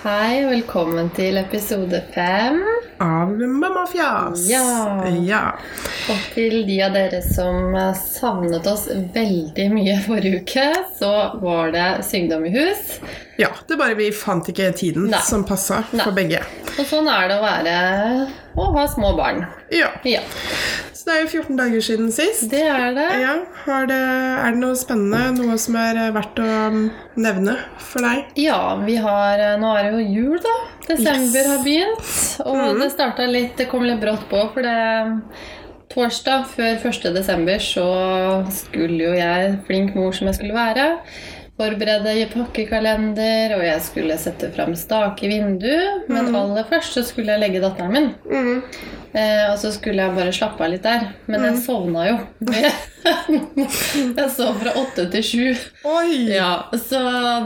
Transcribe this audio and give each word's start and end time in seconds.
Hei, 0.00 0.46
og 0.46 0.54
velkommen 0.54 1.10
til 1.12 1.36
episode 1.36 1.98
fem. 2.14 2.62
Av 3.04 3.34
Mammafjas. 3.36 4.46
Ja. 4.48 4.62
ja. 5.26 5.40
Og 6.08 6.22
til 6.32 6.62
de 6.64 6.78
av 6.86 6.94
dere 6.96 7.18
som 7.20 7.76
savnet 8.00 8.64
oss 8.70 8.86
veldig 8.88 9.66
mye 9.74 9.98
forrige 10.06 10.40
uke, 10.40 10.64
så 10.96 11.12
var 11.42 11.74
det 11.76 11.88
sykdom 12.08 12.48
i 12.48 12.54
hus. 12.54 12.96
Ja, 13.36 13.52
det 13.68 13.76
bare 13.76 13.98
vi 14.00 14.08
fant 14.16 14.48
ikke 14.48 14.70
tiden 14.80 15.10
Nei. 15.12 15.20
som 15.20 15.44
passa 15.44 15.82
for 15.92 16.16
begge. 16.16 16.40
Og 16.78 16.88
sånn 16.88 17.12
er 17.12 17.28
det 17.28 17.36
å 17.36 17.44
være 17.44 17.76
å 18.56 18.70
ha 18.78 18.86
små 18.96 19.12
barn. 19.20 19.44
Ja. 19.68 19.92
Ja, 20.08 20.24
Så 21.00 21.06
det 21.08 21.14
er 21.14 21.22
jo 21.22 21.28
14 21.40 21.56
dager 21.56 21.80
siden 21.80 22.10
sist. 22.12 22.42
det 22.52 22.60
er 22.68 22.90
det. 22.92 23.06
Ja, 23.22 23.36
har 23.64 23.86
det, 23.88 23.96
Er 23.96 24.50
det 24.52 24.60
noe 24.60 24.76
spennende, 24.76 25.30
noe 25.38 25.56
som 25.56 25.78
er 25.80 26.00
verdt 26.12 26.42
å 26.44 26.48
nevne 27.16 27.54
for 27.80 28.04
deg? 28.04 28.26
Ja, 28.36 28.76
vi 28.84 28.98
har 29.00 29.40
Nå 29.62 29.70
er 29.78 29.88
det 29.88 29.94
jo 29.94 30.18
jul, 30.18 30.42
da. 30.44 30.52
Desember 30.90 31.40
Yes. 31.40 31.48
har 31.48 31.64
begynt. 31.64 32.12
Og 32.44 32.82
det 32.82 32.90
starta 32.92 33.26
litt 33.30 33.56
Det 33.56 33.68
kom 33.70 33.86
litt 33.88 34.00
brått 34.02 34.28
på, 34.28 34.44
for 34.52 34.60
det 34.66 34.76
Torsdag 35.90 36.44
før 36.52 36.76
1. 36.86 37.08
desember 37.16 37.58
så 37.58 37.88
skulle 38.54 39.08
jo 39.08 39.14
jeg, 39.16 39.56
flink 39.66 39.96
mor 39.98 40.12
som 40.14 40.28
jeg 40.28 40.36
skulle 40.36 40.54
være, 40.54 40.84
forberede 41.58 42.28
pakkekalender, 42.30 43.56
og 43.56 43.64
jeg 43.66 43.82
skulle 43.82 44.18
sette 44.22 44.52
fram 44.54 44.76
stake 44.78 45.26
i 45.26 45.32
vinduet. 45.32 46.06
Men 46.08 46.30
aller 46.38 46.68
først 46.70 46.94
så 46.94 47.02
skulle 47.08 47.34
jeg 47.34 47.42
legge 47.42 47.64
datteren 47.64 47.90
min. 47.96 48.08
Mm. 48.30 48.62
Eh, 49.12 49.44
og 49.50 49.56
så 49.58 49.72
skulle 49.74 50.04
jeg 50.04 50.14
bare 50.14 50.34
slappe 50.34 50.62
av 50.64 50.72
litt 50.72 50.86
der. 50.86 51.08
Men 51.30 51.46
jeg 51.48 51.60
sovna 51.64 52.06
jo. 52.06 52.16
jeg 54.20 54.28
sov 54.36 54.60
fra 54.62 54.74
åtte 54.78 55.08
til 55.14 55.26
sju. 55.26 55.46
Ja, 56.30 56.52
så 56.78 57.00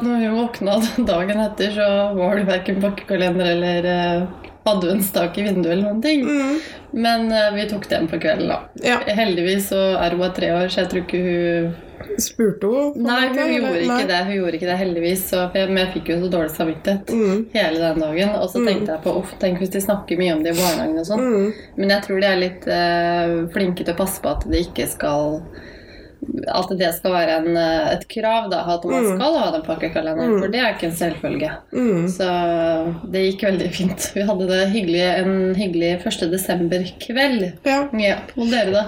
når 0.05 0.27
hun 0.27 0.39
våkna 0.43 0.79
dagen 1.09 1.45
etter, 1.47 1.73
så 1.77 1.91
var 2.19 2.37
det 2.39 2.49
verken 2.51 2.83
pakkekalender 2.85 3.53
eller 3.55 3.91
eh, 3.95 4.27
adventstak 4.69 5.39
i 5.39 5.47
vinduet 5.49 5.73
eller 5.73 5.89
noen 5.89 6.05
ting. 6.05 6.25
Mm. 6.29 6.61
Men 7.07 7.33
eh, 7.33 7.51
vi 7.57 7.67
tok 7.71 7.89
den 7.91 8.09
på 8.13 8.21
kvelden, 8.21 8.53
da. 8.53 8.61
Ja. 8.85 9.01
Heldigvis 9.07 9.71
så 9.73 9.83
er 9.97 10.15
hun 10.15 10.25
bare 10.25 10.37
tre 10.37 10.53
år, 10.57 10.69
så 10.69 10.85
jeg 10.85 10.93
tror 10.93 11.05
ikke 11.07 11.25
hun 11.25 11.75
Spurte 12.19 12.67
hun? 12.71 12.93
Nei, 13.03 13.29
hun 13.29 13.53
gjorde 13.55 13.83
ikke 13.85 14.07
det. 14.11 14.21
Hun 14.29 14.37
gjorde 14.39 14.59
ikke 14.59 14.69
det, 14.71 14.79
heldigvis. 14.81 15.25
Jeg, 15.33 15.69
men 15.71 15.81
jeg 15.83 15.93
fikk 15.97 16.09
jo 16.13 16.19
så 16.25 16.31
dårlig 16.33 16.55
samvittighet 16.55 17.13
Mm. 17.15 17.45
hele 17.55 17.79
den 17.83 18.01
dagen. 18.05 18.35
Og 18.41 18.49
så 18.53 18.65
tenkte 18.67 18.93
jeg 18.95 19.03
på 19.05 19.17
uff, 19.21 19.35
tenk 19.43 19.59
hvis 19.63 19.71
de 19.75 19.81
snakker 19.85 20.19
mye 20.21 20.35
om 20.37 20.43
det 20.45 20.55
i 20.55 20.61
barnehagen 20.61 20.99
og 20.99 21.07
sånn. 21.07 21.25
Mm. 21.25 21.53
Men 21.77 21.95
jeg 21.97 22.03
tror 22.09 22.21
de 22.21 22.27
er 22.33 22.43
litt 22.43 22.67
eh, 22.67 23.37
flinke 23.55 23.85
til 23.85 23.95
å 23.95 24.01
passe 24.05 24.21
på 24.23 24.31
at 24.37 24.47
det 24.51 24.67
ikke 24.69 24.89
skal 24.89 25.41
At 26.49 26.71
det 26.79 26.89
skal 26.97 27.13
være 27.13 27.33
en, 27.43 27.57
eh, 27.61 27.91
et 27.93 28.07
krav, 28.09 28.47
da, 28.51 28.63
at 28.75 28.85
man 28.89 29.05
Mm. 29.05 29.17
skal 29.19 29.35
ha 29.37 29.51
den 29.53 29.63
pakkekalenderen. 29.67 30.39
For 30.41 30.49
det 30.49 30.61
er 30.63 30.73
ikke 30.73 30.87
en 30.89 30.97
selvfølge. 30.97 31.51
Mm. 31.75 32.07
Så 32.09 33.11
det 33.13 33.25
gikk 33.27 33.43
veldig 33.45 33.69
fint. 33.75 34.07
Vi 34.15 34.23
hadde 34.23 34.47
det 34.49 34.71
hyggelig, 34.73 35.03
en 35.21 35.55
hyggelig 35.55 35.91
1. 36.01 36.31
desember-kveld. 36.33 37.53
Ja. 37.67 37.89
Ja, 37.93 38.17
og 38.39 38.49
dere, 38.51 38.73
da? 38.73 38.85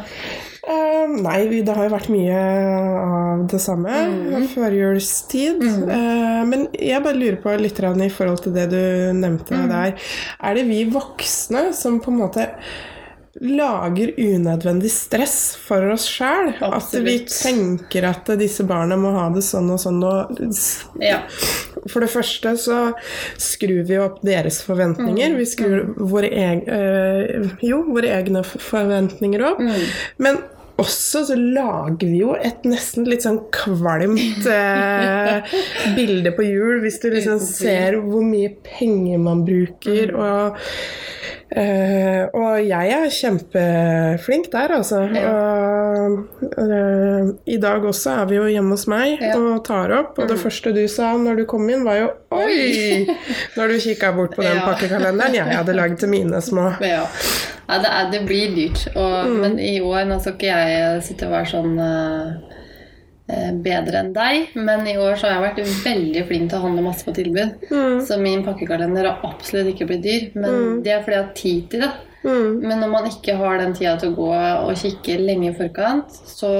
Eh, 0.66 1.06
nei, 1.22 1.44
det 1.62 1.74
har 1.76 1.86
jo 1.86 1.92
vært 1.94 2.08
mye 2.10 2.38
av 2.98 3.44
det 3.52 3.60
samme. 3.62 3.92
Mm. 4.10 4.48
Førjulstid. 4.50 5.62
Eh, 5.62 6.40
men 6.50 6.66
jeg 6.74 7.04
bare 7.04 7.14
lurer 7.20 7.38
på 7.42 7.54
litt 7.60 7.78
i 7.78 8.08
forhold 8.10 8.42
til 8.42 8.52
det 8.56 8.70
du 8.70 9.12
nevnte 9.14 9.54
Mm. 9.54 9.68
der. 9.70 9.94
Er 10.42 10.54
det 10.54 10.66
vi 10.66 10.84
voksne 10.90 11.72
som 11.72 12.00
på 12.00 12.10
en 12.10 12.18
måte 12.18 12.48
lager 13.38 14.14
unødvendig 14.18 14.90
stress 14.90 15.54
for 15.54 15.84
oss 15.92 16.08
sjæl? 16.08 16.54
At 16.60 16.90
vi 17.04 17.18
tenker 17.28 18.08
at 18.08 18.24
disse 18.38 18.64
barna 18.66 18.96
må 18.96 19.12
ha 19.12 19.28
det 19.30 19.42
sånn 19.44 19.70
og 19.70 19.78
sånn. 19.78 20.02
Og 20.02 20.36
Ja. 21.00 21.20
for 21.86 22.00
det 22.00 22.10
første 22.10 22.56
så 22.56 22.92
skrur 23.38 23.86
vi 23.86 23.98
opp 23.98 24.20
deres 24.22 24.62
forventninger. 24.62 25.36
Vi 25.36 25.44
skrur 25.44 25.94
våre, 25.96 26.30
egne, 26.32 26.66
øh, 26.66 27.50
jo, 27.62 27.84
våre 27.84 28.08
egne 28.08 28.42
forventninger 28.42 29.44
opp. 29.52 29.60
Mm. 29.60 29.86
Men 30.18 30.38
også 30.82 31.22
så 31.30 31.36
lager 31.40 32.04
vi 32.10 32.18
jo 32.20 32.34
et 32.36 32.66
nesten 32.68 33.06
litt 33.08 33.24
sånn 33.24 33.38
kvalmt 33.54 34.44
eh, 34.52 35.56
bilde 35.96 36.32
på 36.36 36.44
jul, 36.44 36.82
hvis 36.84 37.00
du 37.00 37.08
liksom 37.14 37.40
ser 37.40 37.96
hvor 38.04 38.24
mye 38.26 38.50
penger 38.66 39.22
man 39.22 39.40
bruker. 39.46 40.12
Og, 40.12 40.58
eh, 41.56 42.26
og 42.28 42.60
jeg 42.60 42.92
er 42.98 43.08
kjempeflink 43.16 44.50
der, 44.52 44.76
altså. 44.76 45.00
Og, 45.22 46.44
eh, 46.44 47.32
I 47.56 47.58
dag 47.62 47.88
også 47.88 48.18
er 48.20 48.30
vi 48.34 48.38
jo 48.42 48.46
hjemme 48.52 48.76
hos 48.76 48.86
meg 48.92 49.24
og 49.32 49.62
tar 49.66 49.96
opp, 49.96 50.20
og 50.20 50.28
det 50.28 50.38
første 50.44 50.76
du 50.76 50.82
sa 50.92 51.14
når 51.16 51.40
du 51.40 51.46
kom 51.48 51.64
inn, 51.72 51.88
var 51.88 52.02
jo 52.02 52.12
Oi! 52.36 53.06
Når 53.56 53.70
du 53.70 53.76
kikka 53.80 54.10
bort 54.12 54.34
på 54.36 54.42
den 54.44 54.56
Ja. 54.60 54.64
pakkekalenderen 54.66 55.36
jeg 55.38 55.56
hadde 55.56 55.72
lagd 55.78 56.02
til 56.02 56.10
mine 56.12 56.40
små. 56.44 56.68
Ja. 56.84 57.06
Ja 57.66 57.78
det, 57.82 57.90
er, 57.90 58.10
det 58.12 58.22
blir 58.28 58.54
dyrt. 58.56 58.86
Og, 58.94 59.32
Men 59.42 59.58
i 59.62 59.78
år 59.82 60.06
Nå 60.08 60.20
skal 60.22 60.36
ikke 60.36 60.52
jeg 60.52 61.02
sitte 61.06 61.28
og 61.28 61.34
være 61.34 61.50
sånn 61.50 61.80
eh, 61.82 63.52
bedre 63.66 64.02
enn 64.04 64.12
deg, 64.14 64.52
men 64.54 64.86
i 64.86 64.96
år 65.02 65.18
så 65.18 65.26
har 65.26 65.36
jeg 65.36 65.46
vært 65.48 65.86
veldig 65.86 66.24
flink 66.28 66.50
til 66.50 66.60
å 66.60 66.66
handle 66.66 66.84
masse 66.86 67.06
på 67.06 67.14
tilbud. 67.16 67.56
Mm. 67.70 68.02
Så 68.06 68.20
min 68.22 68.44
pakkekalender 68.46 69.10
har 69.10 69.24
absolutt 69.26 69.72
ikke 69.72 69.88
blitt 69.90 70.04
dyr. 70.06 70.28
Men 70.38 70.82
det 70.84 70.94
er 70.94 71.02
fordi 71.02 71.18
jeg 71.18 71.24
har 71.24 71.38
tid 71.40 71.70
til 71.72 71.86
det. 71.86 71.92
Mm. 72.26 72.62
Men 72.62 72.80
når 72.82 72.90
man 72.90 73.08
ikke 73.10 73.36
har 73.38 73.60
den 73.60 73.74
tida 73.76 73.96
til 74.00 74.12
å 74.12 74.16
gå 74.16 74.30
og 74.34 74.78
kikke 74.78 75.18
lenge 75.22 75.50
i 75.50 75.56
forkant, 75.56 76.14
så 76.26 76.52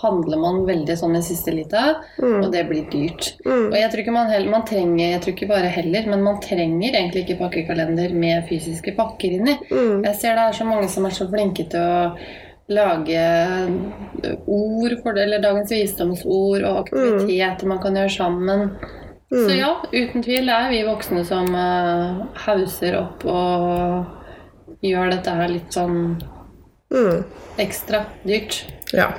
handler 0.00 0.40
man 0.40 0.60
veldig 0.68 0.96
sånn 0.98 1.16
i 1.18 1.22
siste 1.24 1.54
lita, 1.54 1.84
og 2.22 2.46
det 2.52 2.64
blir 2.68 2.86
dyrt. 2.92 3.32
Mm. 3.44 3.70
Og 3.70 3.76
jeg 3.78 3.90
tror 3.92 4.02
ikke 4.04 4.14
man 4.14 4.30
heller, 4.32 4.52
man 4.52 4.66
trenger, 4.68 5.06
jeg 5.16 5.22
tror 5.24 5.34
ikke 5.36 5.50
bare 5.50 5.72
heller, 5.74 6.06
men 6.12 6.22
man 6.26 6.38
trenger 6.44 6.94
egentlig 6.94 7.24
ikke 7.24 7.40
pakkekalender 7.42 8.14
med 8.14 8.46
fysiske 8.50 8.94
pakker 8.98 9.40
inni. 9.40 9.56
Mm. 9.70 10.06
Jeg 10.06 10.14
ser 10.20 10.38
det 10.38 10.46
er 10.46 10.60
så 10.60 10.68
mange 10.68 10.88
som 10.92 11.08
er 11.08 11.16
så 11.16 11.28
flinke 11.30 11.66
til 11.72 11.82
å 11.82 12.06
lage 12.70 13.22
ord 14.46 14.94
for 15.02 15.16
det, 15.16 15.26
eller 15.26 15.42
dagens 15.42 15.72
visdomsord 15.74 16.62
og 16.62 16.84
aktiviteter 16.84 17.70
man 17.70 17.82
kan 17.82 17.98
gjøre 17.98 18.14
sammen. 18.14 18.68
Så 19.30 19.54
ja, 19.54 19.76
uten 19.92 20.24
tvil 20.26 20.50
er 20.50 20.72
vi 20.72 20.80
voksne 20.86 21.22
som 21.26 21.52
uh, 21.54 22.24
hauser 22.46 22.96
opp 22.98 23.22
og 23.30 24.80
gjør 24.82 25.12
dette 25.12 25.34
her 25.38 25.52
litt 25.52 25.74
sånn 25.74 26.16
Mm. 26.90 27.24
ekstra 27.60 28.04
dyrt. 28.26 28.64
Ja. 28.92 29.12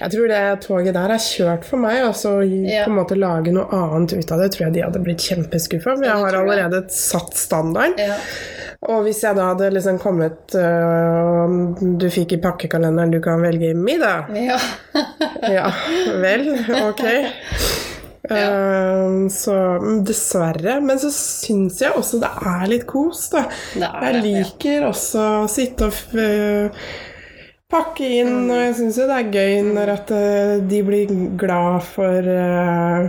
Jeg 0.00 0.10
tror 0.14 0.28
det 0.30 0.42
toget 0.64 0.94
der 0.96 1.12
er 1.12 1.20
kjørt 1.20 1.66
for 1.68 1.76
meg. 1.82 1.98
Altså 2.06 2.38
Ja. 2.42 2.84
på 2.86 2.90
en 2.92 2.96
måte 2.96 3.18
lage 3.18 3.52
noe 3.52 3.66
annet 3.68 4.14
ut 4.16 4.32
av 4.32 4.38
det, 4.40 4.52
tror 4.54 4.66
jeg 4.66 4.72
de 4.78 4.84
hadde 4.86 5.02
blitt 5.04 5.20
kjempeskuffa. 5.26 5.96
For 5.96 6.04
jeg 6.04 6.22
har 6.22 6.38
allerede 6.38 6.84
satt 6.88 7.36
standard. 7.36 7.98
Ja. 8.00 8.16
Og 8.88 9.02
hvis 9.04 9.20
jeg 9.24 9.34
da 9.36 9.50
hadde 9.50 9.72
liksom 9.74 9.98
kommet 9.98 10.54
og 10.54 11.50
uh, 11.50 11.96
Du 11.98 12.06
fikk 12.14 12.36
i 12.36 12.40
pakkekalenderen 12.40 13.10
du 13.10 13.20
kan 13.20 13.42
velge 13.42 13.74
middag. 13.74 14.30
ja. 14.34 14.58
Ja 15.58 15.68
vel, 16.22 16.48
ok. 16.86 17.04
Eh, 18.30 19.28
så 19.32 19.52
mm, 19.80 20.04
dessverre. 20.04 20.80
Men 20.84 20.98
så 21.00 21.08
syns 21.14 21.78
jeg 21.80 21.94
også 21.96 22.18
det 22.20 22.28
er 22.50 22.64
litt 22.68 22.86
kos, 22.90 23.28
da. 23.32 23.46
Det 23.72 23.88
er 23.88 24.08
Jeg 24.18 24.24
liker 24.26 24.74
ja. 24.82 24.88
også 24.90 25.22
å 25.44 25.46
sitte 25.48 25.88
og 25.88 26.18
øh, 26.18 26.82
pakke 27.68 28.06
inn, 28.22 28.28
Mm. 28.46 28.50
og 28.50 28.60
jeg 28.64 28.74
syns 28.78 28.96
jo 28.96 29.06
det 29.10 29.16
er 29.18 29.32
gøy 29.32 29.56
når 29.74 29.90
at 29.92 30.10
øh, 30.16 30.68
de 30.70 30.78
blir 30.86 31.10
glad 31.36 31.82
for 31.84 32.28
øh, 32.34 33.08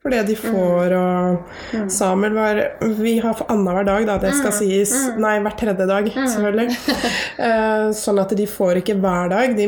for 0.00 0.08
det 0.14 0.22
de 0.28 0.36
Mm. 0.38 0.54
får, 0.54 0.92
og 0.96 1.90
Samuel 1.90 2.32
var 2.32 2.60
Vi 3.02 3.18
har 3.18 3.34
annenhver 3.50 3.84
dag, 3.84 4.06
da, 4.06 4.16
det 4.18 4.30
Mm. 4.32 4.38
skal 4.38 4.52
sies. 4.52 4.92
Nei, 5.18 5.38
hver 5.40 5.56
tredje 5.58 5.86
dag, 5.86 6.04
selvfølgelig. 6.06 6.76
Eh, 7.38 7.90
sånn 7.94 8.18
at 8.18 8.32
de 8.36 8.46
får 8.46 8.76
ikke 8.80 8.96
hver 8.98 9.28
dag, 9.30 9.56
de 9.56 9.66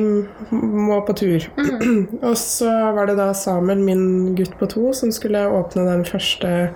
må 0.50 1.04
på 1.06 1.14
tur. 1.14 1.40
Mm. 1.58 2.08
og 2.22 2.34
så 2.36 2.70
var 2.94 3.06
det 3.06 3.16
da 3.16 3.32
Samuel, 3.32 3.78
min 3.78 4.34
gutt 4.34 4.56
på 4.58 4.66
to, 4.68 4.92
som 4.92 5.12
skulle 5.12 5.38
åpne 5.46 5.84
den 5.86 6.04
første 6.04 6.70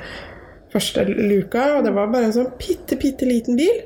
første 0.75 1.05
luka, 1.07 1.77
og 1.79 1.85
det 1.85 1.95
var 1.95 2.09
bare 2.11 2.25
en 2.25 2.33
sånn 2.33 2.53
bitte, 2.59 2.97
bitte 2.99 3.25
liten 3.25 3.57
bil. 3.57 3.83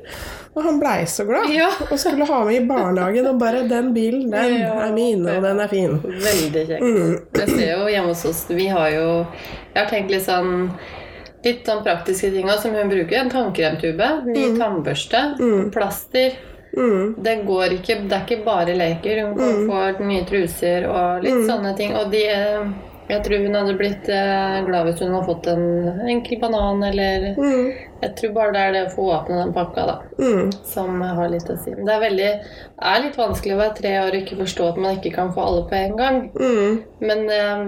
Og 0.57 0.63
han 0.65 0.79
blei 0.81 1.05
så 1.07 1.25
glad 1.29 1.51
Ja. 1.55 1.69
og 1.91 1.99
skulle 1.99 2.27
ha 2.27 2.45
med 2.45 2.55
i 2.55 2.67
barnehagen. 2.67 3.27
Og 3.27 3.39
bare 3.39 3.63
'Den 3.69 3.93
bilen, 3.95 4.31
den 4.31 4.61
Ja. 4.61 4.73
er 4.89 4.93
min, 4.93 5.27
og 5.29 5.43
den 5.43 5.61
er 5.61 5.69
fin'. 5.69 6.01
Veldig 6.03 6.67
kjekt. 6.69 6.83
Mm. 6.83 7.19
Jeg 7.35 7.49
ser 7.49 7.73
jo 7.79 7.87
hjemme 7.89 8.09
hos 8.09 8.25
oss 8.25 8.47
Vi 8.49 8.67
har 8.67 8.91
jo 8.91 9.27
Jeg 9.75 9.85
har 9.85 9.87
tenkt 9.91 10.11
litt 10.11 10.23
sånn 10.27 10.71
Litt 11.45 11.65
sånn 11.65 11.85
praktiske 11.85 12.33
ting 12.33 12.47
også, 12.47 12.63
som 12.63 12.75
hun 12.75 12.89
bruker. 12.91 13.13
En 13.21 13.31
tannkremtube, 13.31 14.25
ny 14.27 14.59
tannbørste, 14.59 15.71
plaster. 15.71 16.33
Mm. 16.77 17.15
Det 17.23 17.47
går 17.47 17.69
ikke 17.79 18.09
Det 18.09 18.13
er 18.13 18.25
ikke 18.27 18.45
bare 18.45 18.75
leker. 18.77 19.23
Hun 19.29 19.69
får 19.69 20.01
nye 20.01 20.25
truser 20.25 20.87
og 20.89 21.23
litt 21.23 21.47
sånne 21.49 21.77
ting. 21.77 21.95
Og 21.95 22.11
de 22.11 22.25
Jeg 23.09 23.23
tror 23.25 23.41
hun 23.41 23.55
hadde 23.57 23.75
blitt 23.79 24.09
eh, 24.13 24.57
glad 24.67 24.85
hvis 24.89 24.99
hun 25.01 25.15
hadde 25.15 25.27
fått 25.27 25.47
en 25.49 26.01
enkel 26.13 26.41
banan, 26.43 26.83
eller 26.91 27.29
Mm. 27.39 27.73
Jeg 28.03 28.15
tror 28.17 28.33
bare 28.35 28.53
det 28.55 28.61
er 28.63 28.73
det 28.73 28.83
å 28.87 28.91
få 28.95 29.07
åpne 29.11 29.39
den 29.41 29.53
pakka, 29.53 29.85
da, 29.87 29.95
Mm. 30.19 30.51
som 30.65 31.01
har 31.01 31.29
litt 31.33 31.49
å 31.51 31.57
si. 31.59 31.71
Men 31.75 31.85
det 31.89 31.95
er 31.95 32.01
veldig 32.05 32.29
er 32.93 33.01
litt 33.03 33.17
vanskelig 33.19 33.55
å 33.57 33.59
være 33.63 33.75
tre 33.81 33.95
år 33.99 34.09
og 34.13 34.19
ikke 34.21 34.39
forstå 34.43 34.69
at 34.69 34.77
man 34.79 34.97
ikke 34.97 35.15
kan 35.15 35.33
få 35.35 35.41
alle 35.47 35.65
på 35.71 35.75
en 35.75 35.97
gang. 35.97 36.21
Mm. 36.39 36.83
Men 37.01 37.31
eh, 37.31 37.65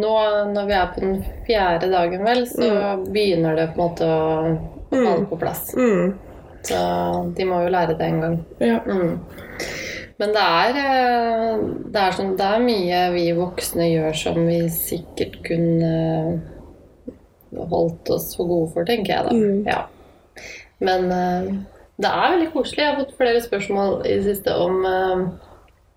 nå 0.00 0.14
når 0.54 0.66
vi 0.70 0.72
er 0.78 0.86
på 0.94 1.00
den 1.00 1.24
fjerde 1.46 1.90
dagen, 1.90 2.24
vel, 2.24 2.46
så 2.46 2.70
begynner 3.12 3.56
det 3.56 3.68
på 3.74 3.82
en 3.82 3.88
måte 3.90 4.08
å 4.08 4.58
å 4.94 5.04
falle 5.04 5.26
på 5.26 5.38
plass. 5.40 5.74
Mm. 5.74 6.14
Så 6.62 7.34
de 7.36 7.44
må 7.44 7.60
jo 7.64 7.68
lære 7.74 7.98
det 7.98 8.06
en 8.06 8.20
gang. 8.22 8.36
Ja. 8.60 8.78
Men 10.22 10.34
det 10.34 10.42
er, 10.42 10.76
eh, 10.78 11.62
det, 11.90 12.00
er 12.00 12.14
sånn, 12.14 12.34
det 12.38 12.46
er 12.46 12.62
mye 12.62 13.00
vi 13.14 13.24
voksne 13.34 13.88
gjør 13.90 14.18
som 14.18 14.40
vi 14.46 14.60
sikkert 14.70 15.40
kunne 15.46 15.94
eh, 16.30 17.64
holdt 17.72 18.12
oss 18.14 18.30
for 18.38 18.50
gode 18.50 18.70
for, 18.74 18.86
tenker 18.86 19.16
jeg 19.16 19.26
da. 19.26 19.34
Mm. 19.34 19.64
Ja. 19.66 20.44
Men 20.84 21.10
eh, 21.14 21.50
det 22.02 22.12
er 22.12 22.36
veldig 22.36 22.52
koselig. 22.54 22.84
Jeg 22.84 22.92
har 22.92 23.02
fått 23.02 23.18
flere 23.18 23.42
spørsmål 23.42 24.00
i 24.04 24.14
det 24.18 24.24
siste 24.28 24.54
om 24.58 24.80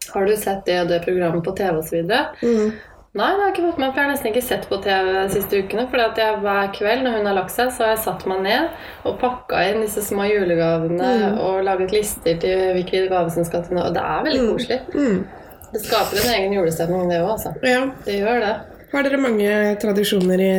Har 0.08 0.28
du 0.30 0.36
sett 0.40 0.66
det 0.68 0.76
og 0.84 0.92
det 0.92 1.02
programmet 1.04 1.44
på 1.44 1.54
TV 1.58 1.80
osv.? 1.82 2.12
Mm. 2.42 2.70
Nei, 3.18 3.28
det 3.34 3.40
har 3.42 3.48
jeg 3.48 3.54
ikke 3.56 3.66
fått 3.72 3.80
med, 3.82 3.90
for 3.94 3.98
jeg 4.00 4.06
har 4.06 4.12
nesten 4.14 4.30
ikke 4.30 4.44
sett 4.46 4.66
på 4.70 4.78
TV 4.84 5.08
de 5.16 5.24
siste 5.34 5.58
ukene. 5.64 5.88
For 5.90 5.98
hver 6.44 6.68
kveld 6.76 7.02
når 7.08 7.16
hun 7.18 7.26
har 7.32 7.38
lagt 7.40 7.54
seg, 7.56 7.72
så 7.74 7.84
har 7.88 7.96
jeg 7.96 8.04
satt 8.04 8.26
meg 8.30 8.44
ned 8.46 8.70
og 9.10 9.18
pakka 9.24 9.64
inn 9.72 9.82
disse 9.82 10.04
små 10.06 10.28
julegavene 10.30 11.10
Mm. 11.18 11.40
og 11.42 11.64
laget 11.66 11.92
lister 11.96 12.38
til 12.44 12.62
hvilke 12.78 13.08
gaver 13.10 13.34
som 13.34 13.44
skal 13.48 13.64
til 13.66 13.76
nå. 13.80 13.88
Og 13.90 13.94
det 13.98 14.04
er 14.06 14.24
veldig 14.28 14.48
koselig. 14.54 14.80
Mm. 14.94 15.26
Det 15.74 15.82
skaper 15.84 16.22
en 16.22 16.34
egen 16.38 16.54
julestemning, 16.60 17.10
det 17.10 17.18
òg, 17.24 17.32
altså. 17.34 17.56
ja. 17.66 17.82
Det 18.06 18.20
gjør 18.22 18.40
det. 18.46 18.56
Har 18.92 19.04
dere 19.04 19.18
mange 19.20 19.50
tradisjoner 19.82 20.40
i 20.40 20.52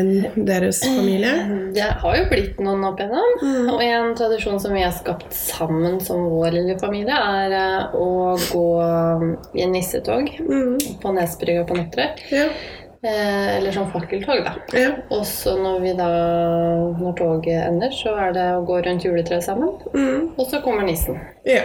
deres 0.45 0.83
familie? 0.85 1.33
Det 1.79 1.87
har 2.03 2.17
jo 2.19 2.25
blitt 2.31 2.59
noen 2.61 2.83
opp 2.89 3.01
igjennom. 3.01 3.37
Mm. 3.41 3.69
Og 3.73 3.83
en 3.85 4.11
tradisjon 4.19 4.59
som 4.61 4.75
vi 4.77 4.83
har 4.85 4.93
skapt 4.97 5.33
sammen 5.37 5.97
som 6.05 6.27
vår 6.33 6.53
lille 6.59 6.77
familie, 6.81 7.15
er 7.15 7.55
eh, 7.57 7.97
å 7.97 8.35
gå 8.51 8.67
i 9.57 9.69
nissetog 9.73 10.29
Mm. 10.45 10.77
på 11.03 11.13
Nesbrygga 11.17 11.65
på 11.69 11.77
Nøtterøy. 11.79 12.09
Ja. 12.33 12.47
Eh, 12.99 13.57
eller 13.59 13.71
sånn 13.73 13.91
fakkeltog, 13.93 14.41
da. 14.45 14.55
Ja. 14.75 14.91
Og 15.15 15.23
så 15.29 15.55
når 15.61 15.85
Når 16.99 17.13
toget 17.21 17.63
ender, 17.69 17.93
så 17.95 18.17
er 18.19 18.33
det 18.35 18.47
å 18.57 18.65
gå 18.67 18.81
rundt 18.85 19.05
juletreet 19.07 19.45
sammen. 19.45 19.77
Mm. 19.95 20.33
Og 20.37 20.47
så 20.51 20.61
kommer 20.65 20.83
nissen. 20.85 21.21
Ja. 21.47 21.63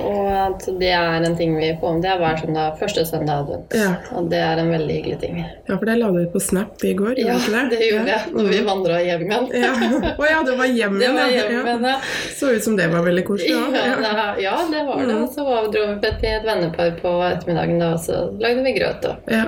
Og 0.00 0.26
at 0.34 0.64
det 0.80 0.88
er 0.90 1.22
en 1.22 1.36
ting 1.38 1.52
vi 1.56 1.68
får 1.80 1.88
om. 1.94 2.00
Det 2.02 2.08
er 2.10 2.18
hver 2.18 2.36
søndag, 2.40 2.78
første 2.80 3.04
søndag 3.06 3.44
advent. 3.44 3.74
Ja. 3.78 3.92
Og 4.18 4.26
det 4.30 4.40
er 4.42 4.58
en 4.58 4.70
veldig 4.72 4.94
hyggelig 4.96 5.18
ting. 5.20 5.36
ja, 5.68 5.76
for 5.76 5.84
det 5.86 5.94
la 6.00 6.08
du 6.10 6.18
ut 6.24 6.32
på 6.32 6.40
Snap 6.42 6.82
i 6.84 6.94
går, 6.98 7.14
Ja, 7.18 7.36
ikke 7.38 7.62
det 7.70 7.78
gjorde 7.90 8.06
Ja. 8.08 8.18
jeg 8.18 8.32
når 8.34 8.48
vi 8.50 8.58
vandra 8.66 8.98
hjem 9.04 9.22
igjen. 9.28 9.46
Ja. 9.54 9.72
Å 10.18 10.26
ja, 10.30 10.42
det 10.42 10.56
var 10.58 10.66
hjem 10.66 10.98
Det 10.98 11.06
igjen. 11.06 11.14
var 11.14 11.26
ja. 11.26 11.36
hjem 11.38 11.52
Ja. 11.52 11.62
igjen, 11.62 11.84
ja. 11.84 11.96
Så 12.34 12.50
ut 12.56 12.64
som 12.64 12.76
det 12.76 12.88
var 12.90 13.02
veldig 13.06 13.24
koselig. 13.24 13.50
Ja, 13.54 13.86
Ja. 13.86 13.96
det, 14.02 14.42
ja, 14.42 14.56
det 14.72 14.82
var 14.86 15.06
det. 15.06 15.20
Så 15.34 15.44
var, 15.44 15.70
dro 15.70 15.86
vi 15.94 16.00
til 16.00 16.28
et 16.34 16.44
vennepar 16.44 16.90
på 17.00 17.14
ettermiddagen, 17.30 17.78
da, 17.78 17.92
og 17.94 18.00
så 18.00 18.40
lagde 18.40 18.62
vi 18.64 18.72
grøt 18.80 19.04
og 19.04 19.16
Ja. 19.30 19.44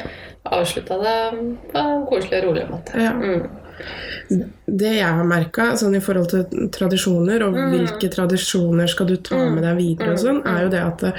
avslutta 0.47 0.99
det 1.03 1.39
på 1.73 1.79
en 1.79 2.07
koselig 2.07 2.43
og 2.45 2.49
rolig 2.51 2.69
måte. 2.71 2.95
Ja. 3.03 3.11
Mm. 3.13 3.49
Det 4.29 4.93
jeg 4.97 5.07
har 5.07 5.25
merka 5.25 5.77
sånn 5.79 5.95
i 5.97 6.01
forhold 6.01 6.29
til 6.33 6.69
tradisjoner, 6.75 7.43
og 7.47 7.55
Mm. 7.55 7.71
hvilke 7.73 8.09
tradisjoner 8.11 8.89
skal 8.89 9.07
du 9.07 9.17
ta 9.17 9.37
med 9.51 9.63
deg 9.63 9.77
videre, 9.77 10.13
og 10.13 10.19
sånn, 10.19 10.41
er 10.47 10.63
jo 10.65 10.69
det 10.69 10.81
at 10.83 10.99
det, 10.99 11.13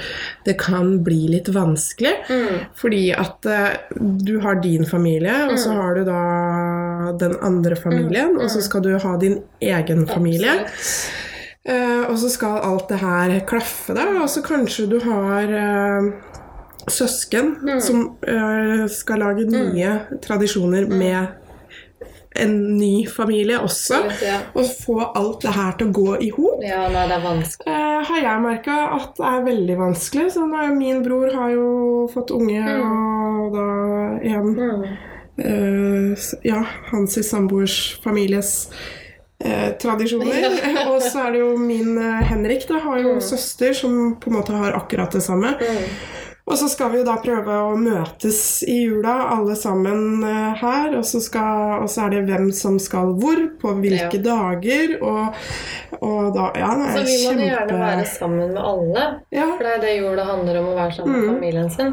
det 0.44 0.56
kan 0.58 1.02
bli 1.04 1.28
litt 1.28 1.48
vanskelig. 1.48 2.12
Mm. 2.28 2.60
Fordi 2.74 3.02
at 3.16 3.46
eh, 3.46 3.76
du 3.98 4.38
har 4.40 4.60
din 4.60 4.84
familie, 4.84 5.48
og 5.50 5.56
så 5.58 5.72
har 5.72 5.94
du 5.94 6.04
da 6.04 7.12
den 7.18 7.36
andre 7.42 7.76
familien, 7.76 8.36
og 8.40 8.50
så 8.50 8.60
skal 8.62 8.82
du 8.82 8.98
ha 8.98 9.16
din 9.16 9.42
egen 9.62 10.06
familie. 10.06 10.60
Absolutt. 10.60 11.24
Eh, 11.68 12.04
og 12.10 12.16
så 12.18 12.28
skal 12.30 12.62
alt 12.64 12.88
det 12.88 12.98
her 13.00 13.40
klaffe, 13.46 13.94
da. 13.94 14.06
Og 14.22 14.28
så 14.28 14.40
kanskje 14.42 14.86
du 14.88 14.98
har 15.00 15.44
uh, 15.52 16.12
søsken 16.88 17.56
Mm. 17.62 17.80
som 17.80 18.16
uh, 18.28 18.86
skal 18.88 19.18
lage 19.20 19.44
nye 19.50 20.00
tradisjoner 20.22 20.86
Mm. 20.86 20.98
med 20.98 21.28
en 22.38 22.54
ny 22.78 23.06
familie 23.10 23.58
også. 23.64 23.98
Ja. 24.24 24.38
Og 24.54 24.66
få 24.84 24.98
alt 25.18 25.42
det 25.44 25.54
her 25.56 25.72
til 25.78 25.88
å 25.90 25.96
gå 25.98 26.16
i 26.26 26.30
hop. 26.36 26.62
ja, 26.64 26.84
nei, 26.92 27.06
det 27.10 27.16
er 27.18 27.24
vanskelig. 27.24 27.72
Eh, 27.74 28.04
har 28.10 28.22
jeg 28.24 28.44
merka 28.44 28.76
at 28.98 29.16
det 29.18 29.26
er 29.32 29.44
veldig 29.48 29.76
vanskelig. 29.82 30.26
Så 30.34 30.46
nå 30.46 30.60
er 30.62 30.74
min 30.76 31.02
bror 31.06 31.32
har 31.34 31.50
jo 31.56 31.68
fått 32.14 32.30
unge, 32.36 32.62
og 32.78 33.52
da 33.56 33.66
en 34.34 34.54
Mm. 34.58 34.86
eh, 35.38 36.16
Ja, 36.42 36.64
hans 36.90 37.18
samboers 37.28 37.98
families 38.04 38.70
eh, 39.44 39.72
tradisjoner. 39.78 40.48
og 40.90 41.02
så 41.02 41.26
er 41.28 41.32
det 41.36 41.42
jo 41.44 41.56
min 41.58 41.98
eh, 41.98 42.22
Henrik, 42.30 42.66
da, 42.68 42.78
har 42.82 42.98
jo 43.02 43.18
søster 43.22 43.74
som 43.76 44.16
på 44.20 44.30
en 44.30 44.38
måte 44.40 44.52
har 44.56 44.72
akkurat 44.78 45.12
det 45.14 45.22
samme. 45.22 45.54
Mm. 45.60 45.84
Og 46.48 46.56
så 46.56 46.68
skal 46.72 46.90
vi 46.94 47.00
jo 47.02 47.04
da 47.04 47.18
prøve 47.20 47.56
å 47.60 47.74
møtes 47.76 48.38
i 48.64 48.78
jula, 48.86 49.14
alle 49.34 49.52
sammen 49.58 50.22
eh, 50.24 50.54
her. 50.62 50.94
Og 50.96 51.04
så, 51.04 51.20
skal, 51.20 51.82
og 51.82 51.90
så 51.92 52.06
er 52.06 52.14
det 52.14 52.22
hvem 52.30 52.46
som 52.56 52.78
skal 52.80 53.12
hvor, 53.20 53.42
på 53.60 53.74
hvilke 53.82 54.20
dager. 54.24 54.94
Og, 55.04 55.36
og 56.00 56.30
da 56.36 56.46
Ja, 56.56 56.70
det 56.80 56.88
Så 56.94 57.02
er 57.02 57.04
vi 57.04 57.18
må 57.18 57.34
kjempe 57.34 57.50
gjerne 57.50 57.82
være 57.82 58.06
sammen 58.14 58.54
med 58.56 58.62
alle. 58.64 59.04
Ja. 59.36 59.50
For 59.52 59.66
det 59.66 59.74
er 59.76 59.84
det 59.84 59.92
jula 59.98 60.24
handler 60.30 60.60
om, 60.62 60.70
å 60.72 60.78
være 60.80 60.96
sammen 60.96 61.18
med 61.18 61.28
Mm. 61.28 61.34
familien 61.34 61.70
sin. 61.76 61.92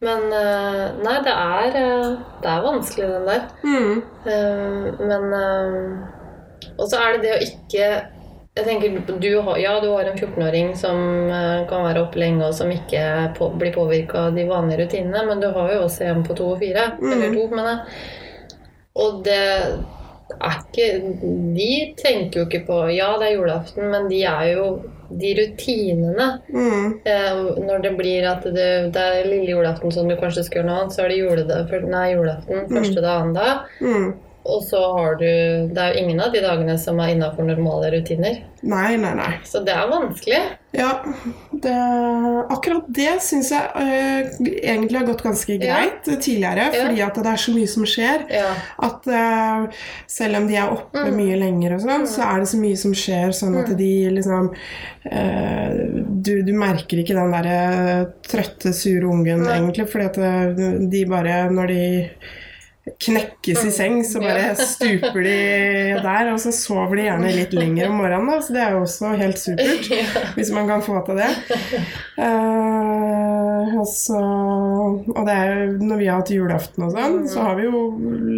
Men 0.00 0.28
eh, 0.30 0.84
nei, 1.02 1.16
det 1.26 1.34
er, 1.34 1.80
eh, 1.82 2.12
det 2.44 2.52
er 2.54 2.62
vanskelig, 2.68 3.08
den 3.16 3.26
der. 3.26 3.42
Mm, 3.66 4.02
Men 5.10 5.24
Og 6.78 6.86
så 6.86 7.00
er 7.02 7.16
det 7.16 7.22
det 7.24 7.34
å 7.34 7.42
ikke 7.48 7.88
jeg 8.58 8.66
tenker, 8.66 9.18
du 9.22 9.30
har, 9.46 9.58
Ja, 9.62 9.76
du 9.80 9.90
har 9.92 10.08
en 10.08 10.18
14-åring 10.18 10.72
som 10.76 10.98
eh, 11.30 11.66
kan 11.70 11.84
være 11.86 12.02
oppe 12.06 12.18
lenge, 12.20 12.48
og 12.48 12.56
som 12.58 12.70
ikke 12.74 13.02
på, 13.38 13.52
blir 13.60 13.74
påvirka 13.74 14.28
av 14.28 14.38
de 14.38 14.48
vanlige 14.48 14.82
rutinene, 14.84 15.24
men 15.28 15.42
du 15.42 15.50
har 15.54 15.74
jo 15.74 15.84
også 15.86 16.08
en 16.10 16.24
på 16.26 16.36
to 16.38 16.52
og 16.54 16.62
fire. 16.62 16.90
Mm. 16.98 17.12
Eller 17.12 17.36
to, 17.36 17.46
mener 17.54 17.70
jeg. 17.70 18.02
Og 18.98 19.22
det 19.26 19.40
er 20.28 20.56
ikke 20.58 20.86
De 21.56 21.72
tenker 21.96 22.40
jo 22.40 22.46
ikke 22.48 22.66
på 22.66 22.78
Ja, 22.92 23.12
det 23.20 23.30
er 23.30 23.36
julaften, 23.38 23.86
men 23.92 24.10
de 24.10 24.22
er 24.28 24.50
jo 24.58 24.68
de 25.08 25.30
rutinene 25.38 26.26
mm, 26.52 26.98
Eh, 27.08 27.38
når 27.64 27.84
det 27.86 27.92
blir 27.96 28.26
at 28.28 28.44
det, 28.44 28.68
det 28.92 29.04
er 29.04 29.28
lille 29.28 29.54
julaften 29.54 29.94
som 29.94 30.10
du 30.10 30.18
kanskje 30.20 30.44
skal 30.44 30.60
gjøre 30.60 30.68
noe 30.68 30.80
annet, 30.82 30.96
så 30.96 31.04
er 31.04 31.12
det 31.12 31.20
juledag, 31.22 31.86
nei, 31.88 32.08
julaften 32.12 32.66
første 32.68 33.00
dag, 33.00 33.22
annen 33.22 33.38
dag. 33.38 33.70
mm. 33.80 34.08
Og 34.48 34.62
så 34.64 34.78
har 34.96 35.16
du 35.20 35.24
Det 35.74 35.78
er 35.82 35.92
jo 35.94 36.04
ingen 36.06 36.20
av 36.24 36.32
de 36.32 36.40
dagene 36.40 36.78
som 36.80 36.98
er 37.04 37.12
innafor 37.14 37.44
normale 37.44 37.90
rutiner. 37.92 38.38
Nei, 38.62 38.96
nei, 38.98 39.12
nei. 39.14 39.32
Så 39.46 39.60
det 39.64 39.74
er 39.76 39.86
vanskelig. 39.90 40.38
Ja, 40.74 40.88
det, 41.62 41.74
akkurat 42.52 42.88
det 42.92 43.12
syns 43.24 43.50
jeg 43.54 43.68
eh, 43.78 44.32
egentlig 44.72 44.98
har 44.98 45.06
gått 45.06 45.22
ganske 45.22 45.54
Ja. 45.54 45.60
greit 45.60 46.08
tidligere. 46.24 46.64
Ja. 46.74 46.82
Fordi 46.88 47.02
at 47.06 47.14
det 47.22 47.26
er 47.32 47.42
så 47.44 47.54
mye 47.54 47.68
som 47.70 47.84
skjer. 47.88 48.24
Ja. 48.34 48.50
At 48.88 49.06
eh, 49.06 49.68
selv 50.10 50.40
om 50.40 50.48
de 50.50 50.56
er 50.56 50.72
oppe 50.74 51.04
Mm. 51.08 51.14
mye 51.16 51.36
lenger, 51.38 51.74
og 51.76 51.80
sånn, 51.86 52.06
så 52.10 52.24
er 52.26 52.40
det 52.42 52.48
så 52.50 52.58
mye 52.58 52.76
som 52.76 52.92
skjer, 52.92 53.30
sånn 53.36 53.56
at 53.62 53.70
de 53.78 53.92
liksom 54.16 54.50
eh, 55.06 56.02
du, 56.26 56.42
du 56.42 56.52
merker 56.58 56.98
ikke 57.04 57.14
den 57.16 57.32
derre 57.32 58.12
trøtte, 58.26 58.72
sure 58.74 59.06
ungen, 59.06 59.44
Nei. 59.46 59.58
egentlig. 59.60 59.88
Fordi 59.92 60.08
at 60.10 60.90
de 60.90 61.04
bare 61.08 61.38
Når 61.54 61.66
de 61.68 61.84
knekkes 63.06 63.64
i 63.68 63.72
seng, 63.74 64.00
så 64.06 64.22
bare 64.22 64.48
Mm. 64.48 64.60
Stuper 64.68 65.22
de 65.24 65.36
der. 66.02 66.32
Og 66.32 66.40
så 66.40 66.52
sover 66.54 66.96
de 66.98 67.06
gjerne 67.08 67.32
litt 67.34 67.54
lenger 67.56 67.90
om 67.90 68.00
morgenen, 68.00 68.30
da, 68.30 68.40
så 68.42 68.54
det 68.54 68.62
er 68.64 68.76
jo 68.76 68.82
også 68.86 69.12
helt 69.20 69.40
supert. 69.40 69.90
Hvis 70.38 70.52
man 70.54 70.68
kan 70.70 70.84
få 70.84 71.00
til 71.06 71.20
det. 71.20 71.30
Uh, 72.18 73.78
og, 73.78 73.86
så, 73.90 74.18
og 75.14 75.22
det 75.26 75.34
er 75.34 75.52
jo 75.52 75.86
når 75.90 76.00
vi 76.00 76.08
har 76.08 76.22
hatt 76.22 76.34
julaften 76.34 76.88
og 76.88 76.96
sånn, 76.96 77.20
så 77.30 77.46
har 77.48 77.58
vi 77.58 77.68
jo 77.68 77.84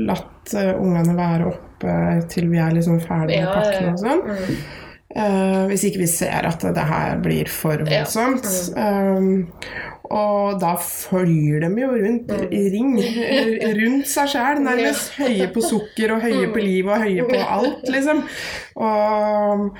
latt 0.08 0.54
eh, 0.56 0.72
ungene 0.74 1.16
være 1.16 1.50
oppe 1.50 1.96
til 2.32 2.50
vi 2.50 2.60
er 2.60 2.74
liksom 2.76 3.00
ferdige 3.00 3.40
med 3.40 3.48
Ja, 3.48 3.48
ja, 3.48 3.56
pakken 3.56 3.92
og 3.92 4.00
sånn. 4.02 4.89
Mm. 5.10 5.22
Eh, 5.24 5.62
hvis 5.66 5.82
ikke 5.88 5.98
vi 6.04 6.06
ser 6.06 6.46
at 6.46 6.60
det 6.62 6.84
her 6.86 7.16
blir 7.22 7.48
for 7.50 7.82
Ja. 7.90 8.04
Mm. 8.04 8.36
Um, 8.76 9.52
og 10.10 10.60
da 10.60 10.74
følger 10.76 11.60
de 11.66 11.80
jo 11.82 11.88
rundt 11.90 12.30
Mm. 12.30 12.46
i 12.52 12.60
ring 12.70 12.92
eh, 12.98 13.74
rundt 13.78 14.06
seg 14.10 14.28
sjæl, 14.28 14.60
nærmest. 14.62 15.12
Høye 15.18 15.48
på 15.54 15.60
sukker 15.62 16.14
og 16.14 16.22
høye 16.22 16.46
på 16.54 16.62
livet 16.62 16.92
og 16.94 17.02
høye 17.02 17.26
på 17.28 17.42
alt, 17.56 17.88
liksom. 17.90 18.22
Og, 18.76 19.76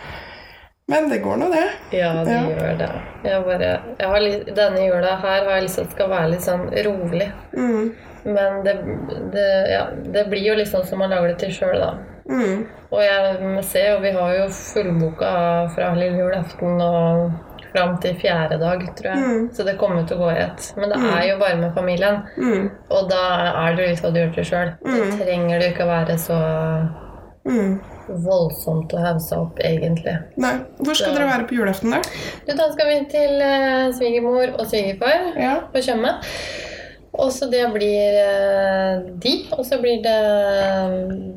men 0.91 1.09
det 1.11 1.21
går 1.23 1.37
nå, 1.39 1.49
det. 1.55 1.67
Ja, 1.99 2.13
det 2.25 2.33
Ja. 2.35 2.43
gjør 2.51 2.79
det. 2.79 2.91
Jeg 3.25 3.43
bare, 3.45 3.73
jeg 3.99 4.09
har 4.09 4.55
denne 4.55 4.87
jula 4.87 5.17
her 5.23 5.45
har 5.45 5.55
jeg 5.57 5.63
lyst 5.63 5.75
til 5.75 5.83
at 5.83 5.89
det 5.91 5.97
skal 5.97 6.11
være 6.11 6.31
litt 6.31 6.47
sånn 6.47 6.71
rolig. 6.87 7.33
Mm, 7.57 7.93
Men 8.25 8.65
det, 8.65 8.75
det, 9.33 9.47
ja, 9.71 9.87
det 10.13 10.27
blir 10.29 10.43
jo 10.45 10.65
sånn 10.67 10.85
som 10.87 10.99
man 10.99 11.09
lager 11.11 11.29
det 11.29 11.39
til 11.39 11.51
sjøl, 11.57 11.79
da. 11.81 11.95
Mm, 12.31 12.67
Og 12.91 13.01
jeg 13.03 13.65
ser 13.69 13.87
jo, 13.93 14.01
vi 14.03 14.11
har 14.17 14.35
jo 14.39 14.49
fullboka 14.55 15.31
fra 15.75 15.93
lille 15.95 16.19
julaften 16.19 16.81
og 16.83 17.31
fram 17.73 17.93
til 18.03 18.17
fjerde 18.19 18.57
dag, 18.59 18.81
tror 18.99 19.13
jeg. 19.13 19.19
Mm. 19.23 19.45
Så 19.55 19.63
det 19.65 19.77
kommer 19.79 20.03
til 20.09 20.17
å 20.19 20.25
gå 20.25 20.31
i 20.33 20.41
ett. 20.43 20.73
Men 20.77 20.91
det 20.91 20.99
er 20.99 21.29
jo 21.29 21.37
bare 21.39 21.57
med 21.61 21.75
familien. 21.77 22.23
Mm. 22.37 22.65
Og 22.91 23.07
da 23.13 23.21
er 23.69 23.77
det 23.77 23.85
jo 23.85 23.91
litt 23.93 24.03
hva 24.03 24.11
du 24.11 24.19
gjør 24.21 24.35
til 24.35 24.49
sjøl. 24.49 24.73
Mm. 24.83 25.13
trenger 25.21 25.61
det 25.63 25.69
ikke 25.75 25.87
å 25.87 25.93
være 25.93 26.19
så 26.19 26.41
Mm. 27.47 27.79
voldsomt 28.27 28.93
å 28.93 28.99
hausse 29.01 29.33
opp, 29.39 29.59
egentlig. 29.65 30.13
Nei. 30.37 30.59
Hvor 30.79 30.95
skal 30.95 31.15
Så- 31.15 31.15
dere 31.19 31.29
være 31.31 31.47
på 31.49 31.55
julaften, 31.57 31.91
da? 31.91 32.01
Du, 32.47 32.53
da 32.55 32.67
skal 32.73 32.87
vi 32.87 33.05
til 33.09 33.41
eh, 33.41 33.91
svigermor 33.97 34.53
og 34.59 34.67
svigerfar 34.67 35.39
Ja. 35.41 35.55
på 35.73 35.79
Tjøme. 35.81 36.19
Og 37.13 37.33
så 37.35 37.49
det 37.51 37.65
blir 37.75 38.17
eh, 38.23 39.01
de, 39.23 39.33
og 39.57 39.65
så 39.67 39.81
blir 39.83 39.99
det 40.05 40.19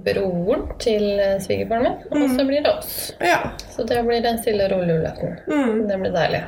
broren 0.06 0.68
til 0.82 1.06
eh, 1.20 1.40
svigerfaren 1.42 1.84
min, 1.88 1.96
og 2.14 2.36
så 2.38 2.46
blir 2.46 2.62
det 2.66 2.74
oss. 2.78 2.92
ja. 3.24 3.40
Så 3.74 3.86
det 3.90 4.04
blir 4.06 4.22
den 4.22 4.38
stille 4.38 4.68
og 4.68 4.76
rolige 4.76 5.00
julaften. 5.00 5.34
Mm. 5.50 5.88
Det 5.90 5.98
blir 6.04 6.14
deilig. 6.14 6.44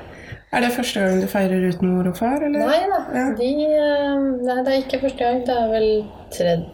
Er 0.54 0.62
det 0.62 0.72
første 0.76 1.02
gang 1.02 1.22
du 1.24 1.28
feirer 1.28 1.66
uten 1.72 1.90
mor 1.96 2.08
og 2.12 2.18
far, 2.20 2.38
eller? 2.46 2.60
Nei 2.70 2.82
da, 2.92 3.00
Ja. 3.18 3.26
de, 3.40 3.50
eh, 3.66 4.28
nei, 4.46 4.58
det 4.64 4.74
er 4.76 4.82
ikke 4.84 5.02
første 5.02 5.24
gang. 5.26 5.42
Det 5.48 5.56
er 5.58 5.68
vel 5.74 5.90
tredje 6.32 6.72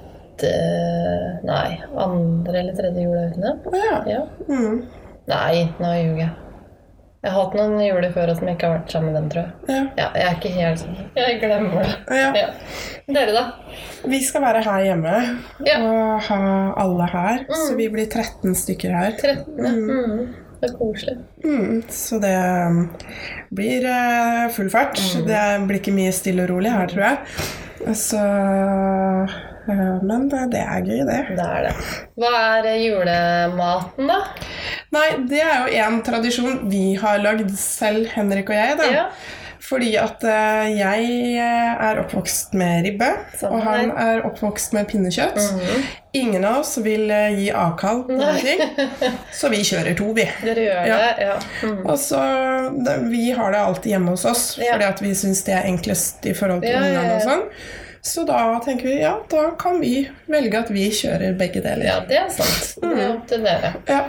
Nei, 1.45 1.79
andre 2.01 2.59
eller 2.59 2.73
tredje 2.77 3.03
jula 3.05 3.27
uten 3.29 3.41
dem. 3.47 3.59
ja. 3.77 3.97
Ja. 4.09 4.21
Mm. 4.49 4.81
Nei, 5.27 5.67
nå 5.79 5.91
ljuger 6.01 6.23
jeg. 6.25 6.31
Jeg 7.21 7.29
har 7.35 7.43
hatt 7.45 7.53
noen 7.53 7.75
juler 7.85 8.09
før 8.15 8.31
som 8.33 8.47
jeg 8.49 8.55
ikke 8.57 8.65
har 8.69 8.79
vært 8.79 8.93
sammen 8.95 9.11
med 9.11 9.17
dem, 9.19 9.25
tror 9.29 9.43
jeg. 9.43 9.51
ja. 9.69 9.81
Ja, 9.99 10.05
jeg 10.17 10.23
er 10.25 10.37
ikke 10.39 10.51
helt 10.55 10.79
sånn 10.81 10.95
Jeg 11.19 11.35
glemmer 11.43 11.83
det. 11.83 11.91
Ja. 12.17 12.29
Ja. 12.33 12.47
Dere, 13.13 13.35
da? 13.35 13.43
Vi 14.09 14.19
skal 14.25 14.41
være 14.41 14.63
her 14.65 14.85
hjemme 14.87 15.13
Ja. 15.67 15.75
og 15.85 16.21
ha 16.31 16.39
alle 16.81 17.09
her. 17.13 17.43
Så 17.51 17.75
vi 17.77 17.89
blir 17.93 18.09
13 18.09 18.55
stykker 18.57 18.95
her. 18.97 19.11
13. 19.21 19.45
Mm. 19.61 20.33
Det 20.61 20.69
er 20.71 20.75
koselig. 20.77 21.15
Mm, 21.45 21.77
så 21.89 22.17
det 22.21 22.33
um, 22.69 22.81
blir 23.53 23.85
eh, 23.89 24.49
full 24.53 24.69
fart. 24.73 24.97
Det 25.25 25.45
blir 25.69 25.79
ikke 25.81 25.93
mye 25.95 26.11
stille 26.13 26.45
og 26.45 26.51
rolig 26.55 26.73
her, 26.73 26.89
tror 26.89 27.05
jeg. 27.07 27.95
Så 27.97 28.21
Men 29.67 30.27
det, 30.31 30.45
det 30.55 30.61
er 30.63 30.81
gøy, 30.87 31.03
det. 31.07 31.19
Det 31.37 31.45
er 31.45 31.67
det. 31.67 31.73
Hva 32.21 32.31
er 32.57 32.69
eh, 32.71 32.79
julematen, 32.87 34.07
da? 34.09 34.21
Nei, 34.95 35.05
det 35.29 35.43
er 35.45 35.61
jo 35.67 35.85
en 35.85 36.01
tradisjon 36.07 36.63
vi 36.71 36.95
har 37.01 37.21
lagd 37.23 37.53
selv, 37.61 38.07
Henrik 38.15 38.49
og 38.51 38.57
jeg. 38.57 38.77
da. 38.81 38.89
Ja. 38.91 39.05
Fordi 39.61 39.91
at 40.01 40.23
eh, 40.27 40.71
jeg 40.73 41.03
eh, 41.39 41.83
er 41.85 41.99
oppvokst 42.01 42.55
med 42.59 42.81
ribbe, 42.87 43.07
Samme 43.39 43.59
og 43.59 43.67
han 43.69 43.91
er 44.01 44.23
oppvokst 44.27 44.73
med 44.75 44.89
pinnekjøtt. 44.89 45.37
Mhm. 45.37 45.83
Ingen 46.17 46.43
av 46.43 46.57
oss 46.59 46.73
vil 46.83 47.05
eh, 47.13 47.37
gi 47.37 47.45
avkall 47.55 48.01
på 48.09 48.17
noen 48.17 48.41
ting, 48.41 48.59
så 49.39 49.47
vi 49.53 49.61
kjører 49.63 49.95
to, 49.95 50.09
vi. 50.17 50.25
Dere 50.43 50.65
gjør 50.65 50.89
Ja. 50.89 50.97
det? 51.05 51.27
Ja. 51.29 51.37
Mm. 51.69 51.77
Og 51.85 51.95
så, 52.01 52.19
Vi 53.13 53.29
har 53.37 53.53
det 53.55 53.61
alltid 53.61 53.93
hjemme 53.93 54.17
hos 54.17 54.25
oss, 54.27 54.43
Ja. 54.59 54.73
fordi 54.73 54.89
at 54.89 55.05
vi 55.05 55.13
syns 55.15 55.45
det 55.47 55.55
er 55.61 55.69
enklest 55.69 56.25
i 56.27 56.33
forhold 56.35 56.65
til 56.65 56.73
Ja, 56.73 56.81
ungene 56.81 57.15
og 57.15 57.23
sånn. 57.29 57.45
Så 58.01 58.23
da 58.25 58.59
tenker 58.65 58.87
vi 58.89 58.95
ja, 59.01 59.13
da 59.29 59.51
kan 59.59 59.79
vi 59.81 60.09
velge 60.25 60.59
at 60.63 60.71
vi 60.73 60.87
kjører 60.89 61.35
begge 61.37 61.61
deler. 61.61 61.85
ja, 61.85 61.99
det 62.09 62.17
er 62.17 62.31
sant. 62.33 62.71
Det 62.81 62.95
er 62.97 63.11
opp 63.13 63.27
til 63.29 63.45
dere. 63.45 63.75
Ja. 63.89 64.01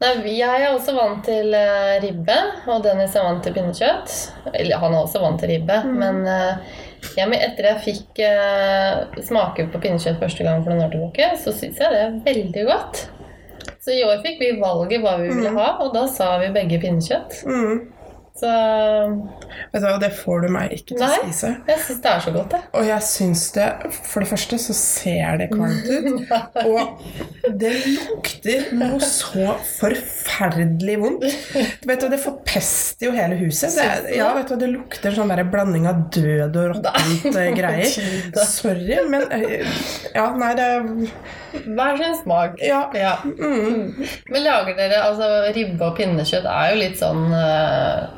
Nei, 0.00 0.32
Jeg 0.32 0.62
er 0.64 0.70
også 0.72 0.94
vant 0.96 1.22
til 1.28 1.52
eh, 1.54 1.98
ribbe, 2.02 2.36
og 2.72 2.82
Dennis 2.86 3.14
er 3.14 3.26
vant 3.26 3.42
til 3.44 3.52
pinnekjøtt. 3.54 4.14
Eller 4.54 4.80
han 4.80 4.96
er 4.96 5.04
også 5.04 5.20
vant 5.22 5.38
til 5.42 5.52
ribbe, 5.52 5.76
men 5.92 6.22
eh, 6.26 6.78
ja, 7.18 7.26
men 7.28 7.36
etter 7.38 7.68
jeg 7.68 7.82
fikk 7.84 8.22
eh, 8.24 9.20
smake 9.28 9.68
på 9.70 9.80
pinnekjøtt 9.84 10.18
første 10.22 10.46
gang 10.46 10.64
for 10.64 10.72
noen 10.72 10.86
år 10.88 10.94
tilbake, 10.96 11.30
så 11.44 11.52
syns 11.52 11.78
jeg 11.84 11.92
det 11.92 12.02
er 12.06 12.18
veldig 12.26 12.66
godt. 12.72 13.04
Så 13.80 13.92
i 13.94 14.02
år 14.04 14.24
fikk 14.24 14.40
vi 14.40 14.50
valget 14.60 15.04
hva 15.04 15.14
vi 15.20 15.28
ville 15.30 15.52
ha, 15.54 15.68
og 15.84 15.92
da 15.94 16.06
sa 16.10 16.32
vi 16.42 16.50
begge 16.56 16.80
pinnekjøtt. 16.82 17.42
Mm. 17.46 17.78
Så 18.40 18.50
Vet 19.70 19.82
du 19.82 19.86
hva, 19.86 19.96
det 20.00 20.08
får 20.16 20.44
du 20.46 20.48
meg 20.54 20.72
ikke 20.74 20.94
til 20.96 21.04
å 21.04 21.08
spise. 21.12 21.50
jeg 21.68 21.80
syns 21.84 22.00
det 22.04 22.10
er 22.10 22.22
så 22.24 22.32
godt, 22.34 22.54
jeg. 22.56 22.64
Og 22.78 22.86
jeg 22.88 23.04
syns 23.06 23.42
det 23.56 23.66
For 24.08 24.22
det 24.24 24.28
første 24.30 24.58
så 24.62 24.76
ser 24.78 25.40
det 25.42 25.48
kvalmt 25.52 25.88
ut. 25.90 26.32
Og 26.70 27.52
det 27.60 27.72
lukter 27.84 28.70
noe 28.78 29.00
så 29.04 29.54
forferdelig 29.76 30.96
vondt. 31.02 31.26
Vet 31.86 32.00
du, 32.04 32.08
Det 32.12 32.20
forpester 32.22 33.10
jo 33.10 33.12
hele 33.16 33.36
huset. 33.40 33.74
Det, 33.76 34.16
ja, 34.16 34.30
vet 34.36 34.48
du, 34.52 34.56
det 34.60 34.70
lukter 34.72 35.14
sånn 35.16 35.30
der 35.32 35.44
blanding 35.50 35.86
av 35.90 36.06
død 36.14 36.56
og 36.62 36.70
råttent 36.74 37.28
eh, 37.34 37.50
greier. 37.58 38.40
Sorry, 38.48 38.96
men 39.10 39.26
eh, 39.34 39.82
Ja, 40.16 40.30
nei, 40.38 40.54
det 40.58 40.70
Hver 41.66 41.98
sin 42.00 42.16
smak. 42.22 42.56
Ja. 42.62 42.84
Ja. 42.94 43.16
Mm. 43.26 43.92
Men 44.30 44.44
lager 44.46 44.76
dere 44.78 45.02
altså 45.08 45.28
Ribbe 45.56 45.88
og 45.90 45.96
pinnekjøtt 45.98 46.46
er 46.48 46.72
jo 46.74 46.80
litt 46.80 46.98
sånn 47.00 47.26
eh, 47.34 48.08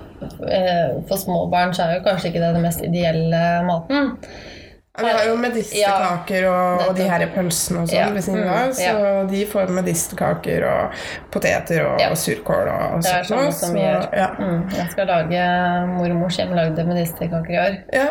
For 1.09 1.17
små 1.17 1.47
barn 1.51 1.73
så 1.75 1.87
er 1.89 1.99
jo 1.99 2.05
kanskje 2.07 2.31
ikke 2.33 2.41
det 2.43 2.55
den 2.55 2.63
mest 2.63 2.83
ideelle 2.83 3.45
maten. 3.67 4.17
Vi 5.01 5.09
har 5.09 5.23
jo 5.25 5.37
medisterkaker 5.41 6.45
og, 6.51 6.83
og 6.91 6.97
de 6.99 7.05
her 7.09 7.23
pølsene 7.33 7.81
og 7.81 7.87
sånn 7.89 7.97
Ja. 7.97 8.09
ved 8.13 8.23
siden 8.27 8.43
Mm, 8.43 8.51
av, 8.53 8.73
så 8.77 9.31
de 9.31 9.45
får 9.49 9.71
medisterkaker 9.73 10.67
og 10.69 10.99
poteter 11.33 11.81
og 11.87 12.01
Ja. 12.01 12.11
surkål 12.13 12.69
og 12.69 13.01
Det 13.03 13.11
er 13.15 13.23
sånt 13.25 13.41
noe. 13.41 13.53
som 13.53 13.69
Så, 13.71 13.75
vi 13.75 13.81
gjør. 13.81 14.05
ja. 14.13 14.27
Mm, 14.39 14.69
jeg 14.77 14.91
skal 14.91 15.07
lage 15.07 15.47
mormors 15.97 16.37
hjemmelagde 16.37 16.85
medisterkaker 16.87 17.51
i 17.51 17.57
år 17.57 17.79
Ja. 17.93 18.09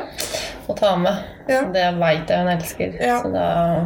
og 0.67 0.75
ta 0.77 0.95
med. 0.95 1.13
Ja. 1.47 1.61
Det 1.71 1.85
veit 1.99 2.27
jeg 2.27 2.37
hun 2.39 2.47
elsker. 2.47 2.97
Ja. 2.99 3.21
Så 3.21 3.31
da 3.31 3.85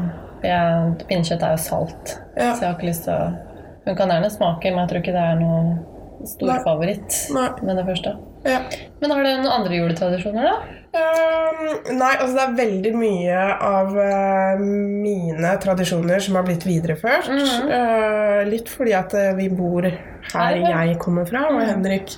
Pinnekjøtt 1.09 1.43
er 1.43 1.51
jo 1.51 1.57
salt, 1.57 2.19
Ja. 2.37 2.53
så 2.53 2.61
jeg 2.61 2.69
har 2.69 2.75
ikke 2.79 2.87
lyst 2.91 3.03
til 3.03 3.13
å 3.13 3.37
Hun 3.85 3.95
kan 3.95 4.09
gjerne 4.09 4.31
smake, 4.31 4.63
men 4.73 4.87
jeg 4.87 4.89
tror 4.89 5.01
ikke 5.03 5.13
det 5.13 5.21
er 5.21 5.35
noe 5.35 5.77
stor 6.27 6.47
Nei. 6.51 6.59
favoritt 6.63 7.17
Nei. 7.35 7.49
med 7.63 7.77
det 7.77 7.85
første. 7.85 8.15
ja. 8.45 8.59
Men 9.01 9.11
har 9.11 9.23
dere 9.23 9.37
noen 9.43 9.51
andre 9.59 9.75
juletradisjoner, 9.75 10.43
da? 10.43 10.55
Um, 10.95 11.97
nei, 11.97 12.11
altså 12.21 12.33
det 12.37 12.43
er 12.45 12.53
veldig 12.57 12.91
mye 12.95 13.39
av 13.67 13.89
uh, 13.97 14.61
mine 14.63 15.51
tradisjoner 15.61 16.19
som 16.23 16.35
har 16.39 16.43
blitt 16.47 16.63
videreført. 16.65 17.27
Mm 17.27 17.37
-hmm. 17.43 17.71
uh, 17.71 18.49
litt 18.49 18.69
fordi 18.69 18.93
at 18.93 19.13
uh, 19.13 19.33
vi 19.37 19.49
bor 19.49 19.81
her 19.83 20.55
Er 20.55 20.85
jeg 20.87 20.99
kommer 20.99 21.25
fra, 21.25 21.45
og 21.49 21.53
Mhm. 21.61 21.65
Henrik 21.69 22.17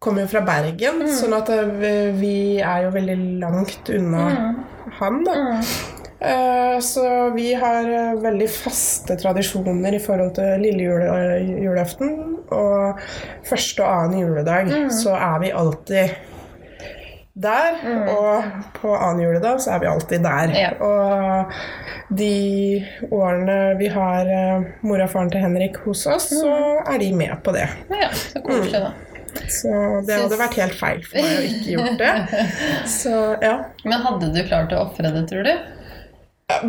kommer 0.00 0.22
jo 0.22 0.26
fra 0.28 0.40
Bergen. 0.40 0.98
Mm. 1.02 1.06
Sånn 1.08 1.32
at 1.36 1.48
vi- 1.80 2.12
vi 2.20 2.58
er 2.60 2.82
jo 2.84 2.90
veldig 2.90 3.38
langt 3.40 3.88
unna 3.88 4.28
Mm. 4.28 4.64
han, 4.98 5.24
da. 5.24 5.32
Mm. 5.34 5.62
Eh, 6.20 6.80
Så 6.80 7.30
vi 7.34 7.54
har 7.54 7.84
eh, 7.90 8.14
veldig 8.20 8.48
faste 8.50 9.16
tradisjoner 9.20 9.94
i 9.96 10.00
forhold 10.02 10.34
til 10.36 10.60
lille 10.60 10.82
jule, 10.82 11.38
julaften. 11.64 12.14
Og 12.52 13.00
første 13.48 13.84
og 13.84 14.04
annen 14.04 14.20
juledag 14.26 14.68
Mm. 14.70 14.90
så 14.90 15.14
er 15.16 15.38
vi 15.40 15.50
alltid 15.52 16.10
der. 17.40 17.76
Mm. 17.84 18.08
Og 18.08 18.44
på 18.80 18.94
annen 18.96 19.22
juledag 19.24 19.60
så 19.64 19.74
er 19.76 19.78
vi 19.80 19.86
alltid 19.86 20.22
der. 20.24 20.54
Ja. 20.56 20.70
Og 20.84 21.52
de 22.16 22.86
årene 23.10 23.76
vi 23.78 23.86
har 23.88 24.26
Mor 24.82 24.96
mora 24.96 25.04
og 25.04 25.10
faren 25.12 25.30
til 25.30 25.40
Henrik 25.40 25.76
hos 25.84 26.06
oss, 26.06 26.28
så 26.30 26.46
Mm. 26.50 26.94
er 26.94 26.98
de 26.98 27.12
med 27.12 27.42
på 27.44 27.52
det. 27.52 27.68
Ja, 27.90 28.08
så 28.12 28.42
koselig, 28.42 28.72
da. 28.80 28.92
Så 29.48 29.70
det 30.06 30.16
hadde 30.20 30.36
vært 30.38 30.54
helt 30.58 30.74
feil 30.74 31.02
for 31.06 31.16
meg 31.22 31.36
å 31.38 31.42
ikke 31.46 31.76
gjort 31.76 31.98
det. 31.98 32.46
Så 33.00 33.12
ja. 33.42 33.64
Men 33.84 34.00
hadde 34.02 34.32
du 34.34 34.42
klart 34.48 34.72
å 34.72 34.80
ofre 34.90 35.12
det, 35.14 35.28
tror 35.30 35.44
du? 35.46 35.52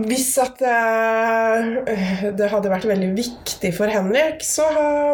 Hvis 0.08 0.30
at 0.42 0.62
eh, 0.64 2.32
det 2.38 2.48
hadde 2.52 2.72
vært 2.72 2.86
veldig 2.90 3.10
viktig 3.18 3.72
for 3.76 3.92
Henrik, 3.92 4.44
så 4.46 4.66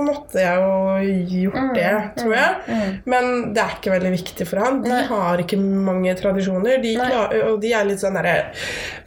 måtte 0.05 0.41
jeg 0.43 0.61
jo 0.61 1.43
gjort 1.43 1.73
det, 1.77 1.91
tror 2.19 2.33
jeg. 2.35 2.55
Mm. 2.67 2.91
Men 3.13 3.29
det 3.55 3.63
er 3.63 3.75
ikke 3.77 3.93
veldig 3.95 4.11
viktig 4.15 4.47
for 4.49 4.63
han. 4.63 4.81
De 4.85 4.91
Nei. 4.93 5.01
har 5.09 5.43
ikke 5.43 5.59
mange 5.61 6.13
tradisjoner. 6.19 6.81
De 6.83 6.93
Nei. 6.97 7.09
klar, 7.11 7.35
og 7.51 7.61
de 7.63 7.73
er 7.77 7.87
litt 7.89 8.01
sånn 8.03 8.17
derre 8.19 8.35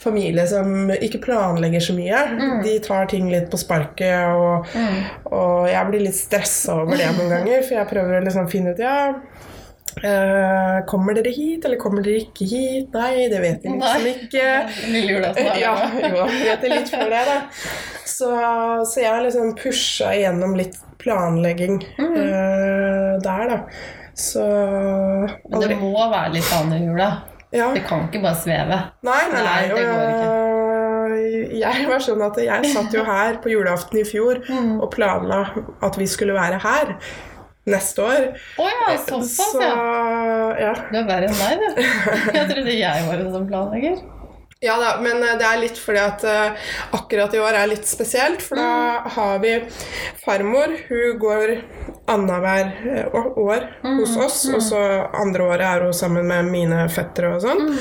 familie 0.00 0.46
som 0.50 0.90
ikke 0.96 1.22
planlegger 1.26 1.84
så 1.90 1.96
mye. 1.98 2.22
Mm. 2.36 2.56
De 2.66 2.78
tar 2.86 3.10
ting 3.12 3.30
litt 3.32 3.50
på 3.52 3.60
sparket, 3.60 4.34
og, 4.36 4.66
Mm. 4.70 4.98
og 5.32 5.68
jeg 5.68 5.86
blir 5.90 6.00
litt 6.06 6.14
stressa 6.18 6.76
over 6.82 6.96
det 7.00 7.08
noen 7.16 7.30
ganger, 7.32 7.62
for 7.66 7.74
jeg 7.80 7.88
prøver 7.90 8.20
å 8.20 8.24
liksom 8.24 8.48
finne 8.50 8.72
ut 8.74 8.78
ja, 8.78 9.14
eh, 10.02 10.78
Kommer 10.90 11.14
dere 11.18 11.32
hit, 11.34 11.64
eller 11.64 11.76
kommer 11.80 12.02
dere 12.06 12.22
ikke 12.24 12.46
hit? 12.50 12.92
Nei, 12.94 13.28
det 13.32 13.40
vet 13.42 13.64
vi 13.64 13.72
liksom 13.74 14.06
ikke. 14.10 14.44
Lille 14.92 15.14
julaften 15.16 15.50
er 15.52 15.60
Ja, 15.62 15.74
jo, 16.04 16.26
vet 16.44 16.66
litt 16.72 16.92
før 16.92 17.08
det, 17.12 17.22
da. 17.28 17.38
Så, 18.10 18.30
så 18.90 19.00
jeg 19.02 19.10
har 19.12 19.22
liksom 19.24 19.54
pusha 19.60 20.12
gjennom 20.18 20.54
litt 20.58 20.76
planlegging 21.00 21.78
Mm. 21.96 22.14
uh, 22.16 23.14
der, 23.24 23.48
da. 23.54 23.60
Så 24.20 24.42
Men 25.48 25.62
det 25.64 25.76
må 25.80 25.94
være 26.10 26.34
litt 26.34 26.50
annen 26.58 26.76
i 26.82 26.86
jula? 26.90 27.10
ja. 27.56 27.70
Det 27.74 27.82
kan 27.88 28.04
ikke 28.06 28.20
bare 28.22 28.36
sveve. 28.38 28.76
Nei, 29.06 29.22
nei, 29.32 29.40
nei. 29.42 29.44
Nei, 29.46 29.62
det 29.70 29.86
går 29.86 29.88
og, 29.90 31.14
øh, 31.16 31.54
jeg 31.60 31.86
var 31.88 32.02
sånn 32.04 32.20
at 32.22 32.36
jeg 32.44 32.68
satt 32.74 32.92
jo 32.94 33.02
her 33.08 33.40
på 33.42 33.50
julaften 33.50 33.98
i 33.98 34.04
fjor 34.06 34.38
Mm. 34.46 34.76
og 34.84 34.90
planla 34.94 35.40
at 35.82 35.96
vi 35.98 36.06
skulle 36.06 36.36
være 36.36 36.60
her 36.62 36.92
neste 37.68 38.06
år. 38.06 38.30
Å 38.58 38.68
ja, 38.70 38.94
såpass, 39.06 39.34
Så 39.36 39.60
ja. 39.60 40.72
Du 40.90 40.96
er 41.02 41.04
verre 41.10 41.28
enn 41.28 41.36
meg, 41.42 41.60
du. 41.60 41.84
Jeg 42.38 42.48
trodde 42.54 42.78
jeg 42.78 43.04
var 43.10 43.20
en 43.20 43.34
sånn 43.36 43.50
planlegger. 43.50 44.00
Ja 44.60 44.74
da, 44.76 44.98
men 45.00 45.22
eh, 45.24 45.38
det 45.40 45.46
er 45.48 45.60
litt 45.62 45.78
fordi 45.80 46.00
at 46.04 46.24
eh, 46.28 46.72
akkurat 46.92 47.32
i 47.32 47.38
år 47.40 47.56
er 47.62 47.70
litt 47.70 47.86
spesielt. 47.88 48.42
For 48.44 48.60
da 48.60 49.08
har 49.14 49.38
vi 49.40 49.54
farmor. 50.20 50.74
Hun 50.90 51.16
går 51.22 51.54
annenhver 52.12 52.68
eh, 52.90 53.16
år 53.40 53.64
hos 53.86 54.18
oss. 54.20 54.42
Og 54.52 54.60
så 54.66 54.82
andre 55.16 55.46
året 55.48 55.64
er 55.64 55.86
hun 55.86 55.96
sammen 55.96 56.28
med 56.28 56.52
mine 56.52 56.82
fettere 56.92 57.32
og 57.38 57.40
sånn. 57.46 57.72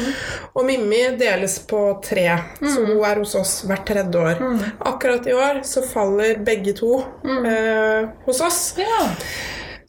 Og 0.53 0.63
Mimmi 0.69 1.03
deles 1.19 1.59
på 1.67 1.83
tre, 2.05 2.29
så 2.63 2.88
hun 2.88 3.03
er 3.03 3.19
hos 3.25 3.36
oss 3.36 3.57
hvert 3.67 3.83
tredje 3.91 4.24
år. 4.31 4.39
Akkurat 4.88 5.27
i 5.27 5.36
år 5.36 5.63
så 5.67 5.83
faller 5.83 6.39
begge 6.48 6.77
to 6.79 7.01
eh, 7.27 8.07
hos 8.24 8.39
oss. 8.48 8.62
Ja. 8.79 9.03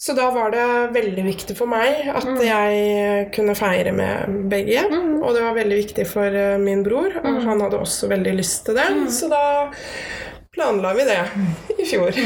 Så 0.01 0.13
da 0.17 0.31
var 0.33 0.51
det 0.51 0.67
veldig 0.95 1.23
viktig 1.27 1.55
for 1.59 1.69
meg 1.69 2.07
at 2.09 2.29
jeg 2.41 3.27
kunne 3.37 3.53
feire 3.59 3.93
med 3.93 4.39
begge. 4.49 4.87
Og 5.21 5.35
det 5.37 5.43
var 5.45 5.59
veldig 5.59 5.81
viktig 5.83 6.07
for 6.09 6.33
eh, 6.33 6.57
min 6.63 6.81
bror, 6.87 7.19
og 7.21 7.43
han 7.45 7.61
hadde 7.61 7.83
også 7.85 8.09
veldig 8.09 8.33
lyst 8.39 8.63
til 8.65 8.79
det. 8.81 8.87
Så 9.13 9.29
da 9.29 9.43
planla 10.57 10.95
vi 10.97 11.05
det 11.05 11.19
i 11.77 11.89
fjor. 11.91 12.17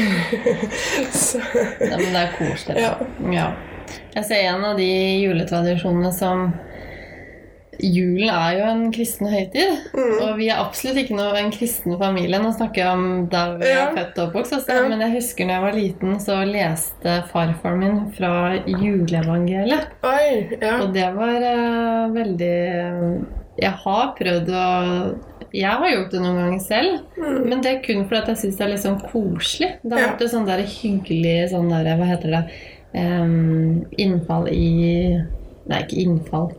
så, 1.25 1.41
Ja, 1.83 1.97
men 1.99 2.15
det 2.15 2.21
er 2.21 2.31
koselig. 2.37 2.77
Ja. 2.79 2.93
Ja. 3.35 3.49
Jeg 4.15 4.23
ser 4.29 4.47
en 4.53 4.63
av 4.71 4.79
de 4.79 4.89
juletradisjonene 5.25 6.13
som 6.15 6.47
Julen 7.83 8.29
er 8.29 8.57
jo 8.59 8.65
en 8.69 8.91
kristen 8.91 9.27
høytid, 9.27 9.77
Mm. 9.93 10.21
og 10.21 10.37
vi 10.37 10.49
er 10.49 10.57
absolutt 10.63 10.97
ikke 10.97 11.15
noe 11.17 11.35
en 11.37 11.51
kristen 11.51 11.97
familie. 11.99 12.39
Nå 12.39 12.51
snakker 12.55 12.75
jeg 12.83 12.87
om 12.87 13.27
da 13.27 13.55
vi 13.57 13.65
Ja. 13.67 13.89
er 13.89 13.95
født 13.95 14.17
og 14.19 14.27
oppvokst, 14.33 14.53
altså. 14.53 14.73
Ja. 14.73 14.87
men 14.89 14.99
jeg 15.01 15.11
husker 15.15 15.45
når 15.45 15.53
jeg 15.53 15.61
var 15.61 15.71
liten, 15.79 16.19
så 16.19 16.45
leste 16.45 17.23
farfaren 17.31 17.79
min 17.79 18.11
fra 18.11 18.33
juleevangeliet. 18.65 19.87
oi, 20.03 20.57
ja. 20.61 20.79
Og 20.81 20.93
det 20.93 21.07
var 21.15 21.41
uh, 21.41 22.13
veldig 22.13 23.25
Jeg 23.57 23.71
har 23.71 24.15
prøvd 24.19 24.49
å 24.51 25.19
Jeg 25.55 25.71
har 25.71 25.87
gjort 25.89 26.11
det 26.11 26.19
noen 26.19 26.35
ganger 26.35 26.59
selv, 26.59 26.99
Mm. 27.17 27.45
men 27.49 27.61
det 27.61 27.71
er 27.77 27.81
kun 27.85 28.05
fordi 28.09 28.27
jeg 28.27 28.37
syns 28.37 28.57
det 28.57 28.65
er 28.65 28.69
litt 28.73 28.83
sånn 28.83 29.01
koselig. 29.09 29.69
Det 29.83 29.91
har 29.93 29.99
Ja. 29.99 30.07
vært 30.13 30.21
et 30.21 30.31
sånn 30.31 30.45
der 30.45 30.63
hyggelig 30.63 31.49
sånn 31.51 31.69
der, 31.69 31.95
Hva 31.95 32.05
heter 32.05 32.31
det? 32.31 32.45
um, 32.97 33.85
innfall 33.97 34.47
i 34.49 35.21
Nei, 35.67 35.81
ikke 35.81 35.97
innfall. 36.05 36.51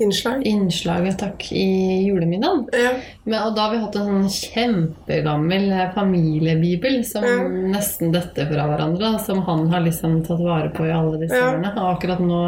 Innslag. 0.00 0.42
Innslaget, 0.46 1.18
takk, 1.18 1.48
i 1.52 2.04
julemiddagen. 2.06 2.68
Ja. 2.72 2.92
Men, 3.24 3.40
og 3.48 3.56
da 3.56 3.64
har 3.66 3.72
vi 3.74 3.80
hatt 3.82 3.96
en 3.98 4.06
sånn 4.06 4.28
kjempegammel 4.30 5.72
eh, 5.74 5.90
familiebibel 5.96 7.00
som 7.04 7.24
Ja. 7.26 7.48
nesten 7.74 8.12
detter 8.14 8.46
fra 8.46 8.68
hverandre. 8.70 9.18
Som 9.24 9.42
han 9.42 9.66
har 9.72 9.80
liksom 9.80 10.20
tatt 10.26 10.38
vare 10.40 10.70
på 10.70 10.86
i 10.86 10.92
alle 10.94 11.18
disse 11.18 11.34
Ja. 11.36 11.50
årene. 11.52 11.72
Og 11.76 11.96
akkurat 11.96 12.20
nå 12.20 12.42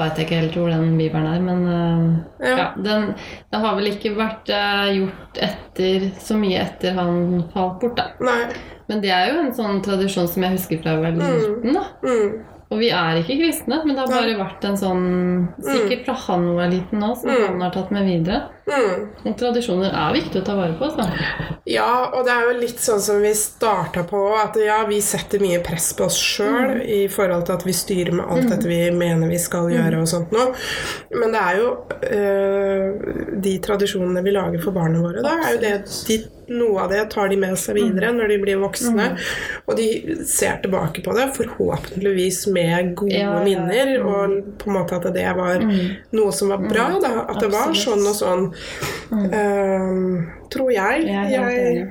veit 0.00 0.16
jeg 0.16 0.26
ikke 0.26 0.40
helt 0.40 0.54
hvor 0.56 0.70
den 0.70 0.96
bibelen 0.96 1.26
er, 1.28 1.40
men 1.44 1.66
uh, 1.68 2.20
Ja. 2.40 2.56
ja, 2.56 2.66
den, 2.80 3.14
det 3.52 3.58
har 3.60 3.74
vel 3.76 3.90
ikke 3.90 4.14
vært 4.16 4.48
uh, 4.48 4.88
gjort 4.96 5.36
etter 5.44 6.06
så 6.16 6.38
mye 6.40 6.62
etter 6.62 6.94
han 6.96 7.44
falt 7.52 7.80
bort, 7.82 7.96
da. 7.96 8.06
Nei. 8.20 8.46
Men 8.88 9.02
det 9.02 9.10
er 9.12 9.28
jo 9.34 9.40
en 9.42 9.52
sånn 9.52 9.82
tradisjon 9.84 10.26
som 10.26 10.42
jeg 10.42 10.52
husker 10.56 10.80
fra 10.82 10.94
jeg 10.96 11.02
var 11.02 11.10
Mm. 11.12 11.20
liten, 11.20 11.74
da. 11.74 11.84
Mm. 12.02 12.44
Og 12.70 12.78
vi 12.78 12.88
er 12.94 13.18
ikke 13.18 13.34
kristne, 13.40 13.80
men 13.84 13.96
det 13.96 14.04
har 14.04 14.12
bare 14.14 14.36
vært 14.38 14.64
en 14.68 14.76
sånn 14.78 15.06
Sikkert 15.58 16.04
fra 16.06 16.14
han 16.28 16.44
var 16.54 16.68
liten 16.70 17.02
òg, 17.02 17.16
som 17.18 17.30
Mm. 17.30 17.46
han 17.48 17.60
har 17.66 17.70
tatt 17.74 17.90
med 17.90 18.06
videre. 18.06 18.42
Mm. 18.70 19.34
Tradisjoner 19.40 19.90
er 19.92 20.14
viktig 20.14 20.40
å 20.42 20.46
ta 20.46 20.54
vare 20.58 20.76
på. 20.78 20.88
Så. 20.94 21.06
Ja, 21.70 22.10
og 22.14 22.24
det 22.26 22.34
er 22.34 22.48
jo 22.48 22.56
litt 22.62 22.80
sånn 22.82 23.02
som 23.04 23.20
vi 23.22 23.32
starta 23.36 24.04
på, 24.08 24.22
at 24.38 24.56
ja, 24.62 24.80
vi 24.88 25.00
setter 25.04 25.42
mye 25.42 25.60
press 25.64 25.90
på 25.98 26.06
oss 26.08 26.18
sjøl 26.18 26.80
i 26.82 27.02
forhold 27.12 27.46
til 27.48 27.58
at 27.58 27.66
vi 27.68 27.76
styrer 27.76 28.16
med 28.16 28.26
alt 28.26 28.48
dette 28.50 28.70
vi 28.70 28.80
mener 28.94 29.30
vi 29.30 29.38
skal 29.42 29.70
gjøre 29.72 30.02
og 30.02 30.10
sånt 30.10 30.34
noe. 30.34 30.50
Men 31.14 31.34
det 31.36 31.44
er 31.44 31.60
jo 31.60 31.70
øh, 32.10 33.14
de 33.44 33.54
tradisjonene 33.62 34.24
vi 34.24 34.34
lager 34.34 34.62
for 34.62 34.76
barna 34.76 35.02
våre, 35.04 35.24
da, 35.24 35.36
er 35.44 35.56
jo 35.56 35.64
det 35.64 35.74
de, 36.08 36.20
Noe 36.50 36.80
av 36.82 36.90
det 36.90 37.04
tar 37.12 37.28
de 37.30 37.36
med 37.38 37.54
seg 37.62 37.76
videre 37.76 38.08
når 38.10 38.32
de 38.32 38.36
blir 38.42 38.58
voksne, 38.58 39.04
og 39.70 39.76
de 39.78 40.16
ser 40.26 40.56
tilbake 40.64 40.98
på 41.04 41.12
det 41.14 41.28
forhåpentligvis 41.36 42.40
med 42.50 42.88
gode 42.98 43.14
Ja, 43.14 43.36
ja. 43.36 43.44
minner, 43.44 43.92
og 44.02 44.34
på 44.58 44.66
en 44.66 44.74
måte 44.74 44.98
at 44.98 45.06
det 45.14 45.28
var 45.38 45.62
noe 45.62 46.32
som 46.34 46.50
var 46.50 46.64
bra, 46.64 46.88
da. 47.02 47.12
At 47.30 47.38
det 47.44 47.52
var 47.54 47.70
sånn 47.78 48.02
og 48.02 48.18
sånn. 48.18 48.48
Ehm, 49.12 50.26
tror 50.50 50.70
jeg. 50.72 51.04
Jeg 51.06 51.30
jeg. 51.32 51.86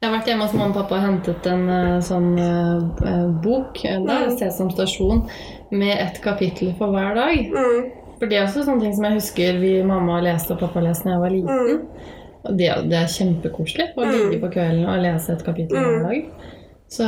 Jeg 0.00 0.08
har 0.10 0.12
vært 0.18 0.26
hjemme 0.30 0.46
hos 0.46 0.54
mamma 0.56 0.72
og 0.72 0.78
pappa 0.82 0.96
og 0.98 1.04
hentet 1.06 1.46
en 1.50 1.68
uh, 1.68 2.00
sånn 2.04 2.32
eh, 2.38 3.28
bok. 3.44 3.78
Der, 3.82 4.00
Mm. 4.04 4.36
Sesam 4.38 4.70
stasjon, 4.74 5.22
med 5.70 5.96
et 6.00 6.20
kapittel 6.22 6.74
for 6.78 6.88
hver 6.94 7.14
dag. 7.14 7.50
mm. 7.50 7.92
For 8.18 8.26
det 8.30 8.38
er 8.38 8.44
også 8.46 8.62
sånne 8.64 8.80
ting 8.80 8.94
som 8.94 9.04
jeg 9.08 9.18
husker 9.18 9.56
vi 9.60 9.72
mamma 9.82 10.20
leste 10.22 10.54
og 10.54 10.60
pappa 10.60 10.80
leste 10.80 11.04
da 11.08 11.16
jeg 11.16 11.20
var 11.24 11.30
liten. 11.34 11.48
Mm. 11.48 12.12
Og 12.44 12.58
det, 12.58 12.68
det 12.90 12.98
er 13.00 13.08
kjempekoselig 13.10 13.86
å 13.96 14.04
ligge 14.06 14.40
på 14.42 14.52
kvelden 14.54 14.84
og 14.86 15.00
lese 15.02 15.32
et 15.32 15.44
kapittel 15.44 15.78
Mm. 15.78 15.88
hver 15.88 16.02
dag. 16.08 16.24
Så 16.88 17.06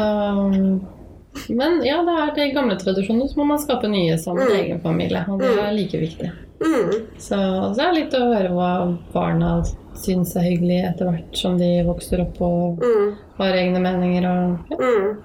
Men 1.52 1.82
ja, 1.84 1.98
det 2.02 2.14
er 2.16 2.34
de 2.34 2.54
gamle 2.54 2.76
tradisjoner, 2.80 3.28
så 3.28 3.36
må 3.36 3.44
man 3.44 3.58
skape 3.60 3.88
nye 3.92 4.16
sammen 4.18 4.46
Mm. 4.48 4.56
egen 4.56 4.80
familie. 4.80 5.24
Og 5.28 5.38
det 5.38 5.50
er 5.58 5.72
like 5.76 5.98
viktig. 6.00 6.30
Mm. 6.60 6.90
Så, 7.18 7.36
så 7.74 7.80
er 7.82 7.92
det 7.92 7.98
litt 8.00 8.14
å 8.16 8.32
høre 8.32 8.52
hva 8.54 8.70
barna 9.12 9.62
syns 9.96 10.34
er 10.36 10.46
hyggelig 10.50 10.78
etter 10.90 11.08
hvert 11.10 11.36
som 11.36 11.56
de 11.58 11.82
vokser 11.86 12.20
opp 12.24 12.40
og 12.44 12.82
Mm. 12.84 13.14
har 13.38 13.52
egne 13.60 13.80
meninger. 13.80 14.26
Og, 14.26 14.58
ja. 14.70 14.76
Mm. 14.76 15.16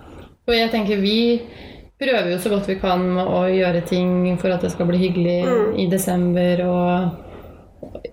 og 0.47 0.53
jeg 0.55 0.71
tenker 0.71 1.01
vi 1.01 1.41
prøver 2.01 2.31
jo 2.31 2.37
så 2.41 2.49
godt 2.49 2.67
vi 2.67 2.75
kan 2.81 3.03
å 3.21 3.43
gjøre 3.51 3.85
ting 3.87 4.37
for 4.41 4.49
at 4.51 4.61
det 4.61 4.71
skal 4.71 4.87
bli 4.87 4.97
hyggelig 4.97 5.45
Mm. 5.45 5.79
i 5.79 5.85
desember. 5.89 6.63
Og 6.65 7.11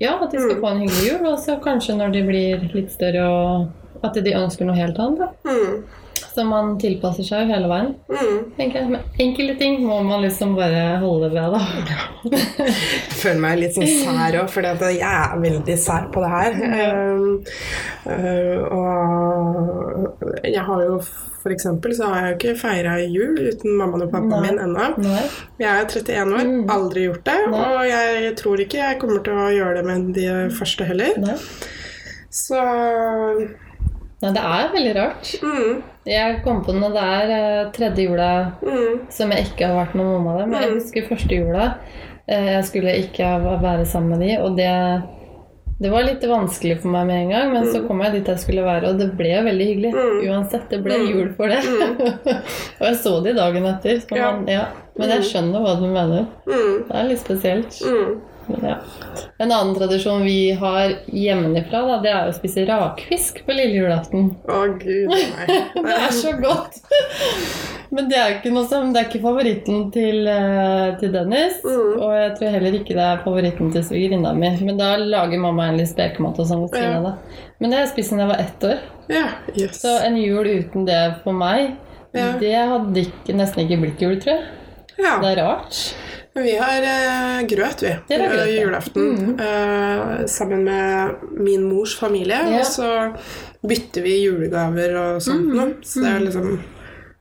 ja, 0.00 0.18
at 0.22 0.30
de 0.30 0.38
skal 0.40 0.56
Mm. 0.56 0.60
få 0.60 0.70
en 0.70 0.80
hyggelig 0.80 1.08
jul. 1.12 1.26
Og 1.26 1.38
så 1.38 1.58
kanskje 1.60 1.96
når 1.96 2.12
de 2.12 2.22
blir 2.22 2.70
litt 2.74 2.90
større 2.92 3.24
og 3.28 3.68
at 4.04 4.14
de 4.14 4.30
ønsker 4.32 4.64
noe 4.66 4.76
helt 4.76 4.98
annet. 4.98 5.18
Da. 5.18 5.28
Så 6.38 6.44
man 6.46 6.76
tilpasser 6.78 7.26
seg 7.26 7.40
jo 7.42 7.50
hele 7.50 7.66
veien. 7.66 7.88
Mm. 8.12 8.36
tenker 8.54 8.78
jeg. 8.78 8.90
Men 8.92 9.00
enkelte 9.24 9.56
ting 9.58 9.80
må 9.82 9.96
man 10.06 10.20
liksom 10.22 10.52
bare 10.54 10.84
holde 11.02 11.32
ved, 11.32 11.56
da. 11.56 11.62
Jeg 12.30 12.74
føler 13.22 13.40
meg 13.42 13.56
litt 13.58 13.74
sånn 13.74 13.88
sær 13.90 14.36
òg, 14.38 14.52
for 14.52 14.68
jeg 14.68 15.00
er 15.02 15.34
veldig 15.42 15.76
sær 15.82 16.06
på 16.14 16.22
det 16.22 16.30
her. 16.30 16.60
Um, 16.78 17.24
uh, 18.06 18.58
og 18.78 20.46
jeg 20.46 20.62
har 20.68 20.84
jo 20.86 21.00
for 21.38 21.54
eksempel 21.54 21.92
så 21.94 22.08
har 22.10 22.20
jeg 22.20 22.30
jo 22.30 22.36
ikke 22.38 22.54
feira 22.60 22.94
jul 23.02 23.36
uten 23.48 23.76
mammaen 23.78 24.02
og 24.06 24.10
pappaen 24.14 24.42
min 24.46 24.58
ennå. 24.62 24.88
Jeg 25.62 25.68
er 25.70 25.86
31 25.86 26.34
år, 26.34 26.46
Mm. 26.48 26.64
aldri 26.74 27.04
gjort 27.08 27.24
det. 27.26 27.36
Nei. 27.50 27.60
Og 27.66 27.86
jeg 27.90 28.32
tror 28.40 28.62
ikke 28.62 28.78
jeg 28.82 28.98
kommer 29.02 29.22
til 29.26 29.38
å 29.38 29.50
gjøre 29.54 29.74
det 29.78 29.84
med 29.90 30.12
de 30.14 30.26
første 30.58 30.86
heller. 30.86 31.18
Nei. 31.22 31.36
Så 32.30 32.58
Nei, 34.18 34.32
det 34.34 34.42
er 34.42 34.72
veldig 34.74 34.94
rart. 34.98 35.28
mm, 35.46 35.82
Jeg 36.08 36.38
kom 36.44 36.62
på 36.64 36.72
noe 36.76 36.88
det 36.94 37.02
er 37.04 37.30
eh, 37.36 37.70
tredje 37.76 38.06
jula 38.08 38.28
mm, 38.62 39.10
som 39.12 39.30
jeg 39.34 39.50
ikke 39.50 39.66
har 39.68 39.76
vært 39.84 39.94
med 39.98 40.06
mamma 40.08 40.38
der. 40.38 40.46
Men 40.46 40.62
jeg 40.62 40.70
Mm. 40.70 40.78
husker 40.80 41.08
første 41.10 41.34
jula. 41.42 41.66
eh, 42.28 42.46
Jeg 42.56 42.64
skulle 42.64 42.96
ikke 43.02 43.28
være 43.62 43.84
sammen 43.86 44.18
med 44.18 44.26
de, 44.26 44.36
og 44.42 44.56
det, 44.56 45.02
det 45.80 45.90
var 45.92 46.02
litt 46.02 46.24
vanskelig 46.26 46.80
for 46.80 46.88
meg 46.90 47.06
med 47.06 47.22
en 47.22 47.30
gang. 47.34 47.52
Men 47.52 47.66
så 47.72 47.84
kom 47.86 48.00
jeg 48.02 48.12
dit 48.16 48.26
jeg 48.32 48.38
skulle 48.42 48.64
være, 48.64 48.88
og 48.88 48.98
det 48.98 49.10
ble 49.16 49.36
veldig 49.46 49.66
hyggelig. 49.68 49.92
Mm. 49.94 50.18
Uansett, 50.30 50.68
det 50.70 50.82
ble 50.84 50.96
Mm. 50.98 51.06
jul 51.12 51.28
for 51.36 51.48
det. 51.48 51.60
og 52.80 52.86
jeg 52.88 52.96
så 53.04 53.22
de 53.24 53.34
dagen 53.36 53.66
etter. 53.66 54.02
Man, 54.16 54.46
ja. 54.48 54.64
Men 54.98 55.08
jeg 55.14 55.22
skjønner 55.28 55.60
hva 55.62 55.76
du 55.78 55.86
mener. 55.86 56.26
mm, 56.46 56.88
Det 56.88 56.96
er 56.96 57.08
litt 57.08 57.20
spesielt. 57.22 57.78
mm. 57.84 58.20
Ja. 58.62 58.76
En 59.38 59.52
annen 59.52 59.74
tradisjon 59.76 60.22
vi 60.24 60.50
har 60.56 60.94
hjemmefra, 61.12 61.82
da, 61.86 61.96
det 62.02 62.10
er 62.12 62.28
å 62.30 62.34
spise 62.36 62.64
rakfisk 62.68 63.42
på 63.46 63.52
lille 63.56 63.76
julaften. 63.76 64.30
Å, 64.48 64.62
gud 64.80 65.10
nei. 65.12 65.24
Det 65.88 65.96
er 65.98 66.14
så 66.16 66.32
godt! 66.40 66.80
Men 67.90 68.08
det 68.10 68.18
er 68.20 68.34
ikke 68.36 68.50
noe 68.52 68.66
som, 68.68 68.90
det 68.92 69.00
er 69.00 69.06
ikke 69.08 69.22
favoritten 69.24 69.86
til, 69.94 70.26
eh, 70.28 70.88
til 71.00 71.12
Dennis. 71.14 71.60
Mm. 71.64 71.94
Og 72.04 72.10
jeg 72.18 72.32
tror 72.38 72.52
heller 72.56 72.76
ikke 72.76 72.96
det 72.98 73.04
er 73.06 73.22
favoritten 73.24 73.70
til 73.72 73.84
svigerinna 73.86 74.34
mi. 74.36 74.50
Men 74.66 74.80
da 74.80 74.90
lager 75.00 75.40
mamma 75.40 75.70
en 75.70 75.78
litt 75.80 75.88
spekemat 75.92 76.40
og 76.42 76.50
sånn 76.50 76.64
ved 76.66 76.74
siden 76.76 76.90
Ja. 76.90 76.98
av 76.98 77.06
det. 77.06 77.44
Men 77.60 77.70
det 77.70 77.78
har 77.78 77.86
jeg 77.86 77.92
spist 77.94 78.12
siden 78.12 78.24
jeg 78.26 78.32
var 78.34 78.42
ett 78.44 78.66
år. 78.68 78.82
Ja, 79.08 79.24
yes. 79.56 79.80
Så 79.80 79.94
en 80.04 80.16
jul 80.20 80.44
uten 80.58 80.84
det 80.88 81.00
for 81.24 81.32
meg, 81.32 81.76
Ja. 82.12 82.32
det 82.40 82.54
hadde 82.56 83.06
ikke, 83.06 83.36
nesten 83.36 83.64
ikke 83.64 83.80
blitt 83.80 84.00
jul, 84.04 84.16
tror 84.20 84.34
jeg. 84.36 84.44
Ja. 84.98 85.18
Det 85.22 85.32
er 85.38 85.42
rart. 85.44 85.80
Vi 86.42 86.54
har 86.60 86.84
uh, 86.86 87.46
grøt, 87.50 87.82
vi. 87.82 87.92
Det 88.08 88.16
er 88.16 88.24
grøt, 88.28 88.40
eh, 88.44 88.54
ja. 88.54 88.62
julaften. 88.62 89.38
eh, 89.40 90.26
sammen 90.26 90.64
med 90.64 91.10
min 91.38 91.64
mors 91.68 91.96
familie. 91.98 92.38
Ja. 92.52 92.60
Og 92.60 92.66
så 92.66 92.90
bytter 93.68 94.02
vi 94.06 94.16
julegaver 94.24 94.96
og 94.96 95.22
sånt 95.22 95.48
Mm. 95.54 95.74
Så 95.82 96.00
det 96.04 96.12
er 96.14 96.20
liksom 96.20 96.60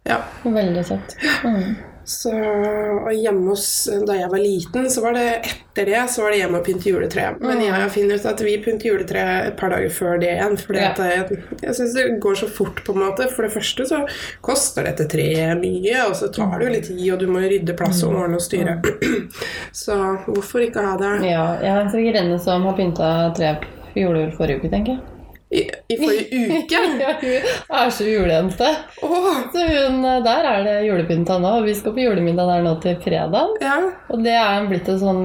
Ja. 0.07 0.21
Veldig 0.43 0.85
søtt. 0.85 1.17
Mm. 1.43 1.75
Så, 2.07 2.31
og 2.31 3.09
hjemme 3.11 3.49
hos, 3.51 3.65
Da 4.07 4.15
jeg 4.15 4.29
var 4.31 4.39
liten, 4.39 4.85
så 4.89 5.01
var 5.03 5.17
det 5.17 5.25
etter 5.43 5.89
det 5.89 6.03
så 6.09 6.23
var 6.23 6.31
det 6.31 6.37
hjemme 6.39 6.61
og 6.61 6.65
pynte 6.65 6.87
juletre. 6.87 7.25
Men 7.43 7.59
jeg 7.61 7.73
har 7.75 7.89
funnet 7.91 8.21
ut 8.21 8.27
at 8.31 8.43
vi 8.47 8.53
pynter 8.63 8.87
juletre 8.89 9.25
et 9.49 9.57
par 9.59 9.73
dager 9.75 9.91
før 9.91 10.15
det 10.21 10.29
igjen. 10.31 10.55
For 10.61 10.73
Ja. 10.79 10.93
jeg, 10.97 11.41
jeg 11.61 11.75
syns 11.75 11.93
det 11.97 12.05
går 12.23 12.39
så 12.39 12.47
fort, 12.49 12.79
på 12.85 12.95
en 12.95 13.03
måte. 13.03 13.27
For 13.35 13.43
det 13.43 13.51
første 13.51 13.85
så 13.89 13.99
koster 14.41 14.87
dette 14.87 15.07
treet 15.11 15.59
mye, 15.59 16.07
og 16.07 16.15
så 16.15 16.31
tar 16.31 16.57
det 16.59 16.69
jo 16.69 16.73
litt 16.77 16.87
tid, 16.87 17.03
og 17.13 17.19
du 17.19 17.27
må 17.27 17.43
rydde 17.43 17.75
plass 17.77 18.01
og 18.07 18.15
ordne 18.15 18.39
og 18.39 18.45
styre. 18.47 18.79
Så 19.83 19.93
hvorfor 20.25 20.63
ikke 20.63 20.81
ha 20.87 20.95
det 20.97 21.11
Ja, 21.27 21.45
jeg 21.61 21.71
har 21.75 21.83
en 21.83 21.91
svigerinne 21.91 22.39
som 22.39 22.63
har 22.63 22.79
pynta 22.79 23.11
tre 23.35 23.57
på 23.61 23.99
jul 23.99 24.31
forrige 24.37 24.61
uke, 24.63 24.71
tenker 24.71 24.95
jeg. 24.95 25.16
I, 25.51 25.61
i 25.63 25.97
forrige 25.99 26.39
uke? 26.59 26.81
Ja, 26.99 27.13
hun 27.21 27.79
er 27.79 27.89
så 27.95 28.07
julejente. 28.07 28.67
Oh. 29.05 29.29
Så 29.53 29.63
hun, 29.69 30.01
der 30.25 30.47
er 30.51 30.63
det 30.67 30.77
julepynta 30.89 31.37
nå. 31.39 31.53
og 31.61 31.67
Vi 31.69 31.75
skal 31.77 31.95
på 31.95 32.03
julemiddag 32.03 32.49
der 32.51 32.65
nå 32.67 32.75
til 32.83 32.97
fredag. 33.03 33.55
ja. 33.63 33.77
Og 34.11 34.23
det 34.25 34.35
er 34.35 34.67
blitt 34.69 34.89
en 34.91 34.99
sånn 35.01 35.23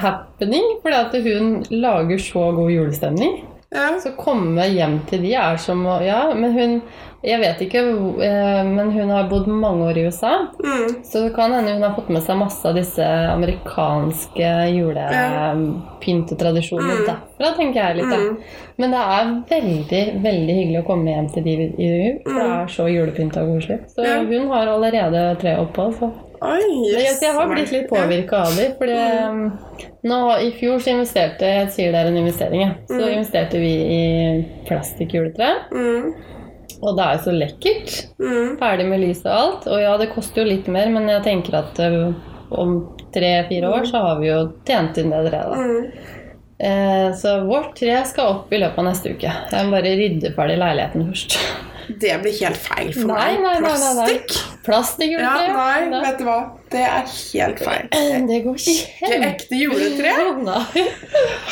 happening, 0.00 0.64
fordi 0.82 0.96
at 0.96 1.18
hun 1.26 1.50
lager 1.70 2.18
så 2.22 2.46
god 2.56 2.70
julestemning. 2.72 3.34
Ja. 3.74 3.88
Så 4.00 4.14
komme 4.16 4.62
hjem 4.70 5.00
til 5.10 5.22
de 5.26 5.34
er 5.34 5.56
som 5.58 5.82
å 5.86 5.98
Ja, 6.04 6.32
men 6.34 6.52
hun 6.52 6.82
Jeg 7.24 7.40
vet 7.40 7.56
ikke, 7.64 7.80
eh, 8.20 8.64
men 8.68 8.90
hun 8.92 9.08
har 9.08 9.24
bodd 9.30 9.46
mange 9.48 9.86
år 9.88 9.96
i 9.96 10.02
USA. 10.10 10.32
Mm. 10.60 11.00
Så 11.08 11.22
det 11.24 11.32
kan 11.34 11.52
hende 11.56 11.72
hun 11.72 11.80
har 11.82 11.94
fått 11.96 12.10
med 12.12 12.20
seg 12.22 12.36
masse 12.36 12.60
av 12.68 12.74
disse 12.76 13.00
amerikanske 13.00 14.44
julepyntetradisjonene 14.76 16.98
Mm. 16.98 17.06
derfra, 17.08 17.48
tenker 17.56 17.80
jeg 17.80 17.96
litt. 17.96 18.10
da. 18.10 18.16
Mm. 18.16 18.36
Men 18.76 18.90
det 18.90 18.98
er 19.00 19.24
veldig 19.54 20.22
veldig 20.22 20.54
hyggelig 20.58 20.82
å 20.82 20.86
komme 20.86 21.10
hjem 21.14 21.28
til 21.32 21.42
de 21.44 21.50
i 21.78 22.18
for 22.24 22.32
det 22.34 22.42
er 22.44 22.66
så 22.76 22.84
julepynta 22.92 23.40
og 23.42 23.48
koselig. 23.56 23.78
Så 23.88 24.00
Mm. 24.04 24.26
Hun 24.28 24.48
har 24.50 24.66
allerede 24.66 25.36
tre 25.40 25.56
opphold, 25.56 25.94
Så. 25.98 26.10
Oi, 26.44 26.60
yes. 26.90 27.00
jeg, 27.00 27.16
jeg 27.24 27.34
har 27.38 27.48
blitt 27.50 27.72
litt 27.72 27.88
påvirka 27.88 28.42
av 28.44 28.56
dem. 28.58 28.74
Fordi 28.78 28.98
um, 29.24 29.44
nå, 30.10 30.18
I 30.44 30.50
fjor 30.58 30.82
så 30.84 30.92
investerte 30.92 31.48
jeg 31.48 31.70
sier 31.74 31.94
det 31.94 32.02
er 32.02 32.10
en 32.10 32.20
investering, 32.20 32.62
ja. 32.66 32.72
så 32.90 33.00
Mm. 33.00 33.12
investerte 33.16 33.60
vi 33.62 33.72
i 33.94 34.04
plastikkjuletre. 34.68 35.50
Mm. 35.72 36.10
Og 36.84 36.96
det 36.98 37.04
er 37.06 37.16
jo 37.16 37.22
så 37.24 37.34
lekkert. 37.38 37.94
Mm. 38.20 38.56
Ferdig 38.60 38.86
med 38.90 39.00
lys 39.06 39.22
og 39.24 39.32
alt. 39.38 39.66
Og 39.72 39.80
ja, 39.80 39.94
det 40.00 40.10
koster 40.12 40.42
jo 40.44 40.50
litt 40.50 40.68
mer, 40.68 40.90
men 40.92 41.08
jeg 41.08 41.24
tenker 41.24 41.56
at 41.62 41.80
uh, 41.80 42.12
om 42.54 42.76
tre-fire 43.14 43.70
år 43.72 43.88
så 43.88 44.02
har 44.04 44.20
vi 44.20 44.28
jo 44.28 44.40
tjent 44.68 44.98
inn 45.00 45.10
det 45.14 45.22
treet. 45.30 45.54
da. 45.54 45.56
Mm. 45.64 46.20
Eh, 46.64 47.08
så 47.18 47.40
vårt 47.48 47.72
tre 47.80 47.96
skal 48.06 48.28
opp 48.30 48.52
i 48.54 48.58
løpet 48.62 48.78
av 48.78 48.86
neste 48.86 49.10
uke. 49.16 49.30
Jeg 49.50 49.66
må 49.66 49.74
bare 49.74 49.94
rydde 49.98 50.30
ferdig 50.36 50.54
leiligheten 50.60 51.08
først. 51.08 51.34
Det 51.88 52.14
blir 52.22 52.34
helt 52.40 52.56
feil 52.56 52.92
for 52.94 53.06
Nei, 53.10 53.36
meg. 53.38 53.42
nei. 53.42 53.54
Plastikk? 53.64 54.34
Plastikkjuletre. 54.64 55.44
Ja, 55.44 55.56
nei, 55.56 55.90
da. 55.92 56.00
vet 56.06 56.18
du 56.18 56.24
hva. 56.24 56.36
Det 56.74 56.80
er 56.82 57.04
helt 57.06 57.60
feil. 57.62 57.88
Det 58.28 58.38
går 58.46 58.56
Ikke 58.72 59.18
ekte 59.28 59.58
juletre. 59.60 60.14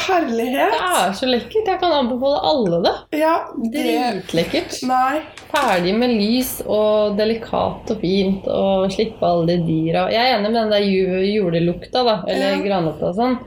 Herlighet. 0.06 0.72
Det 0.72 0.80
er 0.88 1.12
så 1.18 1.28
lekkert. 1.28 1.68
Jeg 1.68 1.80
kan 1.82 1.92
anbefale 1.96 2.40
alle 2.52 2.80
det. 2.86 2.94
Ja, 3.20 3.34
det 3.60 3.84
Dritlekkert. 3.84 4.78
Nei. 4.88 5.20
Ferdig 5.52 5.92
med 6.00 6.14
lys 6.16 6.54
og 6.64 7.18
delikat 7.18 7.92
og 7.92 8.00
fint 8.02 8.46
og 8.48 8.88
slippe 8.94 9.26
alle 9.28 9.52
de 9.52 9.60
dyra. 9.68 10.06
Jeg 10.12 10.22
er 10.32 10.38
enig 10.38 10.48
med 10.50 10.58
den 10.62 10.72
der 10.72 10.88
julelukta, 11.28 12.04
da, 12.08 12.16
eller 12.26 12.56
Ja. 12.56 12.62
granlukta 12.64 13.10
og 13.12 13.16
sånn. 13.20 13.38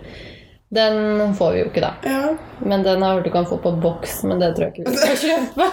Den 0.73 1.35
får 1.37 1.51
vi 1.53 1.59
jo 1.59 1.65
ikke, 1.69 1.81
da. 1.83 1.91
Ja. 2.09 2.21
Men 2.65 2.83
den 2.83 3.03
har 3.05 3.13
hørt 3.15 3.27
du 3.27 3.31
kan 3.31 3.45
få 3.45 3.57
på 3.61 3.71
boks, 3.83 4.23
men 4.25 4.41
det 4.41 4.55
tror 4.57 4.65
jeg 4.65 4.73
ikke 4.73 4.91
vi 4.91 4.97
skal 4.97 5.19
kjøpe. 5.21 5.67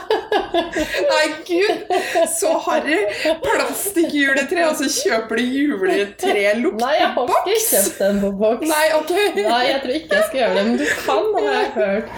Nei, 1.12 1.22
gud! 1.48 1.94
Så 2.35 2.52
harry. 2.66 2.98
Plastikkjuletre, 3.46 4.66
og 4.68 4.76
så 4.83 4.90
kjøper 4.92 5.40
du 5.40 5.57
juletrelukt 5.57 6.81
Nei, 6.83 6.94
jeg 6.98 7.11
har 7.16 7.33
ikke 7.33 7.59
kjøpt 7.70 8.00
den 8.05 8.20
på 8.26 8.33
boks. 8.44 8.68
Nei, 8.68 8.87
ok. 9.00 9.12
Nei, 9.40 9.62
jeg 9.70 9.83
tror 9.85 9.98
ikke 9.98 10.18
jeg 10.18 10.28
skal 10.28 10.42
gjøre 10.42 10.57
det, 10.59 10.64
men 10.68 10.81
du 10.83 10.88
kan, 11.07 11.31
har 11.38 11.52
jeg 11.57 11.70
hørt. 11.78 12.16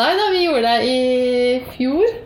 Nei 0.00 0.10
da, 0.20 0.26
vi 0.30 0.44
gjorde 0.44 0.74
det 0.76 0.90
i 0.90 0.98
fjor. 1.72 2.18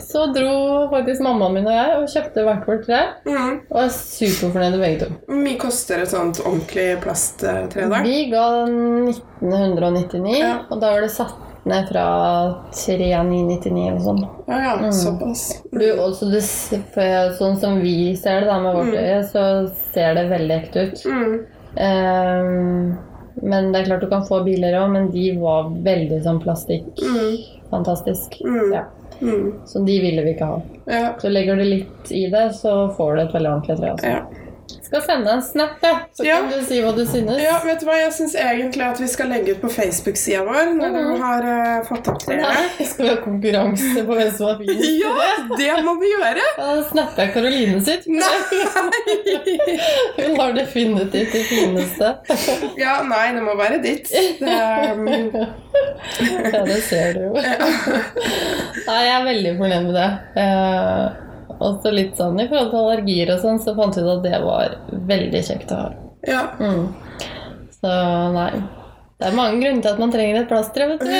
Så 0.00 0.24
dro 0.34 0.88
faktisk 0.90 1.22
mammaen 1.22 1.54
min 1.54 1.66
og 1.70 1.72
jeg 1.76 1.98
og 2.00 2.08
kjøpte 2.10 2.42
hvert 2.46 2.64
vårt 2.66 2.86
tre. 2.86 3.00
Mm. 3.26 3.60
Og 3.70 3.78
er 3.84 3.92
superfornøyde 3.94 4.80
begge 4.80 4.98
to. 5.04 5.10
Hvor 5.28 5.42
mye 5.44 5.58
koster 5.60 6.02
et 6.02 6.10
sånt 6.10 6.40
ordentlig 6.42 6.88
plasttre? 7.04 7.68
Vi 8.02 8.16
ga 8.32 8.46
1999, 8.66 10.38
Ja. 10.40 10.56
og 10.70 10.80
da 10.80 10.90
var 10.96 11.00
det 11.06 11.10
satt 11.14 11.36
ned 11.68 11.88
fra 11.92 12.04
3999 12.72 13.86
eller 13.90 14.00
sånn. 14.00 14.20
Ja, 14.48 14.58
ja, 14.64 14.76
Mm. 14.78 14.92
såpass. 14.92 15.62
Du, 15.70 15.84
også 16.00 16.30
du, 16.30 16.40
sånn 17.38 17.60
som 17.60 17.80
vi 17.80 18.16
ser 18.16 18.40
det 18.40 18.46
da 18.48 18.58
med 18.60 18.74
vårt 18.74 18.94
Mm. 18.94 19.04
øye, 19.04 19.22
så 19.30 19.70
ser 19.92 20.14
det 20.14 20.30
veldig 20.30 20.62
ekte 20.62 20.86
ut. 20.90 21.04
Ehm, 21.76 22.96
men 23.42 23.72
det 23.72 23.80
er 23.82 23.84
klart 23.86 24.00
du 24.00 24.08
kan 24.08 24.22
få 24.26 24.42
billigere 24.44 24.80
òg, 24.86 24.90
men 24.92 25.10
de 25.10 25.36
var 25.38 25.64
veldig 25.70 26.22
sånn 26.24 26.40
plastikk. 26.42 26.86
Mm. 26.98 27.36
Fantastisk. 27.70 28.40
Mm. 28.44 28.72
Ja. 28.72 28.84
Mm. 29.20 29.52
Så 29.66 29.78
de 29.84 30.00
ville 30.00 30.22
vi 30.22 30.34
ikke 30.34 30.48
ha. 30.48 30.60
Ja. 30.84 31.14
Så 31.20 31.28
legger 31.28 31.56
du 31.56 31.64
litt 31.64 32.12
i 32.12 32.26
det, 32.32 32.46
så 32.56 32.88
får 32.96 33.14
du 33.14 33.22
et 33.22 33.34
veldig 33.34 33.50
ordentlig 33.50 33.76
tre. 33.80 33.90
Altså. 33.94 34.06
Ja. 34.06 34.49
Skal 34.86 35.02
sende 35.02 35.30
en 35.36 35.42
snap, 35.42 35.76
ja. 35.82 35.92
så 36.16 36.24
Ja. 36.26 36.36
kan 36.40 36.50
du 36.52 36.64
si 36.64 36.80
hva 36.82 36.92
du 36.96 37.04
synes. 37.06 37.40
ja, 37.42 37.58
vet 37.64 37.80
du 37.80 37.86
hva? 37.86 37.96
Jeg 38.00 38.12
syns 38.12 38.34
egentlig 38.34 38.82
at 38.86 39.00
vi 39.00 39.06
skal 39.08 39.28
legge 39.32 39.54
ut 39.56 39.60
på 39.62 39.70
Facebook-sida 39.70 40.42
vår 40.46 40.74
når 40.78 40.94
du 40.96 41.00
Mhm. 41.00 41.20
har 41.22 41.42
uh, 41.48 41.84
fått 41.88 42.08
opp 42.08 42.24
det. 42.26 42.36
Nei, 42.42 42.84
skal 42.90 43.04
vi 43.04 43.10
ha 43.10 43.16
konkurranse 43.24 44.04
på 44.06 44.14
hvem 44.18 44.32
som 44.36 44.46
har 44.46 44.58
finest? 44.58 44.88
Ja, 45.00 45.14
det 45.56 45.84
må 45.84 45.94
vi 46.00 46.10
gjøre! 46.12 46.44
Da 46.58 46.68
snapper 46.90 47.22
jeg 47.24 47.32
Karoline 47.34 47.80
sitt. 47.84 48.06
Nei! 48.06 48.38
Hun 50.20 50.36
har 50.40 50.52
definitivt 50.56 51.32
det 51.32 51.44
fineste. 51.48 52.12
Ja, 52.78 53.00
nei, 53.06 53.26
det 53.36 53.42
må 53.46 53.54
være 53.58 53.80
ditt. 53.82 54.10
Det, 54.10 54.60
um, 54.94 55.08
Ja, 56.52 56.62
det 56.66 56.82
ser 56.84 57.12
du 57.14 57.20
jo. 57.28 57.32
Nei, 57.40 59.00
jeg 59.06 59.14
er 59.14 59.24
veldig 59.26 59.52
fornøyd 59.58 59.86
med 59.88 59.94
det. 59.96 60.10
Eh, 61.60 61.66
også 61.68 61.92
litt 61.92 62.16
sånn 62.16 62.40
i 62.40 62.48
forhold 62.48 62.70
til 62.72 62.80
allergier 62.80 63.32
og 63.34 63.40
sånn, 63.44 63.60
så 63.62 63.74
fant 63.76 63.96
vi 63.96 64.02
ut 64.02 64.12
at 64.16 64.22
det 64.24 64.40
var 64.44 64.76
veldig 65.12 65.42
kjekt 65.46 65.72
å 65.76 65.80
ha. 65.84 65.90
ja. 66.26 66.42
Mm. 66.60 66.86
Så 67.80 67.90
nei. 68.34 68.50
Det 69.20 69.28
er 69.28 69.34
mange 69.36 69.60
grunner 69.60 69.82
til 69.84 69.90
at 69.92 69.98
man 70.00 70.12
trenger 70.12 70.38
et 70.40 70.48
plaster, 70.48 70.88
vet 70.88 71.00
du. 71.04 71.10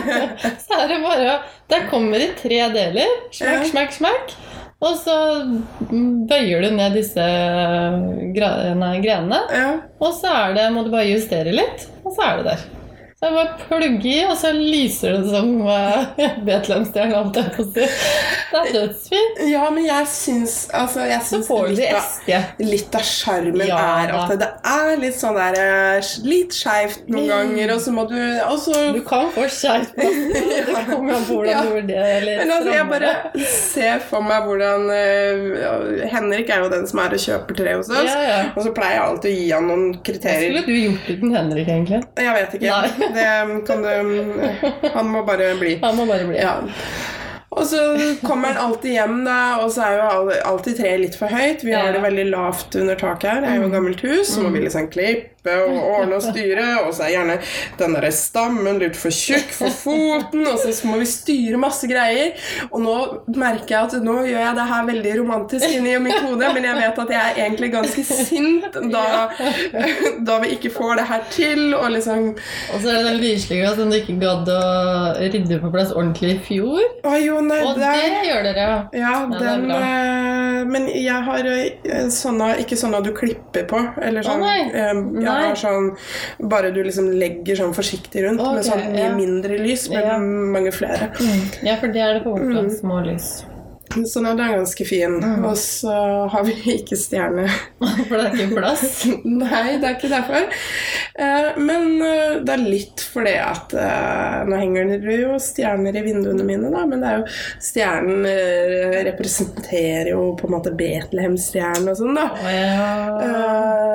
Så 0.66 0.76
er 0.78 0.88
det 0.90 0.98
bare 1.02 1.32
å 1.32 1.38
Der 1.70 1.88
kommer 1.90 2.18
det 2.22 2.28
i 2.28 2.34
tre 2.38 2.60
deler. 2.74 3.10
Smakk, 3.34 3.50
Ja. 3.50 3.64
smakk, 3.72 3.92
smakk. 3.96 4.34
Og 4.80 4.94
så 4.96 5.14
bøyer 5.90 6.62
du 6.62 6.70
ned 6.76 6.94
disse 6.94 7.24
grenene. 8.34 9.40
ja. 9.52 9.70
Og 10.00 10.14
så 10.16 10.30
er 10.32 10.54
det, 10.56 10.68
må 10.72 10.84
du 10.86 10.90
bare 10.94 11.10
justere 11.10 11.52
litt, 11.52 11.88
og 12.04 12.14
så 12.16 12.22
er 12.30 12.36
det 12.40 12.46
der. 12.52 12.62
Så 13.20 13.28
jeg 13.28 13.34
bare 13.36 13.56
plugger 13.68 14.06
i, 14.08 14.20
og 14.24 14.36
så 14.40 14.48
lyser 14.56 15.18
det 15.20 15.26
som 15.28 15.48
uh, 15.60 16.06
Betlehemstjerne, 16.46 17.18
holdt 17.18 17.36
jeg 17.36 17.50
på 17.52 17.64
å 17.66 17.72
si. 17.74 17.88
Det 18.50 18.60
er 18.62 18.70
dødsfint. 18.72 19.40
ja, 19.50 19.66
men 19.74 19.84
jeg 19.84 20.06
syns 20.08 20.54
altså, 20.74 21.02
jeg 21.04 21.20
syns 21.28 21.50
litt, 22.64 22.96
av- 22.96 23.04
sjarmen 23.04 23.60
Ja, 23.68 23.76
er 24.06 24.12
at 24.16 24.32
det 24.40 24.48
er 24.72 24.94
litt 25.02 25.18
sånn 25.20 25.36
der 25.36 25.58
eh, 25.60 26.08
Litt 26.26 26.56
skeivt 26.56 27.04
noen 27.12 27.28
ganger, 27.28 27.74
og 27.76 27.82
så 27.84 27.92
må 27.94 28.06
du 28.10 28.16
og 28.16 28.56
så, 28.64 28.72
Du 28.96 29.02
kan 29.06 29.28
få 29.36 29.44
skjerp. 29.52 29.92
Det 30.00 30.64
kommer 30.88 31.18
an 31.20 31.28
på 31.28 31.36
hvordan 31.36 31.52
Ja. 31.52 31.60
du 31.60 31.76
gjør 31.76 31.86
det. 31.92 32.38
Men 32.40 32.54
altså, 32.56 32.72
jeg 32.72 32.88
bare 32.94 33.12
ser 33.52 34.00
for 34.08 34.24
meg 34.26 34.48
hvordan 34.48 34.88
uh, 34.88 36.08
Henrik 36.16 36.50
er 36.56 36.64
jo 36.64 36.72
den 36.72 36.88
som 36.88 37.04
er 37.04 37.18
og 37.20 37.24
kjøper 37.28 37.60
tre 37.60 37.76
hos 37.76 37.92
oss. 37.92 38.10
Ja. 38.16 38.40
Og 38.56 38.64
så 38.64 38.72
pleier 38.80 38.96
jeg 38.96 39.04
alltid 39.10 39.30
å 39.30 39.36
gi 39.36 39.46
han 39.52 39.70
noen 39.74 39.86
Hva 39.92 40.02
kriterier. 40.08 40.56
skulle 40.56 40.64
du 40.66 40.80
gjort 40.88 41.12
uten 41.14 41.36
Henrik, 41.38 41.68
egentlig? 41.76 42.02
Jeg 42.24 42.36
vet 42.40 42.58
ikke. 42.58 42.80
Nei. 42.80 43.09
Det 43.14 43.30
kan 43.66 43.82
du 43.82 44.90
Han 44.94 45.10
må 45.12 45.24
bare 45.26 45.54
bli. 45.60 45.78
Han 45.82 45.96
må 45.96 46.06
bare 46.10 46.28
bli. 46.28 46.38
Ja. 46.40 46.60
Og 47.50 47.64
så 47.66 47.78
kommer 48.22 48.52
han 48.52 48.60
alltid 48.62 48.92
hjem, 48.94 49.24
da, 49.26 49.38
og 49.58 49.72
så 49.74 49.82
er 49.82 49.96
jo 49.98 50.34
alltid 50.52 50.76
treet 50.78 51.00
litt 51.02 51.16
for 51.18 51.32
høyt. 51.34 51.64
Vi 51.66 51.72
har 51.74 51.90
det 51.90 52.02
veldig 52.04 52.26
lavt 52.30 52.76
under 52.78 52.94
taket 53.00 53.26
her. 53.26 53.40
Det 53.42 53.48
er 53.50 53.56
jo 53.58 53.66
et 53.66 53.74
gammelt 53.74 54.04
hus, 54.06 54.28
så 54.30 54.44
må 54.44 54.52
vi 54.54 54.60
liksom 54.62 54.86
klippe 54.92 55.39
og 55.48 55.76
ordne 55.78 56.18
og 56.18 56.24
styre. 56.24 56.66
Og 56.84 56.92
så 56.96 57.06
er 57.06 57.14
gjerne 57.14 57.38
den 57.80 57.96
der 57.96 58.08
stammen 58.14 58.80
litt 58.82 58.98
for 58.98 59.14
tjukk 59.14 59.52
for 59.56 59.72
foten, 59.74 60.44
og 60.46 60.58
så 60.60 60.74
må 60.88 61.00
vi 61.00 61.08
styre 61.08 61.60
masse 61.60 61.88
greier. 61.90 62.34
Og 62.70 62.82
nå 62.84 62.96
merker 63.36 63.76
jeg 63.76 63.88
at 63.88 63.96
nå 64.04 64.16
gjør 64.28 64.42
jeg 64.44 64.58
det 64.58 64.68
her 64.72 64.88
veldig 64.90 65.14
romantisk 65.20 65.66
inni 65.70 65.96
mitt 66.02 66.20
hode, 66.24 66.52
men 66.54 66.68
jeg 66.68 66.78
vet 66.80 67.02
at 67.04 67.14
jeg 67.14 67.20
er 67.20 67.42
egentlig 67.46 67.72
ganske 67.74 68.04
sint 68.10 68.78
da, 68.92 69.04
da 70.28 70.38
vi 70.44 70.54
ikke 70.56 70.72
får 70.74 71.00
det 71.00 71.06
her 71.10 71.26
til, 71.32 71.64
og 71.78 71.90
liksom 71.94 72.30
Og 72.30 72.82
så 72.82 72.90
er 72.90 73.00
det 73.00 73.06
den 73.10 73.20
lyslinga 73.22 73.72
som 73.76 73.90
du 73.90 73.98
ikke 73.98 74.18
gadd 74.20 74.48
å 74.52 74.60
rydde 75.20 75.60
på 75.62 75.72
plass 75.72 75.94
ordentlig 75.94 76.34
i 76.36 76.40
fjor. 76.50 76.82
Å 77.06 77.16
jo, 77.20 77.40
nei, 77.44 77.60
Og 77.66 77.78
det, 77.80 77.90
det 77.96 78.24
gjør 78.28 78.48
dere, 78.50 78.66
ja. 78.66 78.78
Ja, 79.00 79.14
den 79.32 79.66
bra. 79.68 79.80
Eh, 80.60 80.64
Men 80.68 80.86
jeg 80.88 81.22
har 81.26 81.48
eh, 81.50 82.06
sånne 82.14 82.52
Ikke 82.62 82.76
sånne 82.78 83.02
du 83.04 83.10
klipper 83.16 83.66
på. 83.70 83.80
Eller 84.02 84.22
sånn 84.26 84.42
eh, 84.44 84.70
Jeg 84.72 84.96
Nei. 85.24 85.24
har 85.48 85.54
sånn 85.58 85.90
Bare 86.48 86.70
du 86.72 86.82
liksom 86.86 87.10
legger 87.20 87.56
sånn 87.56 87.74
forsiktig 87.76 88.24
rundt, 88.26 88.40
med 88.42 88.64
sånn 88.64 88.84
mye 88.92 89.08
ja. 89.08 89.14
mindre 89.16 89.58
lys, 89.58 89.88
med 89.90 90.04
Ja. 90.06 90.18
mange 90.18 90.72
flere. 90.72 91.10
Ja, 91.66 91.76
for 91.80 91.88
det 91.88 92.00
er 92.00 92.14
det 92.18 92.24
på 92.24 92.36
Mm. 92.36 92.54
borte. 92.54 92.70
Små 92.80 93.00
lys. 93.04 93.44
Så 93.90 94.20
den 94.22 94.38
er 94.38 94.56
ganske 94.56 94.84
fin. 94.86 95.16
Mm. 95.18 95.44
Og 95.44 95.56
så 95.58 95.94
har 96.30 96.44
vi 96.46 96.54
ikke 96.76 96.98
stjerne. 96.98 97.48
For 98.08 98.16
det 98.16 98.24
er 98.24 98.36
ikke 98.36 98.60
plass. 98.60 99.04
Nei, 99.24 99.78
det 99.80 99.88
er 99.88 99.96
ikke 99.96 100.12
derfor. 100.12 100.46
Eh, 101.20 101.58
men 101.58 101.96
eh, 102.02 102.38
det 102.46 102.54
er 102.54 102.62
litt 102.62 103.02
fordi 103.02 103.34
at 103.42 103.74
eh, 103.74 104.36
Nå 104.48 104.56
henger 104.56 104.92
det 105.02 105.16
jo 105.18 105.34
stjerner 105.42 105.96
i 105.98 106.04
vinduene 106.04 106.46
mine, 106.46 106.70
da, 106.72 106.84
men 106.88 107.02
det 107.02 107.10
er 107.10 107.18
jo 107.20 107.26
stjernen 107.60 108.28
representerer 109.10 110.12
jo 110.12 110.30
på 110.38 110.48
en 110.48 110.54
måte 110.54 110.72
Betlehemstjernen 110.76 111.90
og 111.90 111.98
sånn, 111.98 112.16
da. 112.16 112.26
Oh, 112.30 112.52
ja. 112.54 113.90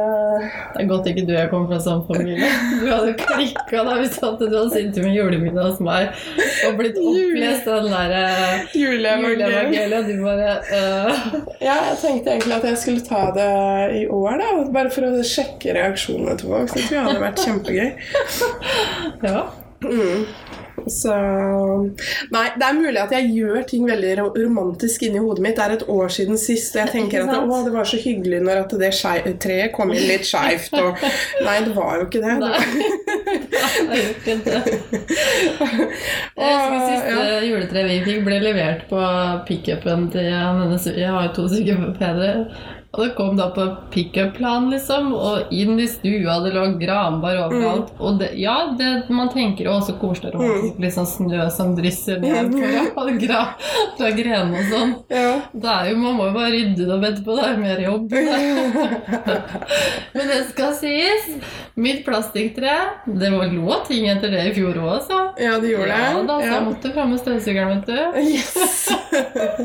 Det 0.75 0.83
er 0.83 0.89
godt 0.89 1.07
ikke 1.09 1.23
du 1.25 1.31
og 1.31 1.39
jeg 1.39 1.49
kommer 1.51 1.71
fra 1.71 1.79
samme 1.83 2.03
familie. 2.09 2.49
Du 2.81 2.85
hadde 2.91 3.13
klikka 3.19 3.83
da 3.87 3.95
hvis 4.01 4.17
du 4.19 4.25
hadde 4.27 4.63
sittet 4.73 4.99
med 5.01 5.15
julemiddag 5.15 5.69
hos 5.71 5.81
meg 5.83 6.11
og 6.67 6.77
blitt 6.79 6.99
opplest 6.99 7.69
den 7.69 7.87
derre 7.93 8.23
Juleevangeliet. 8.75 9.84
Juleevangeliet, 9.85 10.07
du 10.07 10.23
bare 10.23 10.55
uh... 10.71 11.35
Ja, 11.61 11.77
jeg 11.89 11.97
tenkte 12.01 12.35
egentlig 12.35 12.57
at 12.57 12.67
jeg 12.69 12.81
skulle 12.81 13.05
ta 13.05 13.23
det 13.35 14.01
i 14.01 14.05
år, 14.07 14.41
da. 14.41 14.51
Bare 14.75 14.93
for 14.93 15.07
å 15.07 15.25
sjekke 15.25 15.75
reaksjonene 15.77 16.37
til 16.39 16.51
folk. 16.51 16.71
Så 16.71 16.81
jeg 16.81 16.89
tror 16.89 16.97
jeg 16.97 17.07
hadde 17.09 17.25
vært 17.25 17.45
kjempegøy. 17.45 17.89
Ja. 19.25 19.45
Mm. 19.85 20.25
Så 20.91 21.13
Nei, 22.33 22.45
det 22.59 22.65
er 22.67 22.77
mulig 22.77 22.99
at 22.99 23.13
jeg 23.15 23.31
gjør 23.33 23.63
ting 23.69 23.85
veldig 23.87 24.11
romantisk 24.35 25.05
inni 25.07 25.21
hodet 25.23 25.43
mitt. 25.45 25.57
Det 25.57 25.65
er 25.65 25.75
et 25.77 25.87
år 25.89 26.11
siden 26.13 26.39
sist, 26.41 26.75
og 26.75 26.83
jeg 26.83 26.93
tenker 26.93 27.25
at 27.25 27.37
å, 27.39 27.61
det 27.65 27.73
var 27.73 27.89
så 27.89 27.99
hyggelig 28.01 28.41
når 28.45 28.65
at 28.65 28.75
det 28.81 28.91
treet 29.41 29.73
kom 29.75 29.93
inn 29.95 30.05
litt 30.09 30.27
skeivt, 30.27 30.75
og 30.77 31.01
Nei, 31.45 31.59
det 31.65 31.73
var 31.77 32.01
jo 32.01 32.09
ikke 32.09 32.23
det. 32.25 32.37
Nei. 32.43 33.03
Jeg 33.85 34.07
husker 34.09 34.33
siste 36.89 37.11
ja. 37.11 37.41
juletreet 37.45 37.89
vi 37.89 37.97
fikk, 38.05 38.23
ble 38.25 38.37
levert 38.43 38.81
på 38.89 38.99
pickupen 39.47 39.99
til 40.13 40.25
hennes 40.31 40.87
Jeg 40.91 41.11
har 41.11 41.21
jo 41.29 41.33
to 41.37 41.45
sykepedere. 41.51 42.45
Og 42.95 43.01
det 43.03 43.13
kom 43.17 43.35
da 43.35 43.49
på 43.51 43.65
pickup-plan, 43.91 44.69
liksom, 44.71 45.09
og 45.15 45.51
inn 45.53 45.79
i 45.83 45.87
stua, 45.91 46.37
det 46.45 46.53
lå 46.55 46.63
granbar 46.79 47.35
overalt. 47.45 47.89
Mm. 47.91 48.01
Og 48.07 48.19
det, 48.21 48.29
ja, 48.39 48.55
det, 48.79 48.91
man 49.11 49.29
tenker 49.33 49.67
jo 49.67 49.75
så 49.83 49.97
koselig 49.99 50.31
og 50.31 50.37
romantisk, 50.39 50.79
litt 50.79 50.95
sånn 50.95 51.09
snø 51.09 51.49
som 51.51 51.73
drysser 51.77 52.21
ned 52.23 52.55
fra, 52.95 53.05
gra, 53.19 53.41
fra 53.97 54.11
grenene 54.15 54.61
og 54.63 54.71
sånn. 54.71 54.93
Ja. 55.11 55.33
Det 55.51 55.73
er 55.75 55.89
jo, 55.91 55.97
Man 56.05 56.15
må 56.19 56.29
jo 56.29 56.35
bare 56.35 56.51
rydde 56.53 56.85
det 56.85 56.93
opp 56.95 57.05
etterpå, 57.09 57.35
det 57.39 57.45
er 57.49 57.57
mer 57.59 57.79
jobb. 57.83 58.15
Men 60.15 60.29
det 60.31 60.39
skal 60.53 60.73
sies, 60.77 61.25
mitt 61.75 62.05
plastikktre 62.05 62.71
Det 63.05 63.29
var 63.33 63.49
lå 63.51 63.79
ting 63.87 64.07
etter 64.11 64.31
det 64.31 64.43
i 64.49 64.53
fjor 64.55 64.77
òg, 64.79 64.89
altså. 64.99 65.19
ja, 65.41 65.57
det 65.59 65.73
gjorde 65.73 65.89
det. 65.91 65.99
Ja, 66.05 66.23
da, 66.29 66.37
så 66.39 66.45
Ja. 66.45 66.53
jeg 66.55 66.65
måtte 66.69 66.91
fram 66.95 67.09
med 67.11 67.19
støvsugeren, 67.19 67.69
vet 67.75 67.85
du. 67.89 67.97
Yes. 68.21 68.89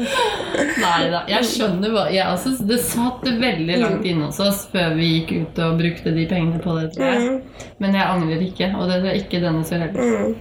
Nei 0.84 1.00
da, 1.12 1.22
jeg 1.30 1.46
skjønner 1.50 1.92
hva 1.94 2.04
jeg, 2.12 2.24
altså, 2.26 2.54
Det 2.66 2.78
satt 2.82 3.19
veldig 3.22 3.78
langt 3.80 4.04
inne 4.04 4.24
hos 4.26 4.40
oss 4.40 4.66
før 4.72 4.94
vi 4.96 5.08
gikk 5.20 5.32
ut 5.42 5.58
og 5.64 5.78
brukte 5.78 6.14
de 6.14 6.26
pengene 6.26 6.60
på 6.62 6.74
det 6.78 6.92
Tror 6.94 7.04
Mm, 7.20 7.40
Men 7.78 7.94
jeg 7.94 8.06
angrer 8.06 8.42
ikke, 8.46 8.74
og 8.76 8.88
det 8.88 9.00
er 9.04 9.18
ikke 9.20 9.40
denne 9.40 9.64
så 9.64 9.78
heller. 9.78 9.92
mm. 10.00 10.34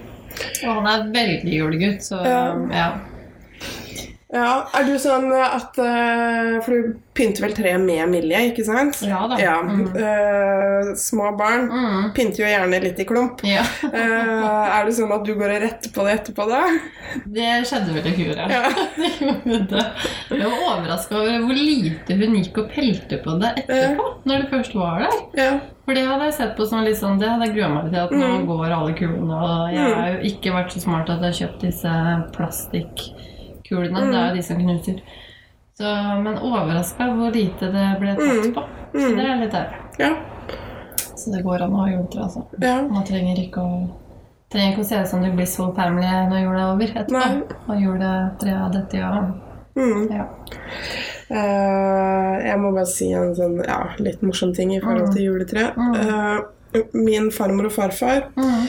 Og 0.68 0.76
han 0.76 0.88
er 0.88 1.08
veldig 1.14 1.54
julegutt, 1.58 2.04
så 2.04 2.22
Ja. 2.24 2.92
Ja. 4.34 4.50
Er 4.78 4.84
du 4.86 4.94
sånn 5.02 5.32
at 5.34 5.78
eh, 5.82 6.60
For 6.62 6.70
du 6.76 6.96
pynter 7.18 7.42
vel 7.48 7.54
tre 7.58 7.72
med 7.82 8.08
Milje, 8.12 8.40
ikke 8.52 8.64
sant? 8.68 9.00
Ja 9.04 9.24
da. 9.28 9.40
Ja. 9.42 9.56
Mm. 9.66 9.88
Uh, 9.96 10.92
små 10.96 11.32
barn 11.40 11.66
Mm. 11.70 12.12
pynter 12.16 12.44
jo 12.46 12.52
gjerne 12.52 12.80
litt 12.84 13.00
i 13.02 13.06
klump. 13.10 13.42
ja. 13.44 13.64
uh, 13.90 14.78
er 14.78 14.86
det 14.88 14.94
sånn 14.96 15.12
at 15.12 15.26
du 15.28 15.34
går 15.36 15.56
og 15.58 15.62
retter 15.66 15.92
på 15.96 16.06
det 16.08 16.14
etterpå, 16.20 16.46
da? 16.48 16.62
Det 17.26 17.50
skjedde 17.68 17.98
vel 17.98 18.08
i 18.08 18.14
fjor, 18.16 18.40
ja. 18.40 18.70
Jeg 20.30 20.46
var 20.46 20.62
overraska 20.70 21.18
over 21.20 21.44
hvor 21.48 21.58
lite 21.58 22.16
hun 22.22 22.38
gikk 22.40 22.58
og 22.64 22.70
pelte 22.74 23.20
på 23.26 23.36
det 23.42 23.52
etterpå, 23.64 24.08
når 24.30 24.44
det 24.46 24.50
først 24.54 24.78
var 24.80 25.04
der. 25.08 25.20
ja. 25.42 25.52
For 25.90 25.98
det 25.98 26.04
hadde 26.06 26.26
jeg 26.28 26.34
sett 26.38 26.52
på 26.54 26.68
som 26.70 26.84
litt 26.86 27.00
sånn, 27.00 27.16
det 27.18 27.26
hadde 27.32 27.48
jeg 27.48 27.56
grua 27.56 27.70
meg 27.74 27.88
til, 27.90 28.00
at 28.04 28.12
nå 28.14 28.28
Mm. 28.30 28.44
går 28.46 28.74
alle 28.76 28.94
kulene. 28.94 29.40
Og 29.42 29.72
jeg 29.74 29.94
har 29.98 30.10
jo 30.14 30.20
ikke 30.30 30.54
vært 30.54 30.76
så 30.76 30.82
smart 30.84 31.10
at 31.10 31.24
jeg 31.26 31.32
har 31.34 31.40
kjøpt 31.40 31.64
disse 31.66 31.94
plastikkulene. 33.70 34.00
Mm. 34.00 34.12
Det 34.12 34.20
er 34.20 34.30
jo 34.30 34.36
de 34.36 34.44
som 34.44 34.58
knuser. 34.58 35.02
Så, 35.80 36.22
men 36.24 36.38
overraska 36.38 37.06
hvor 37.16 37.32
lite 37.32 37.72
det 37.72 38.00
ble 38.00 38.16
tatt 38.16 38.46
Mm. 38.46 38.54
på. 38.54 38.64
Så 38.94 39.10
Mm. 39.10 39.18
det 39.18 39.26
er 39.26 39.40
litt 39.40 39.54
ærlig. 39.54 39.78
ja. 40.00 40.16
Så 41.16 41.32
det 41.36 41.44
går 41.44 41.62
an 41.62 41.72
å 41.74 41.78
ha 41.84 41.88
juletre, 41.90 42.22
altså. 42.24 42.46
ja. 42.62 42.82
Man 42.88 43.04
trenger 43.04 43.36
ikke 43.38 43.58
å 43.62 43.90
Trenger 44.50 44.72
ikke 44.72 44.82
å 44.82 44.86
se 44.86 44.96
ut 45.02 45.08
som 45.08 45.22
du 45.22 45.30
blir 45.32 45.46
så 45.46 45.76
family 45.76 46.08
når 46.08 46.40
jula 46.42 46.60
er 46.60 46.74
over 46.74 46.88
etterpå. 46.88 47.70
Og 47.70 47.78
juletreet 47.78 48.72
dette, 48.74 48.98
ja. 48.98 49.32
Mm. 49.76 50.10
ja. 50.10 50.26
Uh, 51.30 52.40
jeg 52.48 52.58
må 52.60 52.72
bare 52.74 52.86
si 52.90 53.12
en 53.14 53.36
sånn 53.38 53.60
ja, 53.68 53.78
litt 54.00 54.22
morsom 54.26 54.54
ting 54.56 54.72
i 54.74 54.80
forhold 54.82 55.10
Mm. 55.10 55.14
til 55.14 55.24
juletre. 55.28 55.68
Mm. 55.78 55.96
Eh, 55.96 56.40
min 56.94 57.32
farmor 57.32 57.66
og 57.70 57.72
farfar 57.76 58.28
Mm. 58.36 58.68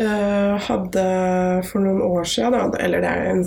uh, 0.00 0.58
hadde 0.68 1.04
for 1.66 1.80
noen 1.82 2.00
år 2.06 2.24
siden, 2.30 2.52
da, 2.72 2.78
eller 2.84 3.00
det 3.02 3.10
er 3.10 3.30
en, 3.32 3.44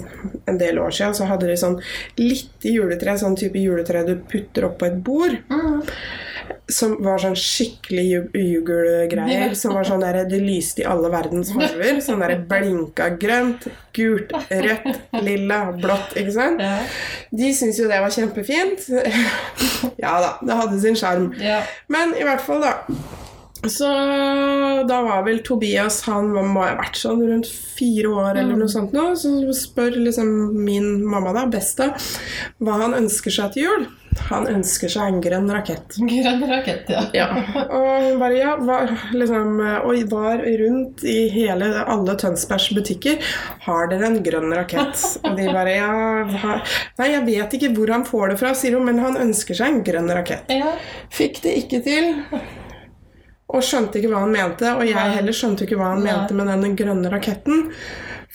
en 0.48 0.58
del 0.60 0.80
år 0.84 0.92
siden, 0.92 1.16
så 1.16 1.26
hadde 1.30 1.48
de 1.48 1.56
sånn 1.58 1.80
lite 2.20 2.74
juletre, 2.74 3.16
sånn 3.22 3.38
type 3.39 3.56
juletre 3.62 4.06
du 4.08 4.16
putter 4.30 4.66
opp 4.68 4.78
på 4.82 4.86
et 4.92 5.00
bord, 5.04 5.38
Mm. 5.50 5.82
som 6.70 6.98
var 7.04 7.18
sånn 7.20 7.36
skikkelig 7.39 8.04
ju- 8.10 8.32
jugelgreier. 8.36 9.54
Som 9.56 9.74
var 9.78 9.84
sånn 9.88 10.02
der, 10.04 10.24
det 10.28 10.42
lyste 10.42 10.82
i 10.84 10.86
alle 10.88 11.10
verdens 11.12 11.52
farger. 11.54 12.00
Sånn 12.04 12.20
der 12.20 12.38
blinka 12.50 13.10
grønt, 13.20 13.68
gult, 13.96 14.32
rødt, 14.52 15.00
lilla, 15.24 15.60
blått. 15.80 16.16
Ikke 16.20 16.32
sant? 16.36 16.60
Ja. 16.63 16.80
De 17.32 17.52
syntes 17.56 17.80
jo 17.80 17.88
det 17.88 18.00
var 18.04 18.12
kjempefint. 18.12 18.88
ja 20.04 20.13
da, 20.24 20.34
det 20.44 20.60
hadde 20.62 20.80
sin 20.84 20.96
sjarm. 21.00 21.32
ja. 21.39 21.62
Men 21.92 22.13
i 22.20 22.24
hvert 22.28 22.42
fall, 22.44 22.62
da. 22.63 22.74
Så 23.69 23.88
da 24.88 25.02
var 25.06 25.23
vel 25.23 25.39
Tobias 25.45 26.02
Han 26.08 26.32
må 26.34 26.63
ha 26.65 26.73
vært 26.80 26.97
sånn 26.99 27.21
rundt 27.23 27.47
fire 27.47 28.12
år 28.12 28.39
eller 28.41 28.60
noe 28.60 28.71
sånt 28.71 28.93
nå. 28.95 29.12
Så 29.19 29.32
spør 29.58 29.97
liksom 30.10 30.30
min 30.63 31.04
mamma, 31.08 31.34
da, 31.36 31.47
Besta, 31.52 31.93
hva 32.63 32.80
han 32.84 32.95
ønsker 32.97 33.34
seg 33.34 33.54
til 33.56 33.67
jul. 33.69 33.86
Han 34.30 34.45
ønsker 34.45 34.91
seg 34.93 35.10
en 35.10 35.21
grønn 35.23 35.49
rakett. 35.49 35.95
Grønn 35.97 36.43
rakett, 36.49 36.89
ja. 36.93 37.02
Ja, 37.17 37.28
og 37.63 37.88
hun 38.06 38.19
bare 38.21 38.38
ja, 38.38 38.52
var, 38.62 38.91
liksom, 39.15 39.58
og 39.88 40.04
var 40.12 40.43
rundt 40.62 41.02
i 41.08 41.17
hele, 41.34 41.71
alle 41.82 42.15
Tønsbergs 42.21 42.69
butikker. 42.78 43.17
Har 43.65 43.89
dere 43.91 44.12
en 44.12 44.19
grønn 44.26 44.54
rakett? 44.54 45.02
Og 45.23 45.38
de 45.39 45.47
bare 45.49 45.78
ja, 45.80 45.93
hva? 46.30 46.60
Nei, 47.02 47.10
jeg 47.15 47.26
vet 47.32 47.58
ikke 47.58 47.71
hvor 47.78 47.93
han 47.95 48.06
får 48.08 48.34
det 48.36 48.41
fra, 48.43 48.54
sier 48.58 48.78
hun, 48.78 48.86
men 48.89 49.02
han 49.02 49.17
ønsker 49.17 49.58
seg 49.58 49.71
en 49.71 49.86
grønn 49.88 50.13
rakett. 50.13 50.54
ja. 50.54 50.76
Fikk 51.13 51.41
det 51.43 51.58
ikke 51.63 51.82
til. 51.86 52.13
Og 53.54 53.62
skjønte 53.62 54.00
ikke 54.00 54.10
hva 54.10 54.24
han 54.24 54.34
mente, 54.34 54.72
og 54.74 54.82
jeg 54.88 55.13
heller 55.18 55.36
skjønte 55.38 55.68
ikke 55.68 55.78
hva 55.78 55.92
han 55.94 56.02
Nei. 56.02 56.10
mente 56.10 56.38
med 56.38 56.50
den 56.50 56.78
grønne 56.80 57.12
raketten. 57.13 57.68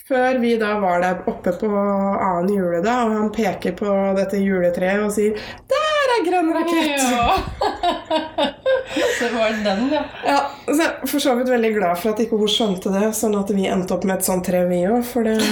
Før 0.09 0.39
vi 0.41 0.55
da 0.57 0.79
var 0.81 1.03
der 1.05 1.27
oppe 1.29 1.53
på 1.61 1.69
annen 1.69 2.55
juledag, 2.55 3.09
og 3.09 3.17
han 3.19 3.33
peker 3.35 3.75
på 3.77 3.97
dette 4.17 4.41
juletreet 4.41 5.05
og 5.05 5.13
sier 5.13 5.35
'Der 5.69 5.83
er 5.85 5.88
grønn 6.27 6.51
rakett!' 6.57 7.11
Ja. 7.13 7.29
Så 9.19 9.29
var 9.35 9.51
det 9.51 9.65
den, 9.65 9.91
ja. 9.93 10.03
Ja, 10.27 10.39
så 10.67 10.77
jeg 10.79 10.87
er 10.89 11.07
for 11.11 11.23
så 11.23 11.35
vidt 11.39 11.51
veldig 11.51 11.71
glad 11.75 11.99
for 12.01 12.13
at 12.15 12.21
ikke 12.23 12.39
hun 12.41 12.51
skjønte 12.51 12.93
det, 12.95 13.09
sånn 13.19 13.35
at 13.39 13.51
vi 13.55 13.67
endte 13.69 13.95
opp 13.95 14.05
med 14.09 14.19
et 14.19 14.27
sånt 14.27 14.47
tre, 14.47 14.63
vi 14.71 14.81
òg, 14.89 15.03
for 15.07 15.27
det 15.27 15.37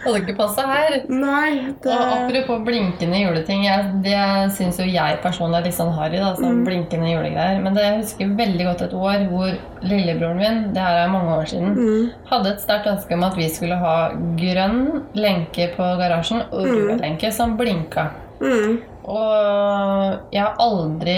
Hadde 0.00 0.20
ikke 0.22 0.34
passa 0.38 0.64
her. 0.66 0.94
Nei, 1.12 1.72
det 1.84 1.92
Og 1.92 2.14
apropos 2.14 2.62
blinkende 2.66 3.20
juleting, 3.20 3.66
jeg, 3.66 3.90
det 4.06 4.16
syns 4.56 4.80
jo 4.80 4.86
jeg 4.88 5.18
personlig 5.22 5.60
er 5.60 5.66
litt 5.68 5.76
sånn 5.76 5.92
harry. 5.94 6.18
da, 6.22 6.30
sånn 6.38 6.62
blinkende 6.66 7.10
julegreier. 7.12 7.60
Men 7.62 7.76
det 7.76 7.84
jeg 7.84 7.98
husker 8.00 8.32
veldig 8.40 8.66
godt 8.70 8.86
et 8.88 8.96
år 8.96 9.26
hvor 9.30 9.52
lillebroren 9.84 10.40
min, 10.40 10.62
det 10.74 10.82
her 10.86 11.02
er 11.04 11.12
mange 11.12 11.36
år 11.36 11.52
siden, 11.52 11.76
mm, 11.76 12.08
hadde 12.32 12.54
et 12.54 12.64
sterkt 12.64 12.90
ønske 12.94 13.14
om 13.18 13.28
at 13.28 13.36
vi 13.38 13.50
skulle 13.52 13.78
ha 13.82 13.94
grønn 14.40 14.80
lenke 15.20 15.68
på 15.76 15.92
garasjen 16.00 16.42
og 16.48 16.66
rød 16.66 17.04
lenke 17.04 17.30
som 17.36 17.54
blinka. 17.60 18.08
Mm, 18.40 18.76
Og 19.10 20.32
jeg 20.32 20.42
har 20.42 20.54
aldri 20.62 21.16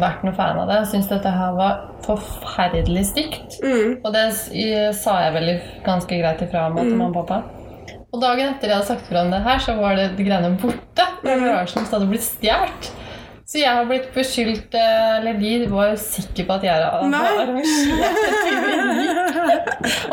vært 0.00 0.22
noe 0.24 0.34
fan 0.36 0.58
av 0.62 0.68
det. 0.70 0.78
Jeg 0.82 0.90
syns 0.94 1.08
dette 1.10 1.30
her 1.34 1.52
var 1.58 1.80
forferdelig 2.06 3.04
stygt. 3.10 3.58
mm. 3.62 4.00
Og 4.04 4.12
det 4.14 4.24
sa 5.00 5.18
jeg 5.24 5.34
vel 5.34 5.50
ganske 5.84 6.20
greit 6.22 6.42
ifra 6.46 6.66
om 6.70 6.76
til 6.78 6.92
Mm. 6.92 6.98
mamma 6.98 7.18
og 7.18 7.26
pappa. 7.26 7.42
Og 8.14 8.20
dagen 8.22 8.48
etter 8.54 8.68
jeg 8.68 8.76
hadde 8.76 8.86
sagt 8.86 9.08
fra 9.08 9.22
om 9.24 9.30
det 9.30 9.42
her, 9.42 9.58
så 9.58 9.74
var 9.80 9.96
det 9.96 10.16
de 10.16 10.24
greiene 10.24 10.56
borte. 10.60 11.06
Mm. 11.24 11.66
det 11.66 11.90
hadde 11.90 12.08
blitt 12.08 12.22
stjålet. 12.22 12.92
Så 13.54 13.60
jeg 13.60 13.70
har 13.70 13.84
blitt 13.86 14.08
beskyldt 14.10 14.72
eh, 14.74 15.18
Eller 15.20 15.36
de 15.38 15.50
var 15.70 15.92
jo 15.92 15.98
sikre 16.02 16.42
på 16.48 16.54
at 16.56 16.64
jeg 16.66 16.74
hadde 16.74 16.88
arrangert. 16.90 18.74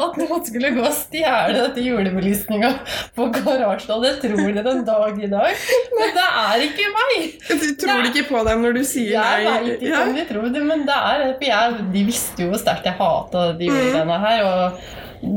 At 0.02 0.18
noen 0.20 0.44
skulle 0.46 0.70
gå 0.76 0.84
og 0.86 0.94
stjele 0.94 1.56
dette 1.58 1.82
julebelysninga 1.86 2.70
på 3.18 3.28
garasjen. 3.34 3.94
Og 3.96 4.04
det 4.06 4.12
tror 4.22 4.52
de 4.54 4.64
den 4.68 4.84
dag 4.88 5.18
i 5.26 5.30
dag. 5.32 5.66
Men 5.98 6.14
det 6.18 6.28
er 6.44 6.66
ikke 6.68 6.88
meg! 6.94 7.18
Du 7.50 7.68
tror 7.82 8.10
ikke 8.12 8.26
på 8.30 8.44
dem 8.48 8.62
når 8.66 8.78
du 8.78 8.84
sier 8.88 9.16
Jeg 9.16 9.46
nei? 9.48 9.58
veit 9.66 9.72
ikke 9.80 9.90
Ja. 9.92 10.04
om 10.06 10.14
de 10.20 10.26
tror 10.30 10.48
det, 10.54 10.64
men 10.70 10.86
det 10.88 10.98
er 10.98 11.26
for 11.34 11.48
jeg, 11.50 11.88
De 11.96 12.04
visste 12.08 12.44
jo 12.46 12.52
hvor 12.54 12.62
sterkt 12.62 12.86
jeg 12.92 12.98
hata 13.00 13.48
de 13.58 13.66
Mm. 13.72 13.76
julegreiene 13.76 14.20
her. 14.28 14.40
Og 14.46 14.62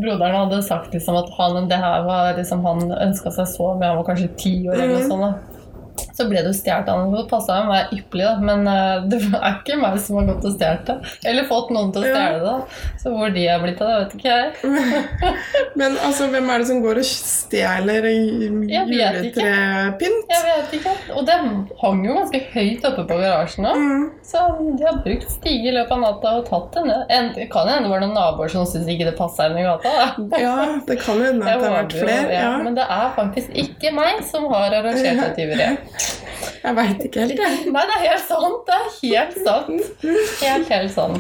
broderen 0.04 0.36
hadde 0.42 0.62
sagt 0.68 0.92
liksom 0.94 1.16
at 1.22 1.28
han, 1.38 1.68
det 1.68 1.78
her 1.80 2.04
var 2.04 2.34
liksom 2.36 2.64
han 2.68 2.80
ønska 3.08 3.32
seg 3.32 3.46
så 3.56 3.72
mye, 3.78 3.88
han 3.92 3.96
var 4.00 4.06
kanskje 4.12 4.30
ti 4.36 4.54
år 4.68 4.74
eller 4.76 4.88
noe 4.94 5.02
Mhm. 5.02 5.10
sånt. 5.10 5.36
Så 6.14 6.22
ble 6.30 6.38
det 6.42 6.50
jo 6.50 6.54
stjålet 6.56 6.88
av. 6.90 6.98
Det 7.14 7.24
passa 7.30 7.54
meg 7.68 7.82
ypperlig, 7.94 8.24
da. 8.26 8.34
Men 8.42 8.60
eh, 8.70 8.98
det 9.10 9.18
er 9.34 9.54
ikke 9.58 9.76
meg 9.80 9.98
som 10.02 10.16
har 10.20 10.26
gått 10.30 10.44
og 10.46 10.52
stjålet 10.56 10.86
det. 10.90 10.96
Eller 11.30 11.44
fått 11.50 11.68
noen 11.74 11.90
til 11.94 12.02
å 12.04 12.06
stjele 12.10 12.38
det. 12.44 12.56
Så 13.02 13.06
hvor 13.14 13.28
de 13.34 13.42
har 13.48 13.58
blitt 13.62 13.80
av 13.82 13.88
det, 13.90 13.96
vet 14.04 14.12
ikke 14.18 14.32
jeg. 14.34 14.48
Men 15.80 15.90
altså, 16.06 16.22
hvem 16.32 16.46
er 16.54 16.58
det 16.62 16.68
som 16.70 16.78
går 16.84 16.96
og 17.02 17.06
stjeler 17.08 18.02
juletrepynt? 18.10 20.30
Jeg 20.30 20.42
vet 20.46 20.74
ikke. 20.78 20.92
Og 21.14 21.22
det 21.28 21.36
hang 21.82 22.04
jo 22.06 22.16
ganske 22.18 22.40
høyt 22.54 22.86
oppe 22.90 23.04
på 23.08 23.18
garasjen 23.20 23.68
òg. 23.68 23.76
Mm. 23.80 24.04
Så 24.24 24.38
de 24.78 24.86
har 24.86 25.00
brukt 25.04 25.30
stige 25.34 25.68
i 25.70 25.74
løpet 25.74 25.94
av 25.96 26.00
natta 26.04 26.28
og 26.40 26.46
tatt 26.48 26.68
det 26.78 26.84
ned. 26.88 27.02
Det 27.38 27.46
kan 27.52 27.68
hende 27.70 27.86
det 27.88 27.92
var 27.92 28.00
noen 28.04 28.16
naboer 28.16 28.48
som 28.52 28.66
syntes 28.68 28.90
ikke 28.94 29.08
det 29.10 29.16
passa 29.18 29.40
inn 29.50 29.58
i 29.60 29.66
gata. 29.66 29.90
da. 30.16 30.38
Ja, 30.44 30.54
det 30.86 30.96
kan 31.00 31.20
hende 31.22 31.46
at 31.46 31.60
det 31.60 31.68
har 31.68 31.76
vært 31.78 31.94
flere. 31.98 32.30
ja, 32.32 32.40
Ja. 32.44 32.52
Men 32.64 32.72
det 32.76 32.84
er 32.90 33.08
faktisk 33.16 33.48
ikke 33.64 33.92
meg 33.96 34.14
som 34.28 34.42
har 34.52 34.68
arrangert 34.74 35.20
det 35.22 35.30
tyveriet. 35.38 35.78
Jeg 36.64 36.76
veit 36.78 37.02
ikke 37.04 37.20
helt, 37.20 37.40
jeg. 37.40 37.72
Nei, 37.74 37.82
det 37.88 37.96
er 37.98 38.04
helt 38.06 38.24
sant. 38.24 38.68
Det 38.68 38.76
er 38.76 38.86
helt 39.02 39.34
sant. 39.44 40.04
Helt, 40.40 40.68
helt 40.72 40.92
sant. 40.94 41.18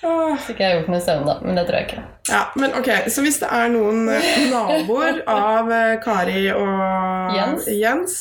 Hvis 0.00 0.48
ikke 0.52 0.64
jeg 0.64 0.70
har 0.70 0.78
gjort 0.78 0.90
noe 0.94 1.00
søvn, 1.04 1.26
da. 1.28 1.34
Men 1.44 1.58
det 1.60 1.66
tror 1.68 1.78
jeg 1.80 1.88
ikke. 1.90 2.04
Ja, 2.30 2.40
men 2.56 2.72
ok, 2.80 2.88
Så 3.12 3.22
hvis 3.26 3.38
det 3.42 3.50
er 3.52 3.68
noen 3.74 4.06
naboer 4.50 5.20
av 5.30 5.70
eh, 5.70 5.92
Kari 6.02 6.46
og 6.56 7.36
Jens. 7.36 7.68
Jens 7.76 8.16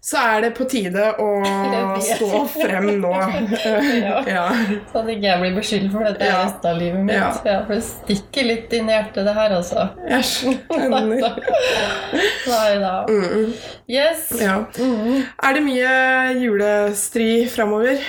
så 0.00 0.16
er 0.16 0.40
det 0.46 0.50
på 0.56 0.64
tide 0.64 1.10
å 1.20 1.26
stå 2.00 2.40
frem 2.54 2.86
nå. 3.02 3.10
Ja. 4.00 4.22
ja. 4.36 4.44
Så 4.92 5.02
at 5.02 5.10
ikke 5.12 5.26
jeg 5.28 5.40
blir 5.42 5.56
beskyldt 5.58 5.90
for 5.92 6.06
dette 6.08 6.24
Ja. 6.24 6.38
resten 6.46 6.70
av 6.70 6.78
livet 6.80 7.04
mitt. 7.04 7.16
Ja. 7.18 7.28
Ja. 7.44 7.58
for 7.66 7.74
det 7.76 7.84
stikker 7.84 8.48
litt 8.48 8.72
inn 8.78 8.88
i 8.88 8.94
hjertet, 8.96 9.24
det 9.28 9.34
her, 9.36 9.56
altså. 9.58 9.88
Jeg 10.08 10.28
skjønner. 10.30 11.40
Nei 12.48 12.72
da. 12.80 12.94
Mm, 13.10 13.52
Yes. 13.90 14.26
ja. 14.40 14.56
Mm 14.80 15.24
Er 15.44 15.56
det 15.58 15.62
mye 15.68 15.94
julestri 16.40 17.30
framover? 17.52 18.00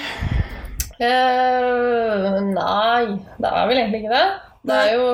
Uh, 1.01 2.38
nei, 2.54 3.06
det 3.41 3.49
er 3.49 3.63
vel 3.71 3.80
egentlig 3.82 4.04
ikke 4.04 4.13
det. 4.13 4.25
Det 4.69 4.75
er 4.77 4.91
jo 4.99 5.06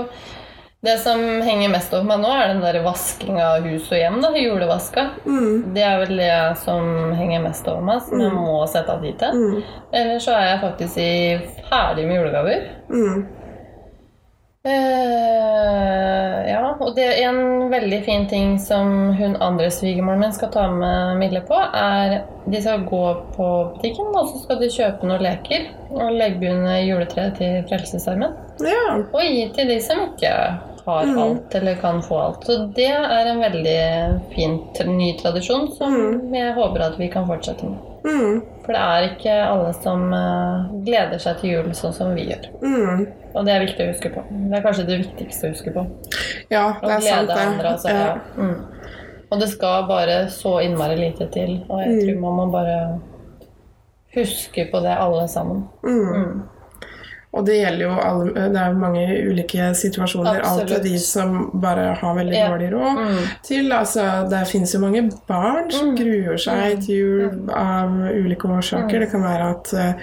Det 0.85 0.97
som 1.01 1.19
henger 1.41 1.71
mest 1.73 1.93
over 1.97 2.05
meg 2.05 2.19
nå, 2.21 2.29
er 2.37 2.51
den 2.51 2.59
der 2.61 2.77
vasking 2.85 3.39
av 3.41 3.63
hus 3.65 3.87
og 3.91 3.97
hjem. 3.97 4.19
da, 4.21 4.29
Julevaska. 4.37 5.07
Mm, 5.25 5.73
Det 5.73 5.81
er 5.83 5.97
vel 6.03 6.17
det 6.21 6.57
som 6.61 7.13
henger 7.17 7.41
mest 7.41 7.65
over 7.67 7.81
meg, 7.81 8.03
som 8.05 8.21
jeg 8.21 8.31
må 8.35 8.59
sette 8.69 8.93
av 8.93 9.01
tid 9.01 9.17
til. 9.17 9.33
mm, 9.33 9.63
Eller 9.91 10.19
så 10.21 10.35
er 10.37 10.45
jeg 10.51 10.61
faktisk 10.61 10.97
i 11.01 11.11
ferdig 11.71 12.05
med 12.07 12.19
julegaver. 12.21 12.67
mm, 12.93 13.25
Eh, 14.67 16.49
ja, 16.51 16.75
og 16.79 16.95
det 16.97 17.05
er 17.07 17.29
en 17.29 17.69
veldig 17.71 17.99
fin 18.03 18.25
ting 18.27 18.57
som 18.59 19.13
hun 19.15 19.37
andre 19.43 19.69
svigermoren 19.71 20.25
min 20.25 20.33
skal 20.35 20.51
ta 20.51 20.65
med 20.71 21.17
Mille 21.21 21.41
på, 21.47 21.55
er 21.55 22.21
de 22.45 22.61
skal 22.63 22.83
gå 22.87 23.03
på 23.35 23.47
butikken, 23.75 24.11
og 24.11 24.31
så 24.31 24.43
skal 24.43 24.59
de 24.61 24.71
kjøpe 24.73 25.07
noen 25.07 25.23
leker 25.23 25.69
og 25.95 26.17
legge 26.19 26.51
under 26.51 26.81
juletreet 26.83 27.39
til 27.39 27.61
Frelsesarmeen. 27.69 28.35
ja. 28.65 28.97
Og 28.97 29.21
gi 29.23 29.45
til 29.55 29.71
de 29.71 29.79
som 29.83 30.03
ikke 30.09 30.33
har 30.87 31.05
Mm. 31.05 31.17
alt 31.21 31.55
eller 31.55 31.75
kan 31.81 32.01
få 32.01 32.17
alt. 32.23 32.43
Så 32.47 32.55
det 32.75 32.87
er 32.89 33.27
en 33.27 33.39
veldig 33.43 34.33
fin 34.35 34.57
ny 34.97 35.09
tradisjon 35.19 35.67
som 35.75 35.93
jeg 36.33 36.53
håper 36.55 36.81
at 36.85 36.97
vi 36.99 37.09
kan 37.13 37.27
fortsette 37.27 37.63
med. 37.67 37.77
Mm, 38.07 38.41
For 38.63 38.73
det 38.73 38.81
er 38.81 39.07
ikke 39.09 39.33
alle 39.49 39.73
som 39.73 40.13
eh, 40.13 40.83
gleder 40.85 41.19
seg 41.19 41.39
til 41.41 41.49
jul 41.51 41.73
sånn 41.75 41.93
som 41.93 42.13
vi 42.15 42.25
gjør. 42.29 42.47
mm. 42.61 43.07
Og 43.35 43.45
det 43.45 43.53
er 43.53 43.65
viktig 43.65 43.83
å 43.85 43.91
huske 43.93 44.09
på. 44.15 44.23
Det 44.31 44.57
er 44.57 44.63
kanskje 44.63 44.85
det 44.87 44.97
viktigste 45.03 45.47
å 45.47 45.51
huske 45.53 45.73
på. 45.75 45.83
Ja, 46.49 46.73
det 46.81 46.89
er 46.95 46.99
sant, 47.01 47.27
det. 47.27 47.37
andre, 47.37 47.69
altså. 47.73 47.89
Ja. 47.89 48.05
Ja. 48.07 48.15
Mm. 48.37 48.63
Og 49.31 49.39
det 49.39 49.49
skal 49.49 49.83
bare 49.87 50.27
så 50.31 50.55
innmari 50.63 50.95
lite 50.95 51.27
til. 51.31 51.65
Og 51.69 51.81
jeg 51.83 51.89
Mm. 51.89 51.99
tror 52.07 52.21
man 52.21 52.33
må 52.47 52.51
bare 52.51 52.99
huske 54.15 54.65
på 54.71 54.79
det, 54.81 54.95
alle 54.97 55.27
sammen. 55.27 55.67
Mm. 55.83 56.43
Mm. 57.37 57.39
Og 57.39 57.45
det 57.45 57.55
gjelder 57.59 57.83
jo 57.85 57.91
alle, 58.01 58.31
det 58.53 58.61
er 58.61 58.71
jo 58.73 58.79
mange 58.81 59.03
ulike 59.29 59.67
situasjoner. 59.75 60.39
Alt 60.39 60.45
Absolutt. 60.45 60.69
fra 60.71 60.79
de 60.83 60.97
som 60.99 61.51
bare 61.61 61.93
har 62.01 62.15
veldig 62.15 62.33
Ja. 62.33 62.47
dårlig 62.49 62.71
råd, 62.73 62.97
Mm. 62.97 63.17
til 63.43 63.71
altså 63.71 64.29
Det 64.29 64.47
finnes 64.47 64.73
jo 64.73 64.79
mange 64.79 65.11
barn 65.27 65.71
som 65.71 65.89
Mm. 65.89 65.95
gruer 65.97 66.37
seg 66.37 66.81
til 66.85 66.95
jul 66.95 67.49
av 67.53 67.89
ulike 67.91 68.47
årsaker. 68.47 68.97
Mm. 68.97 68.99
Det 68.99 69.11
kan 69.11 69.21
være 69.21 69.49
at 69.49 69.73
uh, 69.73 69.93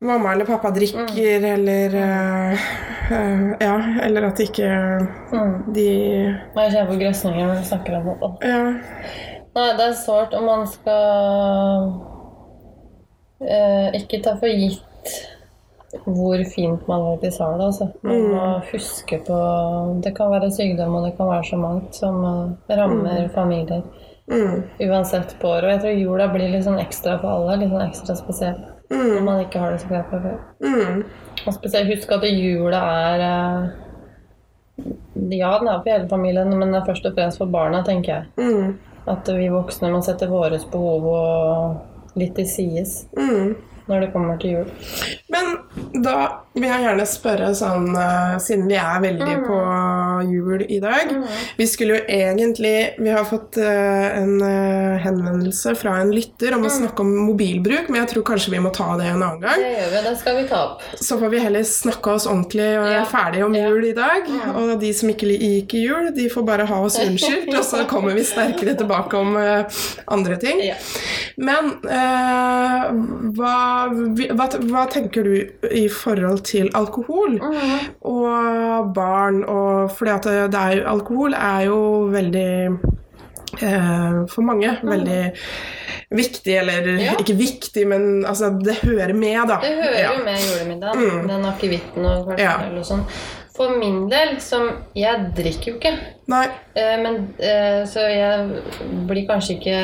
mamma 0.00 0.32
eller 0.32 0.44
pappa 0.44 0.70
drikker, 0.70 1.40
Mm. 1.40 1.44
eller 1.54 1.88
uh, 1.94 2.52
uh, 3.10 3.54
Ja, 3.60 3.76
eller 4.02 4.26
at 4.26 4.38
ikke 4.40 5.08
Mm. 5.32 5.72
de 5.74 5.88
Jeg 6.56 6.72
ser 6.72 6.86
på 6.86 6.98
grøsninger 6.98 7.46
når 7.46 7.54
du 7.58 7.64
snakker 7.64 7.96
om 7.96 8.04
det. 8.40 8.48
Ja. 8.48 8.64
Nei, 9.56 9.76
det 9.76 9.80
er 9.80 9.92
sårt 9.92 10.34
om 10.34 10.44
man 10.46 10.66
skal 10.66 12.00
uh, 13.40 13.90
ikke 13.94 14.22
ta 14.22 14.36
for 14.36 14.46
gitt 14.48 14.80
hvor 16.04 16.44
fint 16.54 16.88
man 16.88 17.04
faktisk 17.16 17.38
har 17.40 17.58
det. 17.58 17.64
Altså. 17.64 17.88
Man 18.02 18.16
Mm. 18.22 18.30
må 18.34 18.62
huske 18.72 19.18
på 19.26 20.00
Det 20.02 20.14
kan 20.16 20.30
være 20.30 20.50
sykdom, 20.50 20.94
og 20.94 21.04
det 21.04 21.16
kan 21.16 21.26
være 21.28 21.44
så 21.44 21.56
mangt 21.58 21.94
som 21.94 22.24
eh, 22.24 22.76
rammer 22.76 23.28
familier. 23.34 23.82
Mm. 24.30 24.62
Uansett 24.80 25.36
på 25.40 25.48
året. 25.48 25.64
Og 25.64 25.70
jeg 25.70 25.80
tror 25.80 26.00
jula 26.00 26.28
blir 26.32 26.48
litt 26.50 26.64
sånn 26.64 26.80
ekstra 26.80 27.18
for 27.20 27.28
alle. 27.28 27.56
Litt 27.60 27.70
sånn 27.70 27.88
ekstra 27.90 28.16
spesiell. 28.16 28.60
Når 28.90 29.18
Mm. 29.18 29.24
man 29.24 29.44
ikke 29.44 29.58
har 29.58 29.70
det 29.72 29.80
så 29.80 29.88
greit 29.88 30.06
fra 30.10 30.18
før. 30.20 30.38
Mm. 30.62 31.04
Og 31.46 31.52
spesielt 31.54 31.88
husk 31.94 32.12
at 32.12 32.22
jula 32.22 32.76
er 32.76 33.20
eh, 33.20 33.68
Ja, 35.30 35.58
den 35.58 35.68
er 35.68 35.78
for 35.82 35.90
hele 35.90 36.08
familien, 36.08 36.48
men 36.50 36.60
den 36.60 36.74
er 36.74 36.84
først 36.86 37.06
og 37.06 37.14
fremst 37.14 37.38
for 37.38 37.46
barna, 37.46 37.82
tenker 37.86 38.04
jeg. 38.04 38.24
Mm. 38.38 38.74
At 39.06 39.26
vi 39.28 39.48
voksne 39.48 39.90
må 39.92 40.00
sette 40.02 40.26
våre 40.28 40.58
behov 40.72 41.06
og 41.06 41.76
litt 42.16 42.34
til 42.34 42.46
sides 42.46 43.06
Mm. 43.16 43.54
Når 43.86 44.00
det 44.00 44.12
kommer 44.14 44.36
til 44.40 44.50
jul. 44.50 44.68
Men 45.28 46.02
da 46.04 46.14
vil 46.54 46.68
jeg 46.70 46.84
gjerne 46.86 47.06
spørre 47.10 47.50
sånn 47.58 47.90
eh, 47.96 48.36
Siden 48.40 48.68
vi 48.70 48.78
er 48.80 49.00
veldig 49.04 49.34
Mm. 49.34 49.44
på 49.48 49.58
jul 50.30 50.64
i 50.68 50.78
dag 50.82 51.10
Vi 51.58 51.66
skulle 51.66 51.98
jo 51.98 52.04
egentlig 52.08 52.94
Vi 52.98 53.10
har 53.12 53.24
fått 53.28 53.58
uh, 53.60 54.18
en 54.18 54.36
uh, 54.42 54.96
henvendelse 55.04 55.74
fra 55.78 55.96
en 56.00 56.12
lytter 56.14 56.54
om 56.56 56.64
å 56.66 56.72
snakke 56.72 57.02
om 57.04 57.10
mobilbruk, 57.28 57.88
men 57.90 58.02
jeg 58.02 58.12
tror 58.14 58.26
kanskje 58.30 58.54
vi 58.54 58.62
må 58.64 58.72
ta 58.74 58.94
det 59.00 59.08
en 59.10 59.22
annen 59.22 59.40
gang. 59.42 59.60
Det 59.60 59.72
gjør 59.74 59.90
vi. 59.94 60.02
Det 60.08 60.14
skal 60.20 60.36
vi 60.38 60.44
ta 60.50 60.60
opp. 60.68 60.84
Så 61.00 61.18
får 61.20 61.32
vi 61.34 61.42
heller 61.44 61.66
snakke 61.68 62.14
oss 62.16 62.26
ordentlig 62.30 62.68
og 62.78 62.88
Ja. 62.90 63.00
er 63.02 63.10
ferdig 63.10 63.44
om 63.44 63.54
Ja. 63.54 63.68
jul 63.68 63.84
i 63.88 63.92
dag. 63.96 64.28
Mm. 64.28 64.56
Og 64.56 64.80
de 64.80 64.92
som 64.94 65.08
ikke 65.10 65.28
liker 65.30 65.78
jul, 65.78 66.10
de 66.14 66.28
får 66.30 66.46
bare 66.46 66.66
ha 66.66 66.80
oss 66.84 66.98
unnskyldt, 67.02 67.52
og 67.54 67.64
så 67.64 67.84
kommer 67.92 68.14
vi 68.14 68.24
sterkere 68.24 68.76
tilbake 68.78 69.18
om 69.18 69.36
uh, 69.36 69.64
andre 70.08 70.36
ting. 70.40 70.60
Ja. 70.64 70.74
Men 71.36 71.72
eh, 71.90 72.84
hva, 73.36 73.54
hva, 73.90 74.46
hva 74.70 74.84
tenker 74.92 75.26
du 75.26 75.68
i 75.74 75.86
forhold 75.90 76.44
til 76.46 76.70
alkohol 76.78 77.40
og 77.42 78.92
barn? 78.94 79.42
Og 79.50 79.90
fordi 79.96 80.13
at 80.14 80.26
er, 80.54 80.84
alkohol 80.90 81.34
er 81.34 81.64
jo 81.68 81.78
veldig 82.12 82.48
eh, 83.62 84.26
For 84.32 84.42
mange 84.42 84.72
veldig 84.82 85.20
viktig, 86.14 86.56
eller 86.60 86.88
Ja. 87.00 87.14
ikke 87.18 87.36
viktig, 87.38 87.86
men 87.88 88.24
altså, 88.26 88.50
det 88.62 88.76
hører 88.82 89.14
med, 89.14 89.48
da. 89.48 89.56
Det 89.62 89.74
hører 89.78 89.98
Ja. 89.98 90.12
med 90.24 90.38
julemiddagen. 90.38 91.22
Mm. 91.22 91.28
Den 91.28 91.44
akevitten 91.50 92.04
og 92.06 92.28
og 92.78 92.84
sånn. 92.86 93.04
For 93.54 93.70
min 93.78 94.08
del, 94.10 94.40
som 94.42 94.64
Jeg 94.98 95.28
drikker 95.36 95.68
jo 95.68 95.74
ikke. 95.78 95.92
Nei. 96.26 96.46
Eh, 96.74 96.96
Men, 97.02 97.34
eh, 97.38 97.84
så 97.86 98.00
jeg 98.10 98.62
blir 99.06 99.26
kanskje 99.28 99.58
ikke 99.60 99.76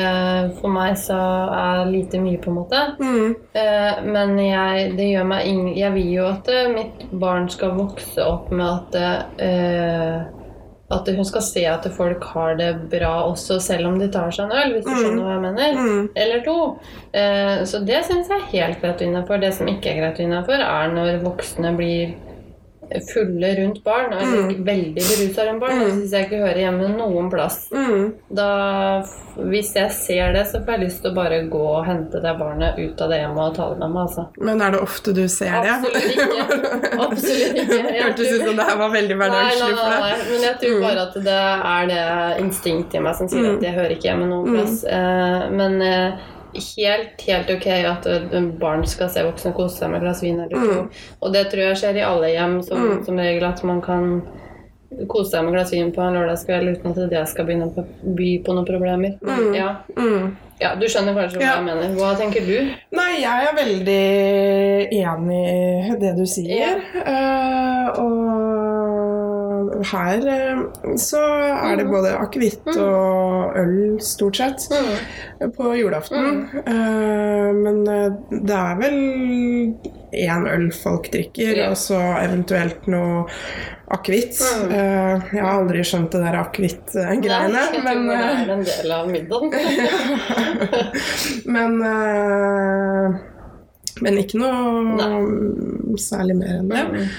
For 0.59 0.67
meg 0.69 0.97
så 0.99 1.15
er 1.55 1.85
lite 1.91 2.19
mye, 2.19 2.37
på 2.43 2.51
en 2.51 2.57
måte. 2.59 2.81
Mm, 2.99 3.35
Eh, 3.55 4.01
Men 4.03 4.35
jeg, 4.37 4.97
det 4.97 5.07
gjør 5.13 5.25
meg 5.27 5.45
ing 5.47 5.77
Jeg 5.77 5.93
vil 5.93 6.11
jo 6.17 6.25
at 6.27 6.51
mitt 6.75 7.07
barn 7.13 7.47
skal 7.49 7.71
vokse 7.79 8.19
opp 8.19 8.51
med 8.51 8.67
at 8.67 10.27
At 10.91 11.07
hun 11.07 11.23
skal 11.23 11.41
se 11.41 11.61
at 11.71 11.85
folk 11.95 12.23
har 12.33 12.57
det 12.59 12.89
bra 12.91 13.13
også, 13.29 13.61
selv 13.63 13.87
om 13.87 13.99
de 13.99 14.09
tar 14.11 14.27
seg 14.35 14.49
en 14.49 14.57
øl, 14.57 14.73
hvis 14.75 14.83
du 14.83 14.91
Mm. 14.91 14.97
skjønner 14.97 15.23
hva 15.23 15.35
jeg 15.37 15.45
mener. 15.45 15.77
mm, 15.79 16.09
Eller 16.17 16.41
to. 16.43 16.79
Eh, 17.13 17.63
Så 17.63 17.79
det 17.85 18.03
syns 18.03 18.27
jeg 18.27 18.41
er 18.41 18.51
helt 18.67 18.81
greit 18.81 18.99
innafor. 19.01 19.39
Det 19.39 19.53
som 19.53 19.67
ikke 19.67 19.87
er 19.93 20.01
greit 20.01 20.19
innafor, 20.19 20.59
er 20.59 20.91
når 20.91 21.21
voksne 21.23 21.71
blir 21.77 22.13
fulle 23.13 23.55
rundt 23.57 23.83
barn, 23.83 24.11
eller 24.13 24.41
Mm. 24.51 24.65
veldig 24.65 25.03
berusa 25.03 25.45
rundt 25.47 25.59
barn. 25.61 25.79
Det 25.79 25.87
Mm. 25.87 25.99
syns 26.01 26.11
jeg 26.11 26.25
ikke 26.25 26.41
hører 26.45 26.59
hjemme 26.65 26.97
noen 26.97 27.29
plass. 27.31 27.69
mm. 27.71 28.13
Da, 28.33 29.03
hvis 29.37 29.73
jeg 29.75 29.91
ser 29.91 30.33
det, 30.33 30.45
så 30.47 30.59
får 30.65 30.71
jeg 30.77 30.79
lyst 30.87 31.01
til 31.01 31.11
å 31.11 31.15
bare 31.15 31.41
gå 31.49 31.61
og 31.77 31.85
hente 31.85 32.21
det 32.21 32.33
barnet 32.39 32.77
ut 32.79 33.01
av 33.01 33.09
det 33.09 33.19
hjemmet 33.21 33.37
og 33.49 33.55
tale 33.55 33.75
med 33.79 33.89
meg. 33.91 34.07
Altså. 34.07 34.27
Men 34.39 34.61
er 34.61 34.71
det 34.71 34.81
ofte 34.81 35.13
du 35.13 35.27
ser 35.27 35.61
det? 35.61 35.71
Absolutt 35.71 36.03
ikke. 36.11 36.99
Absolutt 37.05 37.55
ikke. 37.55 37.67
Det 37.67 37.93
Jeg 37.95 38.03
hørtes 38.03 38.33
ut 38.33 38.45
som 38.47 38.55
det 38.55 38.65
her 38.65 38.77
var 38.77 38.89
veldig 38.89 39.17
Nei, 39.17 39.27
nei, 39.27 39.39
hverdagslig 39.39 39.75
for 39.77 39.89
nei, 39.89 40.01
deg. 40.01 40.01
nei, 40.01 40.31
men 40.31 40.41
jeg 40.41 40.55
tror 40.59 40.75
Mm. 40.75 40.81
bare 40.81 41.01
at 41.07 41.13
det 41.13 41.39
er 41.71 41.87
det 41.87 42.43
instinktet 42.43 42.95
i 42.95 42.99
meg 42.99 43.15
som 43.15 43.27
sier 43.27 43.41
Mm. 43.47 43.55
at 43.57 43.61
jeg 43.63 43.73
hører 43.75 43.91
ikke 43.95 44.07
hjemme 44.09 44.27
noen 44.29 44.47
Mm. 44.47 44.53
plass. 44.57 44.83
Eh, 44.83 45.49
men 45.51 45.81
eh, 45.81 46.11
helt, 46.53 47.21
helt 47.27 47.49
ok 47.49 47.67
at 47.87 48.07
barn 48.59 48.85
skal 48.87 49.09
se 49.09 49.23
voksne 49.23 49.53
kose 49.55 49.77
seg 49.79 49.89
med 49.89 50.01
et 50.01 50.07
glass 50.07 50.21
vin 50.23 50.39
eller 50.39 50.49
to. 50.55 50.81
Mm. 50.81 50.89
Og 51.21 51.33
det 51.33 51.45
tror 51.51 51.63
jeg 51.69 51.77
skjer 51.81 51.97
i 52.01 52.05
alle 52.07 52.31
hjem 52.33 52.61
som, 52.63 52.77
Mm. 52.77 53.03
som 53.05 53.17
regel, 53.17 53.43
at 53.47 53.63
man 53.63 53.81
kan 53.81 54.21
kose 55.07 55.31
seg 55.31 55.43
med 55.45 55.53
et 55.53 55.57
glass 55.59 55.71
vin 55.71 55.91
på 55.95 56.01
en 56.03 56.13
lørdagskveld 56.19 56.75
uten 56.75 56.91
at 56.91 57.09
det 57.09 57.27
skal 57.31 57.45
begynne 57.47 57.69
å 57.71 57.85
by 58.03 58.31
på 58.43 58.53
noen 58.57 58.65
problemer. 58.67 59.17
Mm. 59.23 59.53
Ja. 59.55 59.69
Mm. 59.95 60.35
ja, 60.59 60.75
du 60.75 60.85
skjønner 60.91 61.15
kanskje 61.15 61.39
hva 61.39 61.45
Ja. 61.47 61.55
jeg 61.55 61.63
mener. 61.69 61.95
Hva 61.95 62.15
tenker 62.19 62.45
du? 62.45 62.71
Nei, 62.91 63.21
jeg 63.21 63.47
er 63.47 63.55
veldig 63.55 64.03
enig 64.91 65.43
i 65.93 65.95
det 66.03 66.15
du 66.17 66.25
sier. 66.25 66.83
Eh, 67.05 67.87
og 67.97 69.00
her 69.89 70.25
eh, 70.27 70.61
så 70.99 71.21
er 71.21 71.79
det 71.79 71.87
både 71.89 72.13
akevitt 72.17 72.67
og 72.73 73.57
øl, 73.59 73.99
stort 74.03 74.39
sett, 74.39 74.67
på 75.55 75.73
julaften. 75.77 76.45
Eh, 76.61 77.49
men 77.57 77.81
eh, 77.89 78.11
det 78.31 78.57
er 78.57 78.79
vel 78.81 78.99
én 80.11 80.47
øl 80.51 80.69
folk 80.75 81.09
drikker, 81.13 81.63
og 81.69 81.77
så 81.79 81.99
eventuelt 82.21 82.87
noe 82.91 83.25
akevitt. 83.91 84.39
Mm. 84.39 84.71
Jeg 84.71 85.41
har 85.41 85.51
aldri 85.51 85.83
skjønt 85.87 86.13
det 86.15 86.23
der 86.23 86.39
akevitt-greiene, 86.41 87.65
Nei, 87.75 87.83
men 87.83 88.07
det 88.07 88.21
er 88.21 88.55
en 88.55 88.65
del 88.67 88.95
av 88.95 89.11
middagen. 89.11 89.51
men 91.57 91.77
Men 94.01 94.17
ikke 94.17 94.39
noe 94.39 95.99
særlig 95.99 96.39
mer 96.39 96.59
enn 96.61 96.71
det. 96.71 97.11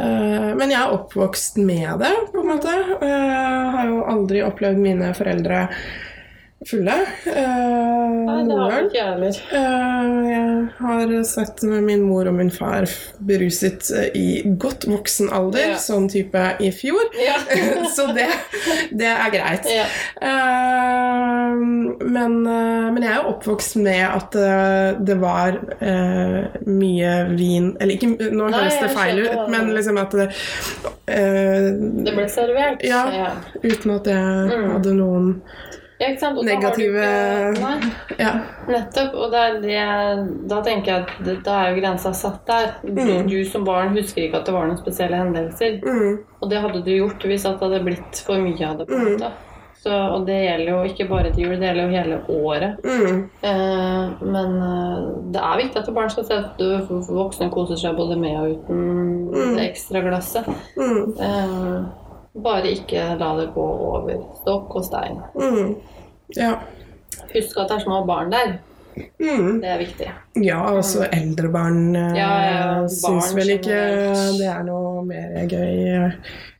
Eh, 0.00 0.50
men 0.56 0.72
jeg 0.72 0.80
er 0.80 0.94
oppvokst 0.94 1.58
med 1.60 2.00
det, 2.02 2.12
på 2.32 2.42
en 2.42 2.52
måte. 2.54 2.76
Jeg 3.04 3.72
har 3.76 3.90
jo 3.90 4.04
aldri 4.08 4.44
opplevd 4.46 4.80
mine 4.80 5.12
foreldre 5.16 5.66
fulle. 6.68 6.92
Uh, 7.24 8.26
Nei, 8.26 8.40
det 8.44 8.56
har 8.60 8.74
ikke 8.84 8.96
jeg 8.98 9.06
heller. 9.08 9.36
Uh, 9.48 10.28
jeg 10.28 10.66
har 10.80 11.12
sett 11.24 11.62
min 11.64 12.02
mor 12.04 12.28
og 12.28 12.34
min 12.36 12.50
far 12.52 12.84
beruset 13.24 13.88
eh, 13.96 14.10
i 14.18 14.26
godt 14.60 14.84
voksen 14.90 15.30
alder, 15.32 15.70
Ja. 15.72 15.78
sånn 15.80 16.08
type 16.12 16.42
i 16.60 16.68
fjor. 16.74 17.08
Ja. 17.16 17.38
Så 17.96 18.10
det, 18.16 18.28
det 18.92 19.08
er 19.08 19.32
greit. 19.32 19.70
ja. 19.72 19.86
Uh, 20.20 21.56
men, 22.10 22.36
men 22.44 23.00
jeg 23.02 23.10
er 23.14 23.18
jo 23.22 23.32
oppvokst 23.34 23.76
med 23.80 24.02
at 24.06 24.36
det 25.06 25.16
var 25.20 25.56
mye 26.66 27.10
vin 27.36 27.70
Eller 27.80 27.94
ikke, 27.96 28.08
nå 28.34 28.48
høres 28.52 28.76
det 28.80 28.90
feil 28.94 29.20
ut, 29.24 29.42
men 29.52 29.70
liksom 29.74 29.98
at 30.00 30.14
det, 30.16 30.28
Det 31.06 32.14
ble 32.16 32.26
servert. 32.30 32.84
Ja. 32.86 33.02
ja. 33.14 33.30
Uten 33.64 33.96
at 33.96 34.10
jeg 34.10 34.28
Mm. 34.50 34.70
hadde 34.74 34.92
noen 34.96 35.28
Ja, 36.00 36.06
Negative- 36.42 37.52
ikke- 37.52 38.18
Ja. 38.18 38.30
nettopp. 38.68 39.14
Og 39.14 39.30
det 39.30 39.62
det, 39.62 40.48
da 40.48 40.62
tenker 40.62 40.86
jeg 40.86 41.02
at 41.02 41.24
det, 41.24 41.34
da 41.44 41.58
er 41.66 41.74
jo 41.74 41.80
grensa 41.82 42.12
satt 42.14 42.46
der. 42.46 42.74
Du, 42.82 42.92
Mm. 43.02 43.28
du 43.28 43.44
som 43.44 43.64
barn 43.64 43.94
husker 43.96 44.22
ikke 44.22 44.36
at 44.38 44.46
det 44.46 44.54
var 44.54 44.66
noen 44.66 44.78
spesielle 44.78 45.16
hendelser. 45.16 45.80
Mm, 45.84 46.18
Og 46.42 46.48
det 46.50 46.58
hadde 46.62 46.82
du 46.84 46.90
gjort 46.90 47.22
hvis 47.22 47.42
det 47.42 47.60
hadde 47.60 47.84
blitt 47.84 48.22
for 48.26 48.34
mye 48.38 48.66
av 48.70 48.78
det. 48.78 48.86
på 48.88 48.94
en 48.94 49.04
Mm. 49.04 49.18
måte. 49.18 49.30
Så, 49.82 49.90
og 49.90 50.26
det 50.26 50.34
gjelder 50.44 50.68
jo 50.72 50.84
ikke 50.94 51.08
bare 51.08 51.30
til 51.32 51.44
jul, 51.44 51.56
det 51.56 51.68
gjelder 51.68 51.84
jo 51.84 51.96
hele 51.96 52.20
året. 52.28 52.76
mm, 52.84 53.30
Eh, 53.42 54.10
men 54.22 54.62
eh, 54.62 55.32
det 55.32 55.40
er 55.40 55.56
viktig 55.62 55.76
at 55.88 55.94
barn 55.94 56.10
skal 56.10 56.24
se 56.24 56.34
at 56.34 56.58
du- 56.58 56.86
voksne 57.10 57.50
koser 57.50 57.76
seg 57.76 57.96
både 57.96 58.16
med 58.18 58.36
og 58.36 58.48
uten 58.56 59.32
Mm. 59.32 59.56
det 59.56 59.70
ekstra 59.72 60.00
glasset. 60.02 60.44
mm, 60.76 61.14
Eh, 61.20 61.84
bare 62.34 62.70
ikke 62.76 63.04
la 63.18 63.30
det 63.40 63.50
gå 63.54 63.66
over 63.90 64.24
stokk 64.42 64.76
og 64.80 64.84
stein. 64.86 65.22
mm. 65.34 65.76
Ja. 66.36 66.58
Husk 67.32 67.56
at 67.58 67.70
det 67.70 67.80
er 67.80 67.82
små 67.84 68.04
barn 68.06 68.30
der. 68.30 68.58
Mm. 69.18 69.60
Det 69.62 69.68
er 69.70 69.78
viktig. 69.78 70.06
Ja, 70.42 70.60
også 70.74 71.06
eldre 71.14 71.48
barn 71.48 71.94
Ja, 71.94 72.30
ja, 72.42 72.88
syns 72.90 73.30
vel 73.34 73.54
ikke 73.54 73.74
generelt. 73.74 74.38
det 74.38 74.48
er 74.50 74.62
noe 74.66 75.04
mer 75.06 75.36
gøy. 75.50 76.10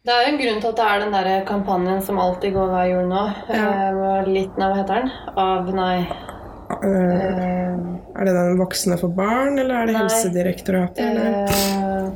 Det 0.01 0.14
er 0.14 0.23
jo 0.25 0.33
en 0.33 0.41
grunn 0.41 0.61
til 0.62 0.71
at 0.71 0.79
det 0.79 0.87
er 0.87 1.03
den 1.05 1.16
der 1.16 1.45
kampanjen 1.49 2.03
som 2.03 2.18
alltid 2.23 2.55
går 2.55 2.71
hver 2.73 2.87
jul 2.91 3.09
nå. 3.11 3.25
Ja. 3.51 3.66
Eh, 3.91 4.31
litt, 4.31 4.57
nei, 4.59 4.71
hva 4.71 4.79
heter 4.81 5.03
den? 5.03 5.11
Av, 5.37 5.73
nei 5.75 5.97
Uh, 6.71 6.87
eh, 6.87 7.79
er 8.14 8.29
det 8.29 8.33
den 8.37 8.59
voksne 8.61 8.95
for 9.01 9.11
barn, 9.11 9.59
eller 9.59 9.75
er 9.75 9.89
det 9.89 9.95
Nei. 9.97 10.03
Helsedirektoratet? 10.05 11.01
Eller? 11.03 11.49
Uh, 11.51 12.12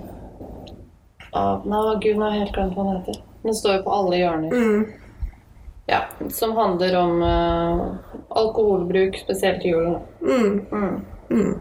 av, 1.34 1.64
Nei, 1.66 1.80
gud, 2.04 2.20
nå 2.20 2.28
har 2.28 2.36
jeg 2.36 2.44
helt 2.44 2.54
glemt 2.54 2.76
hva 2.78 2.84
den 2.86 3.00
heter. 3.00 3.18
Den 3.44 3.54
står 3.54 3.76
jo 3.78 3.82
på 3.86 3.96
alle 4.00 4.20
hjørner. 4.22 4.52
Mm, 4.52 4.84
Ja, 5.86 5.98
Som 6.32 6.54
handler 6.56 6.94
om 6.96 7.22
uh, 7.22 7.96
alkoholbruk, 8.32 9.18
spesielt 9.20 9.64
i 9.64 9.68
julen. 9.74 9.98
mm, 10.20 10.66
Mm. 10.72 11.00
mm. 11.30 11.60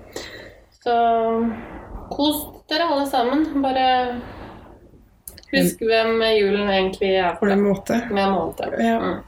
Så 0.83 0.93
kos 2.09 2.45
dere 2.69 2.83
alle 2.87 3.05
sammen. 3.07 3.43
Bare 3.63 4.21
husk 5.51 5.81
hvem 5.83 6.21
julen 6.37 6.69
egentlig 6.69 7.11
er 7.19 7.35
På 7.39 7.45
den 7.45 7.59
en 7.59 7.65
måte. 7.67 7.99
Med 8.11 8.23
en 8.23 8.31
måned. 8.33 8.79
Ja. 8.79 8.99
Mm. 8.99 9.19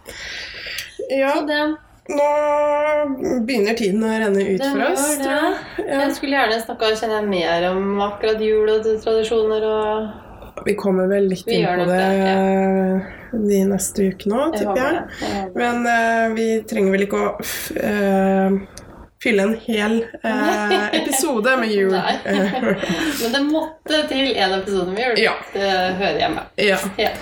ja, 1.20 1.34
Så 1.36 1.46
det 1.48 1.76
nå 2.06 3.42
begynner 3.48 3.74
tiden 3.74 4.04
å 4.06 4.12
renne 4.14 4.44
ut 4.46 4.62
Den 4.62 4.76
for 4.76 4.92
oss, 4.92 5.06
tror 5.18 5.32
jeg. 5.32 5.56
Ja. 5.88 6.02
Jeg 6.04 6.12
skulle 6.16 6.38
gjerne 6.38 6.60
snakka 6.62 7.22
mer 7.26 7.70
om 7.72 8.02
akkurat 8.06 8.42
jul 8.42 8.70
og 8.70 8.84
tradisjoner 9.04 9.66
og 9.66 10.25
Vi 10.66 10.76
kommer 10.76 11.08
vel 11.12 11.30
litt 11.30 11.48
Vi 11.48 11.60
inn 11.60 11.68
på 11.82 11.86
det, 11.90 12.06
de 13.36 13.60
neste 13.70 14.08
ukene 14.10 14.40
òg, 14.48 14.56
tipper 14.58 14.82
jeg. 14.82 15.04
Jeg. 15.22 15.52
Men 15.58 15.84
uh, 15.86 16.34
vi 16.34 16.48
trenger 16.70 16.96
vel 16.96 17.06
ikke 17.06 17.22
å 17.22 17.28
eh, 17.78 18.58
fylle 19.26 19.46
en 19.50 19.54
hel 19.66 19.98
eh, 20.22 20.74
episode 21.00 21.56
med 21.62 21.72
jul. 21.74 21.94
Men 23.22 23.36
det 23.36 23.44
måtte 23.48 24.02
til 24.10 24.32
en 24.34 24.58
episode 24.60 24.92
med 24.92 25.04
jul. 25.04 25.22
Ja. 25.26 25.36
Det 25.54 25.72
hører 26.02 26.20
jeg 26.24 26.34
med. 26.36 26.52
ja. 26.72 26.80
Ja. 27.02 27.14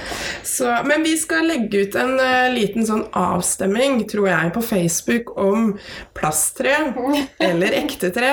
Så, 0.44 0.78
men 0.86 1.04
vi 1.04 1.18
skal 1.18 1.48
legge 1.48 1.78
ut 1.86 1.96
en 2.00 2.20
uh, 2.20 2.50
liten 2.54 2.86
sånn 2.88 3.06
avstemming, 3.16 4.08
tror 4.12 4.28
jeg, 4.30 4.52
på 4.56 4.62
Facebook 4.66 5.38
om 5.40 5.78
plasttre 6.18 6.76
eller 7.50 7.72
ekte 7.84 8.10
tre. 8.16 8.32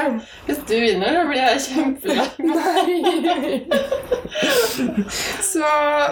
Hvis 0.48 0.58
du 0.68 0.76
vinner, 0.80 1.12
da 1.14 1.24
blir 1.28 1.40
jeg 1.40 1.60
kjempelei 1.68 2.26
Så, 5.40 5.64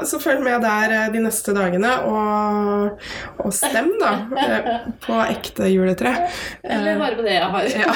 så 0.06 0.18
følg 0.20 0.40
med 0.42 0.62
der 0.64 0.92
eh, 0.94 1.12
de 1.14 1.20
neste 1.22 1.52
dagene, 1.56 1.90
og, 2.08 2.90
og 3.42 3.52
stem, 3.54 3.90
da, 4.00 4.12
eh, 4.42 4.68
på 5.04 5.14
ekte 5.28 5.64
juletre. 5.70 6.12
Eller 6.62 6.98
bare 7.00 7.16
på 7.18 7.22
det 7.26 7.34
jeg 7.36 7.48
har. 7.54 7.64
Ja. 7.78 7.92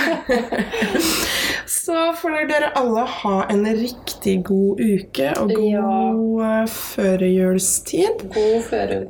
Så 1.72 1.96
får 2.14 2.30
dere 2.50 2.68
alle 2.78 3.02
ha 3.10 3.36
en 3.50 3.64
riktig 3.66 4.42
god 4.46 4.80
uke 4.80 5.32
og 5.40 5.50
god 5.50 5.72
Ja. 5.72 5.82
eh, 6.62 6.66
førjulstid. 7.92 8.28
God 8.34 8.62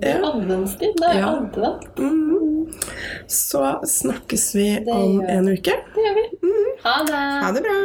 er 0.02 0.18
Ja. 0.18 0.30
adventstid. 0.32 0.92
Det 0.98 1.08
er 1.10 1.18
Ja. 1.18 1.28
advent. 1.36 1.98
Mm. 1.98 2.72
Så 3.28 3.78
snakkes 3.86 4.54
vi 4.54 4.68
Det 4.84 4.88
om 4.88 5.20
gjør 5.20 5.38
en 5.38 5.48
uke. 5.48 5.74
Det 5.94 6.02
gjør 6.06 6.14
vi. 6.14 6.24
Ha 6.84 6.94
det. 7.06 7.44
Ha 7.44 7.52
det 7.52 7.62
bra. 7.62 7.78